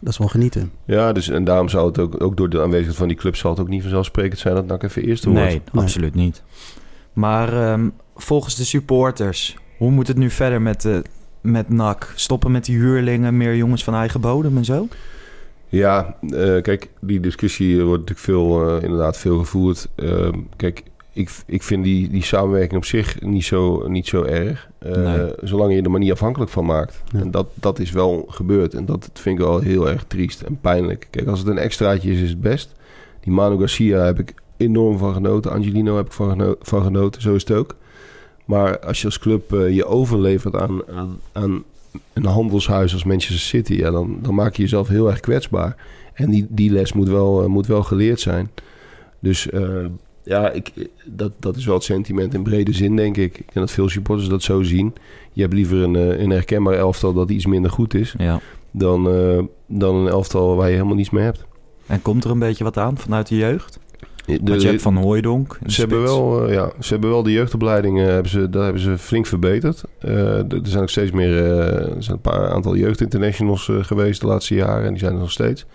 dat 0.00 0.12
is 0.12 0.18
wel 0.18 0.28
genieten. 0.28 0.70
Ja, 0.84 1.12
dus 1.12 1.28
en 1.28 1.44
daarom 1.44 1.68
zou 1.68 1.86
het 1.86 1.98
ook, 1.98 2.22
ook 2.22 2.36
door 2.36 2.48
de 2.48 2.60
aanwezigheid 2.60 2.96
van 2.96 3.08
die 3.08 3.16
club 3.16 3.36
zal 3.36 3.50
het 3.50 3.60
ook 3.60 3.68
niet 3.68 3.82
vanzelfsprekend 3.82 4.38
zijn 4.38 4.54
dat 4.54 4.66
NAC 4.66 4.82
even 4.82 5.02
eerste 5.04 5.30
wordt. 5.30 5.44
Nee, 5.44 5.62
absoluut 5.72 6.14
niet. 6.14 6.42
Maar 7.12 7.52
ehm, 7.72 7.88
volgens 8.16 8.56
de 8.56 8.64
supporters, 8.64 9.56
hoe 9.78 9.90
moet 9.90 10.08
het 10.08 10.16
nu 10.16 10.30
verder 10.30 10.62
met, 10.62 10.80
de, 10.82 11.02
met 11.40 11.68
NAC? 11.68 12.12
Stoppen 12.14 12.50
met 12.50 12.64
die 12.64 12.76
huurlingen, 12.78 13.36
meer 13.36 13.56
jongens 13.56 13.84
van 13.84 13.94
eigen 13.94 14.20
bodem 14.20 14.56
en 14.56 14.64
zo? 14.64 14.88
Ja, 15.68 16.16
eh, 16.30 16.62
kijk, 16.62 16.88
die 17.00 17.20
discussie 17.20 17.82
wordt 17.84 18.08
natuurlijk 18.08 18.18
veel, 18.26 18.68
eh, 18.76 18.82
inderdaad 18.82 19.16
veel 19.18 19.38
gevoerd. 19.38 19.88
Ehm, 19.94 20.38
kijk, 20.56 20.82
ik, 21.12 21.30
ik 21.46 21.62
vind 21.62 21.84
die, 21.84 22.08
die 22.08 22.22
samenwerking 22.22 22.76
op 22.76 22.84
zich 22.84 23.20
niet 23.20 23.44
zo, 23.44 23.88
niet 23.88 24.06
zo 24.06 24.22
erg. 24.22 24.68
eh, 24.78 24.92
Nee. 24.92 25.32
Zolang 25.42 25.72
je 25.74 25.82
er 25.82 25.90
maar 25.90 26.00
niet 26.00 26.12
afhankelijk 26.12 26.50
van 26.50 26.64
maakt. 26.64 27.02
Ja. 27.12 27.20
En 27.20 27.30
dat, 27.30 27.46
dat 27.54 27.78
is 27.78 27.90
wel 27.90 28.24
gebeurd. 28.28 28.74
En 28.74 28.84
dat 28.86 29.10
vind 29.14 29.38
ik 29.38 29.44
wel 29.44 29.58
heel 29.60 29.88
erg 29.88 30.04
triest 30.06 30.40
en 30.42 30.58
pijnlijk. 30.60 31.06
Kijk, 31.10 31.26
als 31.28 31.38
het 31.38 31.48
een 31.48 31.58
extraatje 31.58 32.10
is, 32.10 32.20
is 32.20 32.28
het 32.30 32.40
best. 32.40 32.74
Die 33.20 33.32
Manu 33.32 33.58
Garcia 33.58 33.98
heb 34.04 34.18
ik 34.18 34.34
enorm 34.56 34.98
van 34.98 35.12
genoten. 35.14 35.50
Angelino 35.50 35.96
heb 35.96 36.06
ik 36.06 36.12
van, 36.12 36.28
geno- 36.30 36.56
van 36.60 36.82
genoten. 36.82 37.22
Zo 37.22 37.34
is 37.34 37.40
het 37.48 37.56
ook. 37.56 37.76
Maar 38.48 38.78
als 38.78 39.00
je 39.00 39.06
als 39.06 39.18
club 39.18 39.52
eh, 39.52 39.74
je 39.74 39.84
overlevert 39.84 40.56
aan, 40.56 40.88
aan, 40.88 41.18
aan 41.32 41.64
een 42.12 42.24
handelshuis 42.24 42.92
als 42.92 43.04
Manchester 43.04 43.38
City... 43.38 43.74
Ja, 43.74 43.90
dan, 43.90 44.18
dan 44.22 44.34
maak 44.34 44.56
je 44.56 44.62
jezelf 44.62 44.88
heel 44.88 45.10
erg 45.10 45.20
kwetsbaar. 45.20 45.76
En 46.14 46.30
die, 46.30 46.46
die 46.48 46.70
les 46.70 46.92
moet 46.92 47.08
wel, 47.08 47.42
eh, 47.42 47.48
moet 47.48 47.66
wel 47.66 47.82
geleerd 47.82 48.20
zijn. 48.20 48.50
Dus 49.18 49.50
eh, 49.50 49.84
ja, 50.22 50.50
ik, 50.50 50.72
dat, 51.04 51.32
dat 51.38 51.56
is 51.56 51.64
wel 51.64 51.74
het 51.74 51.84
sentiment 51.84 52.34
in 52.34 52.42
brede 52.42 52.72
zin, 52.72 52.96
denk 52.96 53.16
ik. 53.16 53.38
Ik 53.38 53.44
denk 53.44 53.52
dat 53.66 53.70
veel 53.70 53.88
supporters 53.88 54.28
dat 54.28 54.42
zo 54.42 54.62
zien. 54.62 54.94
Je 55.32 55.42
hebt 55.42 55.54
liever 55.54 55.82
een, 55.82 55.94
een 56.22 56.30
herkenbaar 56.30 56.74
elftal 56.74 57.12
dat 57.12 57.30
iets 57.30 57.46
minder 57.46 57.70
goed 57.70 57.94
is... 57.94 58.14
Ja. 58.18 58.40
dan, 58.70 59.04
dan 59.66 59.94
een 59.94 60.08
elftal 60.08 60.56
waar 60.56 60.68
je 60.68 60.74
helemaal 60.74 60.96
niets 60.96 61.10
mee 61.10 61.24
hebt. 61.24 61.44
En 61.86 62.02
komt 62.02 62.24
er 62.24 62.30
een 62.30 62.38
beetje 62.38 62.64
wat 62.64 62.76
aan 62.76 62.98
vanuit 62.98 63.28
de 63.28 63.36
jeugd? 63.36 63.78
De- 64.42 64.60
je 64.60 64.66
hebt 64.66 64.82
Van 64.82 64.96
Hooijdonk. 64.96 65.58
Ze 65.66 65.80
hebben, 65.80 66.02
wel, 66.02 66.46
eh, 66.46 66.52
ja, 66.54 66.70
ze 66.80 66.92
hebben 66.92 67.10
wel 67.10 67.22
de 67.22 67.32
jeugdopleiding, 67.32 67.98
eh, 68.00 68.04
hebben 68.06 68.30
ze, 68.30 68.50
daar 68.50 68.62
hebben 68.64 68.82
ze 68.82 68.98
flink 68.98 69.26
verbeterd. 69.26 69.82
Eh, 69.98 70.36
er 70.52 70.60
zijn 70.62 70.82
ook 70.82 70.88
steeds 70.90 71.10
meer, 71.10 71.36
eh, 71.38 71.58
er 71.96 72.02
zijn 72.02 72.16
een 72.16 72.20
paar 72.32 72.48
aantal 72.48 72.76
jeugdinternationals 72.76 73.68
eh, 73.68 73.76
geweest 73.84 74.20
de 74.20 74.26
laatste 74.26 74.54
jaren 74.54 74.84
en 74.84 74.90
die 74.90 74.98
zijn 74.98 75.12
er 75.12 75.18
nog 75.18 75.30
steeds. 75.30 75.66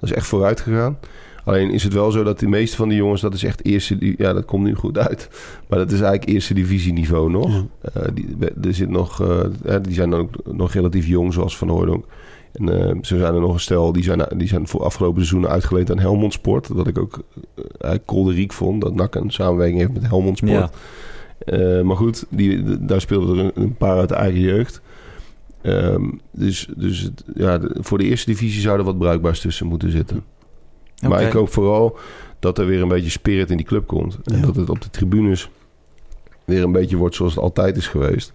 Dat 0.00 0.10
is 0.10 0.16
echt 0.16 0.26
vooruit 0.26 0.60
gegaan. 0.60 0.98
Alleen 1.44 1.70
is 1.70 1.82
het 1.82 1.92
wel 1.92 2.10
zo 2.10 2.22
dat 2.22 2.38
de 2.38 2.48
meeste 2.48 2.76
van 2.76 2.88
die 2.88 2.98
jongens, 2.98 3.20
dat 3.20 3.34
is 3.34 3.44
echt 3.44 3.64
eerste, 3.64 4.14
ja 4.18 4.32
dat 4.32 4.44
komt 4.44 4.64
nu 4.64 4.74
goed 4.74 4.98
uit. 4.98 5.28
Maar 5.68 5.78
dat 5.78 5.90
is 5.90 6.00
eigenlijk 6.00 6.30
eerste 6.30 6.54
divisie 6.54 6.92
niveau 6.92 7.30
nog. 7.30 7.48
Ja. 7.52 7.64
Eh, 7.92 8.08
die, 8.14 8.36
er 8.62 8.74
zit 8.74 8.88
nog, 8.90 9.22
die 9.82 9.94
zijn 9.94 10.10
dan 10.10 10.20
ook 10.20 10.34
nog 10.52 10.72
relatief 10.72 11.06
jong, 11.06 11.32
zoals 11.32 11.56
Van 11.56 11.68
Hooydonk. 11.68 12.04
En 12.52 12.98
zo 13.02 13.16
zijn 13.18 13.34
er 13.34 13.40
nog 13.40 13.52
een 13.52 13.60
stel, 13.60 13.92
die 13.92 14.02
zijn, 14.02 14.26
die 14.36 14.48
zijn 14.48 14.68
voor 14.68 14.82
afgelopen 14.84 15.16
seizoenen 15.20 15.50
uitgeleend 15.50 15.90
aan 15.90 15.98
Helmond 15.98 16.32
Sport. 16.32 16.76
Dat 16.76 16.86
ik 16.86 16.98
ook 16.98 17.20
eigenlijk 17.56 18.06
kolderiek 18.06 18.52
vond, 18.52 18.80
dat 18.80 18.94
NAC 18.94 19.14
een 19.14 19.30
samenwerking 19.30 19.78
heeft 19.78 19.92
met 19.92 20.06
Helmond 20.08 20.36
Sport. 20.38 20.52
Ja. 20.52 20.70
Eh, 21.44 21.82
maar 21.82 21.96
goed, 21.96 22.24
die, 22.30 22.84
daar 22.86 23.00
speelden 23.00 23.38
er 23.38 23.44
een, 23.44 23.62
een 23.62 23.74
paar 23.76 23.98
uit 23.98 24.08
de 24.08 24.14
eigen 24.14 24.40
jeugd. 24.40 24.80
Ehm, 25.62 26.10
dus 26.30 26.68
dus 26.76 27.00
het- 27.00 27.24
ja, 27.34 27.58
de- 27.58 27.76
voor 27.80 27.98
de 27.98 28.04
eerste 28.04 28.30
divisie 28.30 28.60
zou 28.60 28.78
er 28.78 28.84
wat 28.84 28.98
bruikbaars 28.98 29.40
tussen 29.40 29.66
moeten 29.66 29.90
zitten. 29.90 30.24
Maar 31.08 31.22
ik 31.22 31.32
hoop 31.32 31.48
vooral 31.52 31.98
dat 32.38 32.58
er 32.58 32.66
weer 32.66 32.82
een 32.82 32.88
beetje 32.88 33.10
spirit 33.10 33.50
in 33.50 33.56
die 33.56 33.66
club 33.66 33.86
komt. 33.86 34.18
En 34.24 34.36
Ja. 34.38 34.46
dat 34.46 34.56
het 34.56 34.70
op 34.70 34.80
de 34.80 34.90
tribunes 34.90 35.50
weer 36.44 36.62
een 36.62 36.72
beetje 36.72 36.96
wordt 36.96 37.14
zoals 37.14 37.34
het 37.34 37.42
altijd 37.42 37.76
is 37.76 37.86
geweest. 37.88 38.32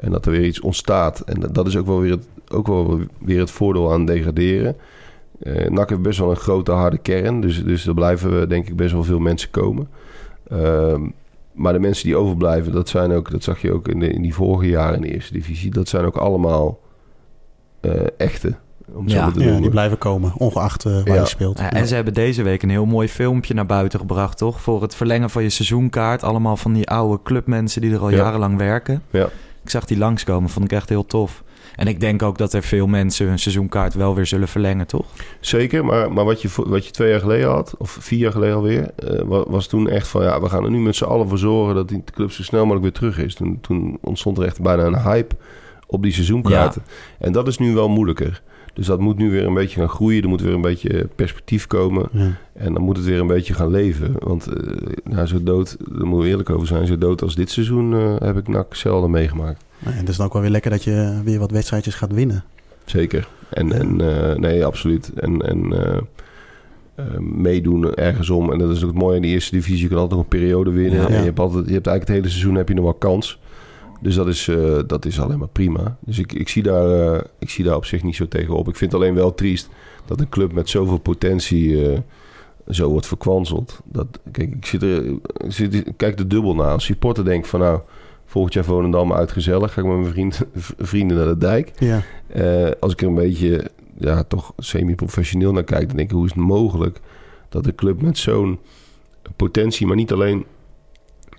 En 0.00 0.10
dat 0.10 0.26
er 0.26 0.32
weer 0.32 0.44
iets 0.44 0.60
ontstaat. 0.60 1.20
En 1.20 1.40
dat- 1.40 1.54
dat 1.54 1.66
is 1.66 1.76
ook 1.76 1.86
wel 1.86 2.00
weer 2.00 2.10
het, 2.10 2.26
ook 2.48 2.66
wel 2.66 3.00
weer 3.18 3.38
het 3.40 3.50
voordeel 3.50 3.92
aan 3.92 4.04
degraderen. 4.04 4.76
Eh 5.42 5.70
NAC 5.70 5.88
heeft 5.88 6.02
best 6.02 6.18
wel 6.18 6.30
een 6.30 6.36
grote 6.36 6.72
harde 6.72 6.98
kern. 6.98 7.40
Dus, 7.40 7.64
dus 7.64 7.86
er 7.86 7.94
blijven 7.94 8.48
denk 8.48 8.68
ik 8.68 8.76
best 8.76 8.92
wel 8.92 9.04
veel 9.04 9.18
mensen 9.18 9.50
komen. 9.50 9.88
Ehm, 10.50 11.02
maar 11.52 11.72
de 11.72 11.78
mensen 11.78 12.04
die 12.06 12.16
overblijven, 12.16 12.72
dat 12.72 12.88
zijn 12.88 13.12
ook, 13.12 13.30
dat 13.30 13.42
zag 13.42 13.60
je 13.62 13.72
ook 13.72 13.88
in, 13.88 14.00
de, 14.00 14.08
in 14.10 14.22
die 14.22 14.34
vorige 14.34 14.68
jaren 14.68 14.94
in 14.94 15.00
de 15.02 15.12
eerste 15.14 15.32
divisie. 15.32 15.70
Dat 15.70 15.88
zijn 15.88 16.04
ook 16.04 16.16
allemaal 16.16 16.80
eh, 17.80 17.92
echte. 18.16 18.54
Om 18.92 19.08
Ja. 19.08 19.14
zo 19.14 19.20
maar 19.20 19.32
te 19.32 19.38
Ja, 19.38 19.44
noemen. 19.44 19.62
die 19.62 19.70
blijven 19.70 19.98
komen, 19.98 20.32
ongeacht 20.36 20.84
eh, 20.84 20.92
waar 20.92 21.06
Ja. 21.14 21.14
je 21.20 21.26
speelt. 21.26 21.58
Ja, 21.58 21.70
en 21.72 21.86
ze 21.86 21.94
hebben 21.94 22.14
deze 22.14 22.42
week 22.42 22.62
een 22.62 22.70
heel 22.70 22.86
mooi 22.86 23.08
filmpje 23.08 23.54
naar 23.54 23.66
buiten 23.66 23.98
gebracht, 23.98 24.38
toch? 24.38 24.60
Voor 24.60 24.82
het 24.82 24.94
verlengen 24.94 25.30
van 25.30 25.42
je 25.42 25.50
seizoenkaart. 25.50 26.22
Allemaal 26.22 26.56
van 26.56 26.72
die 26.72 26.88
oude 26.88 27.22
clubmensen 27.22 27.80
die 27.80 27.92
er 27.92 27.98
al 28.00 28.10
Ja. 28.10 28.16
jarenlang 28.16 28.56
werken. 28.56 29.02
Ja. 29.10 29.28
Ik 29.68 29.74
zag 29.74 29.84
die 29.84 29.98
langskomen, 29.98 30.50
vond 30.50 30.64
ik 30.64 30.72
echt 30.72 30.88
heel 30.88 31.06
tof. 31.06 31.42
En 31.76 31.86
ik 31.86 32.00
denk 32.00 32.22
ook 32.22 32.38
dat 32.38 32.52
er 32.52 32.62
veel 32.62 32.86
mensen 32.86 33.26
hun 33.26 33.38
seizoenkaart 33.38 33.94
wel 33.94 34.14
weer 34.14 34.26
zullen 34.26 34.48
verlengen, 34.48 34.86
toch? 34.86 35.06
Zeker, 35.40 35.84
maar, 35.84 36.12
maar 36.12 36.24
wat, 36.24 36.42
je, 36.42 36.48
wat 36.56 36.84
je 36.86 36.90
twee 36.90 37.10
jaar 37.10 37.20
geleden 37.20 37.48
had, 37.48 37.74
of 37.78 37.96
vier 38.00 38.18
jaar 38.18 38.32
geleden 38.32 38.56
alweer, 38.56 38.90
wa- 39.24 39.44
was 39.48 39.66
toen 39.66 39.88
echt 39.88 40.08
van 40.08 40.22
ja, 40.22 40.40
we 40.40 40.48
gaan 40.48 40.64
er 40.64 40.70
nu 40.70 40.78
met 40.78 40.96
z'n 40.96 41.04
allen 41.04 41.28
voor 41.28 41.38
zorgen 41.38 41.74
dat 41.74 41.88
die 41.88 42.02
club 42.14 42.32
zo 42.32 42.42
snel 42.42 42.60
mogelijk 42.60 42.82
weer 42.82 42.92
terug 43.10 43.18
is. 43.26 43.34
Toen, 43.34 43.58
toen 43.60 43.98
ontstond 44.00 44.38
er 44.38 44.44
echt 44.44 44.60
bijna 44.62 44.84
een 44.84 45.02
hype 45.02 45.36
op 45.86 46.02
die 46.02 46.12
seizoenkaarten. 46.12 46.82
En 47.18 47.32
dat 47.32 47.46
is 47.48 47.58
nu 47.58 47.74
wel 47.74 47.88
moeilijker. 47.88 48.42
Dus 48.78 48.86
dat 48.86 49.00
moet 49.00 49.18
nu 49.18 49.30
weer 49.30 49.46
een 49.46 49.54
beetje 49.54 49.80
gaan 49.80 49.88
groeien. 49.88 50.22
Er 50.22 50.28
moet 50.28 50.40
weer 50.40 50.52
een 50.52 50.60
beetje 50.60 51.08
perspectief 51.14 51.66
komen. 51.66 52.08
Ja. 52.12 52.30
En 52.52 52.72
dan 52.72 52.82
moet 52.82 52.96
het 52.96 53.06
weer 53.06 53.20
een 53.20 53.26
beetje 53.26 53.54
gaan 53.54 53.70
leven. 53.70 54.14
Want 54.18 54.46
eh, 54.46 54.86
nou, 55.04 55.26
zo 55.26 55.42
dood, 55.42 55.76
daar 55.78 56.06
moeten 56.06 56.24
we 56.24 56.28
eerlijk 56.28 56.50
over 56.50 56.66
zijn, 56.66 56.86
zo 56.86 56.98
dood 56.98 57.22
als 57.22 57.34
dit 57.34 57.50
seizoen 57.50 57.94
eh, 57.94 58.14
heb 58.18 58.36
ik 58.36 58.48
NAC 58.48 58.74
zelden 58.74 59.10
meegemaakt. 59.10 59.64
En 59.84 59.92
het 59.92 60.08
is 60.08 60.16
dan 60.16 60.26
ook 60.26 60.32
wel 60.32 60.42
weer 60.42 60.50
lekker 60.50 60.70
dat 60.70 60.84
je 60.84 61.20
weer 61.24 61.38
wat 61.38 61.50
wedstrijdjes 61.50 61.94
gaat 61.94 62.12
winnen. 62.12 62.44
Zeker. 62.84 63.28
En, 63.48 63.72
en 63.72 64.00
eh, 64.00 64.36
nee, 64.36 64.64
absoluut. 64.64 65.12
En, 65.14 65.40
en 65.40 65.74
meedoen 67.20 67.94
ergens 67.94 68.30
om. 68.30 68.52
En 68.52 68.58
dat 68.58 68.70
is 68.70 68.82
ook 68.82 68.90
het 68.90 68.98
mooie 68.98 69.16
in 69.16 69.22
de 69.22 69.28
eerste 69.28 69.54
divisie. 69.54 69.82
Je 69.82 69.88
kan 69.88 69.98
altijd 69.98 70.20
nog 70.20 70.22
een 70.22 70.38
periode 70.38 70.70
winnen. 70.70 71.00
Ja. 71.00 71.08
En 71.08 71.18
je 71.18 71.24
hebt, 71.24 71.38
altijd, 71.38 71.66
je 71.66 71.72
hebt 71.72 71.86
eigenlijk 71.86 72.06
het 72.06 72.16
hele 72.16 72.28
seizoen 72.28 72.54
heb 72.54 72.68
je 72.68 72.74
nog 72.74 72.84
wel 72.84 72.94
kans. 72.94 73.40
Dus 74.00 74.14
dat 74.14 74.26
is, 74.26 74.48
eh, 74.48 74.78
dat 74.86 75.04
is 75.04 75.20
alleen 75.20 75.38
maar 75.38 75.48
prima. 75.48 75.96
Dus 76.00 76.18
ik, 76.18 76.32
ik, 76.32 76.48
zie 76.48 76.62
daar, 76.62 77.14
eh, 77.14 77.20
ik 77.38 77.50
zie 77.50 77.64
daar 77.64 77.76
op 77.76 77.84
zich 77.84 78.02
niet 78.02 78.16
zo 78.16 78.28
tegenop. 78.28 78.68
Ik 78.68 78.76
vind 78.76 78.92
het 78.92 79.00
alleen 79.00 79.14
wel 79.14 79.34
triest 79.34 79.68
dat 80.04 80.20
een 80.20 80.28
club 80.28 80.52
met 80.52 80.68
zoveel 80.68 80.98
potentie 80.98 81.90
eh, 81.90 81.98
zo 82.68 82.88
wordt 82.88 83.06
verkwanseld. 83.06 83.80
Dat, 83.84 84.06
kijk, 84.32 84.54
ik 84.54 84.66
zit 84.66 84.82
er, 84.82 85.04
ik 85.06 85.20
zit, 85.48 85.74
ik 85.74 85.96
kijk 85.96 86.16
de 86.16 86.26
dubbel 86.26 86.54
naar. 86.54 86.72
Als 86.72 86.84
supporter 86.84 87.24
denk 87.24 87.44
van 87.44 87.60
nou, 87.60 87.80
volgend 88.26 88.54
jaar 88.54 88.64
Volendam 88.64 89.12
uitgezellig. 89.12 89.72
Ga 89.72 89.80
ik 89.80 89.86
met 89.86 89.96
mijn 89.98 90.12
vriend, 90.12 90.40
vrienden 90.90 91.16
naar 91.16 91.26
de 91.26 91.38
dijk. 91.38 91.72
Ja, 91.78 92.02
als 92.80 92.92
ik 92.92 93.00
er 93.00 93.08
een 93.08 93.14
beetje, 93.14 93.70
ja, 93.98 94.22
toch 94.22 94.52
semi-professioneel 94.56 95.52
naar 95.52 95.64
kijk, 95.64 95.86
dan 95.86 95.96
denk 95.96 96.08
ik, 96.08 96.16
hoe 96.16 96.24
is 96.24 96.32
het 96.32 96.40
mogelijk 96.40 97.00
dat 97.48 97.66
een 97.66 97.74
club 97.74 98.02
met 98.02 98.18
zo'n 98.18 98.58
potentie, 99.36 99.86
maar 99.86 99.96
niet 99.96 100.12
alleen 100.12 100.44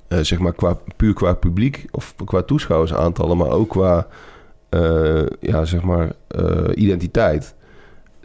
eh, 0.09 0.19
zeg 0.19 0.39
maar 0.39 0.53
qua, 0.53 0.77
puur 0.95 1.13
qua 1.13 1.33
publiek 1.33 1.85
of 1.91 2.15
qua 2.25 2.41
toeschouwersaantallen, 2.41 3.37
maar 3.37 3.49
ook 3.49 3.69
qua 3.69 4.07
eh, 4.69 5.25
ja, 5.39 5.65
zeg 5.65 5.81
maar, 5.81 6.11
eh, 6.27 6.63
identiteit. 6.75 7.55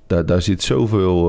Daar, 0.07 0.26
daar, 0.26 0.43
zit 0.43 0.62
zoveel, 0.62 1.26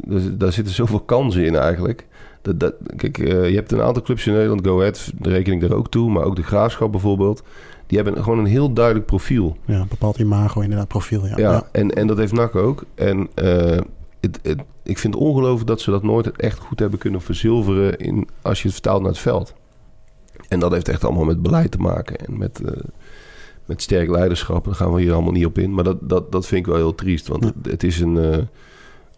daar, 0.00 0.36
daar 0.38 0.52
zitten 0.52 0.74
zoveel 0.74 1.00
kansen 1.00 1.44
in 1.44 1.56
eigenlijk. 1.56 2.06
Dat, 2.42 2.60
dat, 2.60 2.74
kijk, 2.96 3.16
je 3.26 3.54
hebt 3.54 3.72
een 3.72 3.82
aantal 3.82 4.02
clubs 4.02 4.26
in 4.26 4.32
Nederland, 4.32 4.66
Go 4.66 4.78
Ahead, 4.78 5.12
de 5.18 5.30
rekening 5.30 5.62
er 5.62 5.74
ook 5.74 5.90
toe, 5.90 6.10
maar 6.10 6.24
ook 6.24 6.36
de 6.36 6.42
Graafschap 6.42 6.90
bijvoorbeeld. 6.90 7.42
Die 7.86 7.98
hebben 7.98 8.22
gewoon 8.22 8.38
een 8.38 8.46
heel 8.46 8.72
duidelijk 8.72 9.06
profiel. 9.06 9.56
ja 9.64 9.80
een 9.80 9.88
bepaald 9.88 10.18
imago 10.18 10.60
inderdaad, 10.60 10.88
profiel. 10.88 11.26
Ja, 11.26 11.36
Ja, 11.36 11.50
ja. 11.50 11.68
En, 11.72 11.90
en 11.90 12.06
dat 12.06 12.18
heeft 12.18 12.32
NAC 12.32 12.54
ook. 12.54 12.84
En 12.94 13.28
het, 14.20 14.38
het, 14.42 14.60
ik 14.82 14.98
vind 14.98 15.14
het 15.14 15.22
ongelooflijk 15.22 15.66
dat 15.66 15.80
ze 15.80 15.90
dat 15.90 16.02
nooit 16.02 16.36
echt 16.36 16.58
goed 16.58 16.78
hebben 16.78 16.98
kunnen 16.98 17.20
verzilveren 17.20 17.98
in, 17.98 18.28
als 18.42 18.58
je 18.58 18.64
het 18.64 18.72
vertaalt 18.72 19.00
naar 19.00 19.10
het 19.10 19.20
veld. 19.20 19.54
En 20.48 20.58
dat 20.60 20.72
heeft 20.72 20.88
echt 20.88 21.04
allemaal 21.04 21.24
met 21.24 21.42
beleid 21.42 21.70
te 21.70 21.78
maken 21.78 22.16
en 22.18 22.38
met, 22.38 22.60
eh, 22.64 22.72
met 23.64 23.82
sterk 23.82 24.08
leiderschap. 24.10 24.64
Daar 24.64 24.74
gaan 24.74 24.92
we 24.94 25.00
hier 25.00 25.12
allemaal 25.12 25.32
niet 25.32 25.46
op 25.46 25.58
in. 25.58 25.74
Maar 25.74 25.84
dat, 25.84 25.96
dat, 26.00 26.32
dat 26.32 26.46
vind 26.46 26.60
ik 26.60 26.66
wel 26.66 26.76
heel 26.76 26.94
triest. 26.94 27.28
Want 27.28 27.44
Ja. 27.44 27.52
het, 27.62 27.70
het 27.70 27.82
is 27.82 28.00
een. 28.00 28.18
eh, 28.18 28.38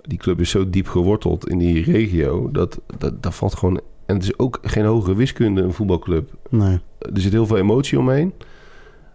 die 0.03 0.19
club 0.19 0.41
is 0.41 0.51
zo 0.51 0.71
diep 0.71 0.89
geworteld 0.89 1.49
in 1.49 1.59
die 1.59 1.85
regio. 1.85 2.51
Dat, 2.51 2.81
dat, 2.99 3.23
dat 3.23 3.35
valt 3.35 3.55
gewoon. 3.55 3.81
En 4.07 4.15
het 4.15 4.23
is 4.25 4.39
ook 4.39 4.59
geen 4.63 4.85
hogere 4.85 5.15
wiskunde, 5.15 5.63
een 5.63 5.73
voetbalclub. 5.73 6.31
Nee. 6.51 6.79
Er 6.99 7.21
zit 7.21 7.33
heel 7.33 7.47
veel 7.47 7.57
emotie 7.57 7.99
omheen. 7.99 8.33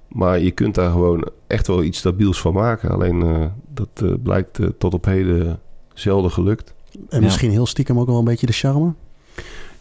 Maar 0.08 0.40
je 0.40 0.52
kunt 0.52 0.76
daar 0.76 0.92
gewoon 0.92 1.28
echt 1.48 1.68
wel 1.68 1.84
iets 1.84 1.98
stabiels 1.98 2.42
van 2.42 2.54
maken. 2.54 2.90
Alleen 2.92 3.22
eh, 3.22 3.46
dat 3.74 3.88
eh, 4.04 4.12
blijkt 4.24 4.60
tot 4.78 4.94
op 4.94 5.06
heden 5.06 5.60
zelden 5.94 6.32
gelukt. 6.32 6.74
En 7.10 7.18
Ja. 7.20 7.20
misschien 7.20 7.52
heel 7.52 7.66
stiekem 7.66 8.00
ook 8.00 8.08
wel 8.08 8.18
een 8.18 8.24
beetje 8.26 8.46
de 8.46 8.54
charme. 8.54 8.94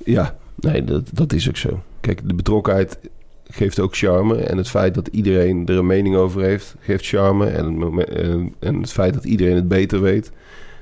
Ja, 0.04 0.36
nee, 0.62 0.84
dat, 0.84 1.10
dat 1.12 1.32
is 1.32 1.48
ook 1.48 1.56
zo. 1.56 1.82
Kijk, 2.00 2.28
de 2.28 2.34
betrokkenheid 2.34 2.98
geeft 3.44 3.80
ook 3.80 3.96
charme. 3.96 4.36
En 4.36 4.56
het 4.56 4.68
feit 4.68 4.94
dat 4.94 5.06
iedereen 5.06 5.66
er 5.66 5.76
een 5.78 5.86
mening 5.86 6.16
over 6.16 6.42
heeft, 6.42 6.74
geeft 6.80 7.06
charme. 7.06 7.46
En, 7.46 7.64
het 7.64 7.74
momen- 7.74 8.16
en, 8.16 8.54
en 8.58 8.80
het 8.80 8.92
feit 8.92 9.14
dat 9.14 9.24
iedereen 9.24 9.54
het 9.54 9.68
beter 9.68 10.00
weet. 10.00 10.32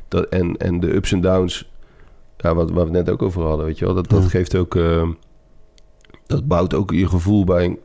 Dat, 0.09 0.27
en, 0.29 0.57
en 0.57 0.81
de 0.81 0.95
ups 0.95 1.13
en 1.13 1.21
downs, 1.21 1.71
ja, 2.37 2.55
wat, 2.55 2.71
waar 2.71 2.87
we 2.91 2.97
het 2.97 3.07
net 3.07 3.11
ook 3.11 3.23
over 3.23 3.43
hadden, 3.43 3.67
weet 3.67 3.79
je 3.79 3.85
wel. 3.85 3.95
Dat, 3.95 4.09
dat 4.09 4.25
geeft 4.27 4.57
ook... 4.57 4.75
eh, 4.77 5.09
dat 6.27 6.47
bouwt 6.49 6.75
ook 6.75 6.91
je 6.91 7.09
gevoel 7.09 7.45
bij... 7.45 7.65
een- 7.65 7.79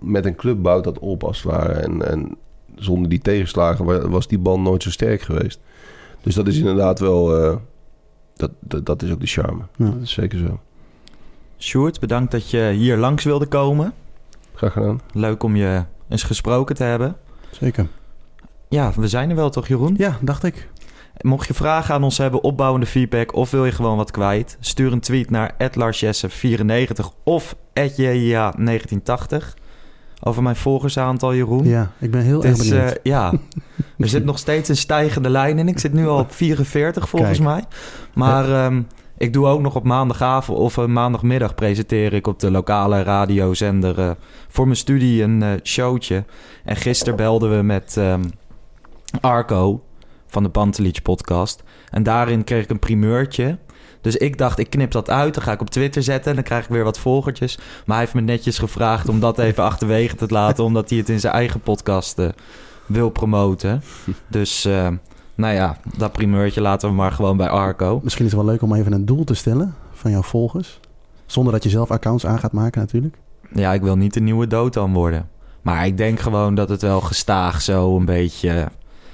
met 0.00 0.24
een 0.24 0.34
club 0.36 0.62
bouwt 0.62 0.84
dat 0.84 0.98
op, 0.98 1.24
als 1.24 1.42
het 1.42 1.52
ware. 1.52 1.72
En, 1.72 2.08
en 2.10 2.36
zonder 2.74 3.08
die 3.08 3.18
tegenslagen 3.18 3.84
wa- 3.84 4.08
was 4.08 4.26
die 4.28 4.38
band 4.38 4.62
nooit 4.62 4.82
zo 4.82 4.90
sterk 4.90 5.20
geweest. 5.20 5.60
Dus 6.22 6.34
dat 6.34 6.46
is 6.46 6.58
inderdaad 6.58 7.00
wel... 7.00 7.36
eh, 7.42 7.56
dat, 8.36 8.50
dat, 8.60 8.86
dat 8.86 9.02
is 9.02 9.10
ook 9.12 9.20
de 9.20 9.26
charme. 9.26 9.62
Ja. 9.76 9.84
Dat 9.90 10.02
is 10.02 10.12
zeker 10.12 10.38
zo. 10.38 10.60
Sjoerd, 11.58 12.00
bedankt 12.00 12.30
dat 12.30 12.50
je 12.50 12.70
hier 12.76 12.96
langs 12.96 13.24
wilde 13.24 13.46
komen. 13.46 13.92
Graag 14.54 14.72
gedaan. 14.72 15.00
Leuk 15.12 15.42
om 15.42 15.56
je 15.56 15.82
eens 16.08 16.22
gesproken 16.22 16.74
te 16.74 16.84
hebben. 16.84 17.16
Zeker. 17.50 17.86
Ja, 18.68 18.92
we 18.96 19.08
zijn 19.08 19.30
er 19.30 19.36
wel 19.36 19.50
toch, 19.50 19.68
Jeroen? 19.68 19.94
Ja, 19.98 20.18
dacht 20.20 20.44
ik. 20.44 20.68
Mocht 21.20 21.46
je 21.46 21.54
vragen 21.54 21.94
aan 21.94 22.02
ons 22.04 22.18
hebben, 22.18 22.42
opbouwende 22.42 22.86
feedback 22.86 23.34
of 23.34 23.50
wil 23.50 23.64
je 23.64 23.72
gewoon 23.72 23.96
wat 23.96 24.10
kwijt, 24.10 24.56
stuur 24.60 24.92
een 24.92 25.00
tweet 25.00 25.30
naar 25.30 25.54
@larsjesse94 25.78 27.06
of 27.24 27.56
@jja1980 27.72 29.54
over 30.20 30.42
mijn 30.42 30.56
volgersaantal, 30.56 31.34
Jeroen. 31.34 31.64
Ja, 31.64 31.90
ik 31.98 32.10
ben 32.10 32.20
heel 32.22 32.44
erg 32.44 32.56
benieuwd. 32.56 32.90
eh, 32.92 32.96
ja, 33.02 33.32
er 33.98 34.08
zit 34.08 34.24
nog 34.24 34.38
steeds 34.38 34.68
een 34.68 34.76
stijgende 34.76 35.28
lijn 35.30 35.58
in. 35.58 35.68
Ik 35.68 35.78
zit 35.78 35.92
nu 35.92 36.06
al 36.06 36.18
op 36.18 36.32
44 36.32 37.08
volgens 37.08 37.38
Kijk. 37.38 37.48
mij. 37.50 37.64
Maar 38.14 38.50
ehm, 38.64 38.82
ik 39.18 39.32
doe 39.32 39.46
ook 39.46 39.60
nog 39.60 39.74
op 39.74 39.84
maandagavond 39.84 40.58
of 40.58 40.78
eh, 40.78 40.84
maandagmiddag 40.84 41.54
presenteer 41.54 42.12
ik 42.12 42.26
op 42.26 42.40
de 42.40 42.50
lokale 42.50 43.02
radiozender 43.02 43.98
eh, 43.98 44.10
voor 44.48 44.64
mijn 44.64 44.76
studie 44.76 45.22
een 45.22 45.42
eh, 45.42 45.50
showtje. 45.62 46.24
En 46.64 46.76
gisteren 46.76 47.16
belden 47.16 47.56
we 47.56 47.62
met 47.62 47.96
ehm, 47.96 48.24
Arco 49.20 49.82
van 50.26 50.42
de 50.42 50.48
Pantelich 50.48 51.02
podcast. 51.02 51.62
En 51.90 52.02
daarin 52.02 52.44
kreeg 52.44 52.62
ik 52.62 52.70
een 52.70 52.78
primeurtje. 52.78 53.58
Dus 54.00 54.16
ik 54.16 54.38
dacht, 54.38 54.58
ik 54.58 54.70
knip 54.70 54.90
dat 54.90 55.10
uit. 55.10 55.34
Dan 55.34 55.42
ga 55.42 55.52
ik 55.52 55.60
op 55.60 55.70
Twitter 55.70 56.02
zetten 56.02 56.30
en 56.30 56.34
dan 56.34 56.44
krijg 56.44 56.64
ik 56.64 56.70
weer 56.70 56.84
wat 56.84 56.98
volgertjes. 56.98 57.56
Maar 57.56 57.96
hij 57.96 57.98
heeft 57.98 58.14
me 58.14 58.20
netjes 58.20 58.58
gevraagd 58.58 59.08
om 59.08 59.20
dat 59.20 59.38
even 59.38 59.64
achterwege 59.64 60.16
te 60.16 60.26
laten. 60.28 60.64
Omdat 60.64 60.90
hij 60.90 60.98
het 60.98 61.08
in 61.08 61.20
zijn 61.20 61.32
eigen 61.32 61.60
podcast 61.60 62.18
wil 62.86 63.10
promoten. 63.10 63.82
Dus, 64.28 64.64
eh, 64.64 64.88
nou 65.36 65.54
ja, 65.54 65.76
dat 65.96 66.12
primeurtje 66.12 66.60
laten 66.60 66.88
we 66.88 66.94
maar 66.94 67.12
gewoon 67.12 67.36
bij 67.36 67.48
Arco. 67.48 68.00
Misschien 68.02 68.24
is 68.24 68.32
het 68.32 68.40
wel 68.40 68.50
leuk 68.50 68.62
om 68.62 68.74
even 68.74 68.92
een 68.92 69.06
doel 69.06 69.24
te 69.24 69.34
stellen 69.34 69.74
van 69.92 70.10
jouw 70.10 70.22
volgers. 70.22 70.80
Zonder 71.26 71.52
dat 71.52 71.62
je 71.62 71.68
zelf 71.68 71.90
accounts 71.90 72.26
aan 72.26 72.38
gaat 72.38 72.52
maken 72.52 72.80
natuurlijk. 72.80 73.16
Ja, 73.54 73.72
ik 73.72 73.82
wil 73.82 73.96
niet 73.96 74.14
de 74.14 74.20
nieuwe 74.20 74.46
Dotan 74.46 74.92
worden. 74.92 75.28
Maar 75.62 75.86
ik 75.86 75.96
denk 75.96 76.20
gewoon 76.20 76.54
dat 76.54 76.68
het 76.68 76.82
wel 76.82 77.00
gestaag 77.00 77.62
zo 77.62 77.96
een 77.96 78.04
beetje 78.04 78.68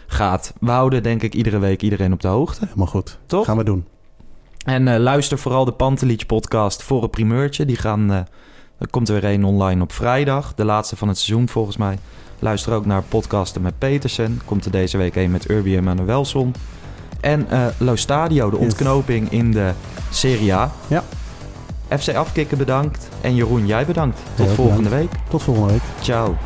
gaat. 0.07 0.53
We 0.61 0.71
houden 0.71 1.03
denk 1.03 1.23
ik 1.23 1.35
iedere 1.35 1.59
week 1.59 1.83
iedereen 1.83 2.13
op 2.13 2.21
de 2.21 2.29
hoogte. 2.29 2.65
Helemaal 2.65 2.87
goed. 2.87 3.19
Toch? 3.27 3.45
Gaan 3.45 3.57
we 3.57 3.65
doen. 3.65 3.87
En 4.65 4.89
eh, 4.89 4.99
luister 4.99 5.39
vooral 5.39 5.65
de 5.65 5.73
Pantelich 5.73 6.27
podcast 6.27 6.83
voor 6.83 7.03
het 7.03 7.11
primeurtje. 7.11 7.65
Die 7.65 7.77
gaan, 7.77 8.11
eh, 8.11 8.17
er 8.79 8.91
komt 8.91 9.09
er 9.09 9.21
weer 9.21 9.31
een 9.31 9.45
online 9.45 9.83
op 9.83 9.93
vrijdag. 9.93 10.55
De 10.55 10.65
laatste 10.65 10.97
van 10.97 11.09
het 11.09 11.19
seizoen 11.19 11.49
volgens 11.49 11.77
mij. 11.77 11.99
Luister 12.43 12.73
ook 12.73 12.87
naar 12.87 13.03
podcasten 13.03 13.63
met 13.63 13.79
Petersen. 13.79 14.41
Komt 14.45 14.65
er 14.65 14.71
deze 14.71 14.97
week 14.97 15.17
een 15.17 15.31
met 15.31 15.51
Urbi 15.51 15.77
en 15.77 15.85
Manuelson. 15.85 16.55
En 17.21 17.51
eh 17.51 17.67
Lo 17.79 17.97
Stadio, 17.97 18.51
de 18.51 18.57
Yes. 18.57 18.65
ontknoping 18.65 19.31
in 19.31 19.51
de 19.53 19.73
Serie 20.11 20.55
A. 20.55 20.73
Ja. 20.87 21.03
FC 21.99 22.15
Afkikken 22.15 22.59
bedankt. 22.59 23.09
En 23.21 23.35
Jeroen, 23.35 23.67
jij 23.67 23.87
bedankt. 23.87 24.21
Tot 24.35 24.51
volgende 24.51 24.89
week. 24.89 25.11
Tot 25.29 25.43
volgende 25.43 25.73
week. 25.73 25.83
Ciao. 26.01 26.37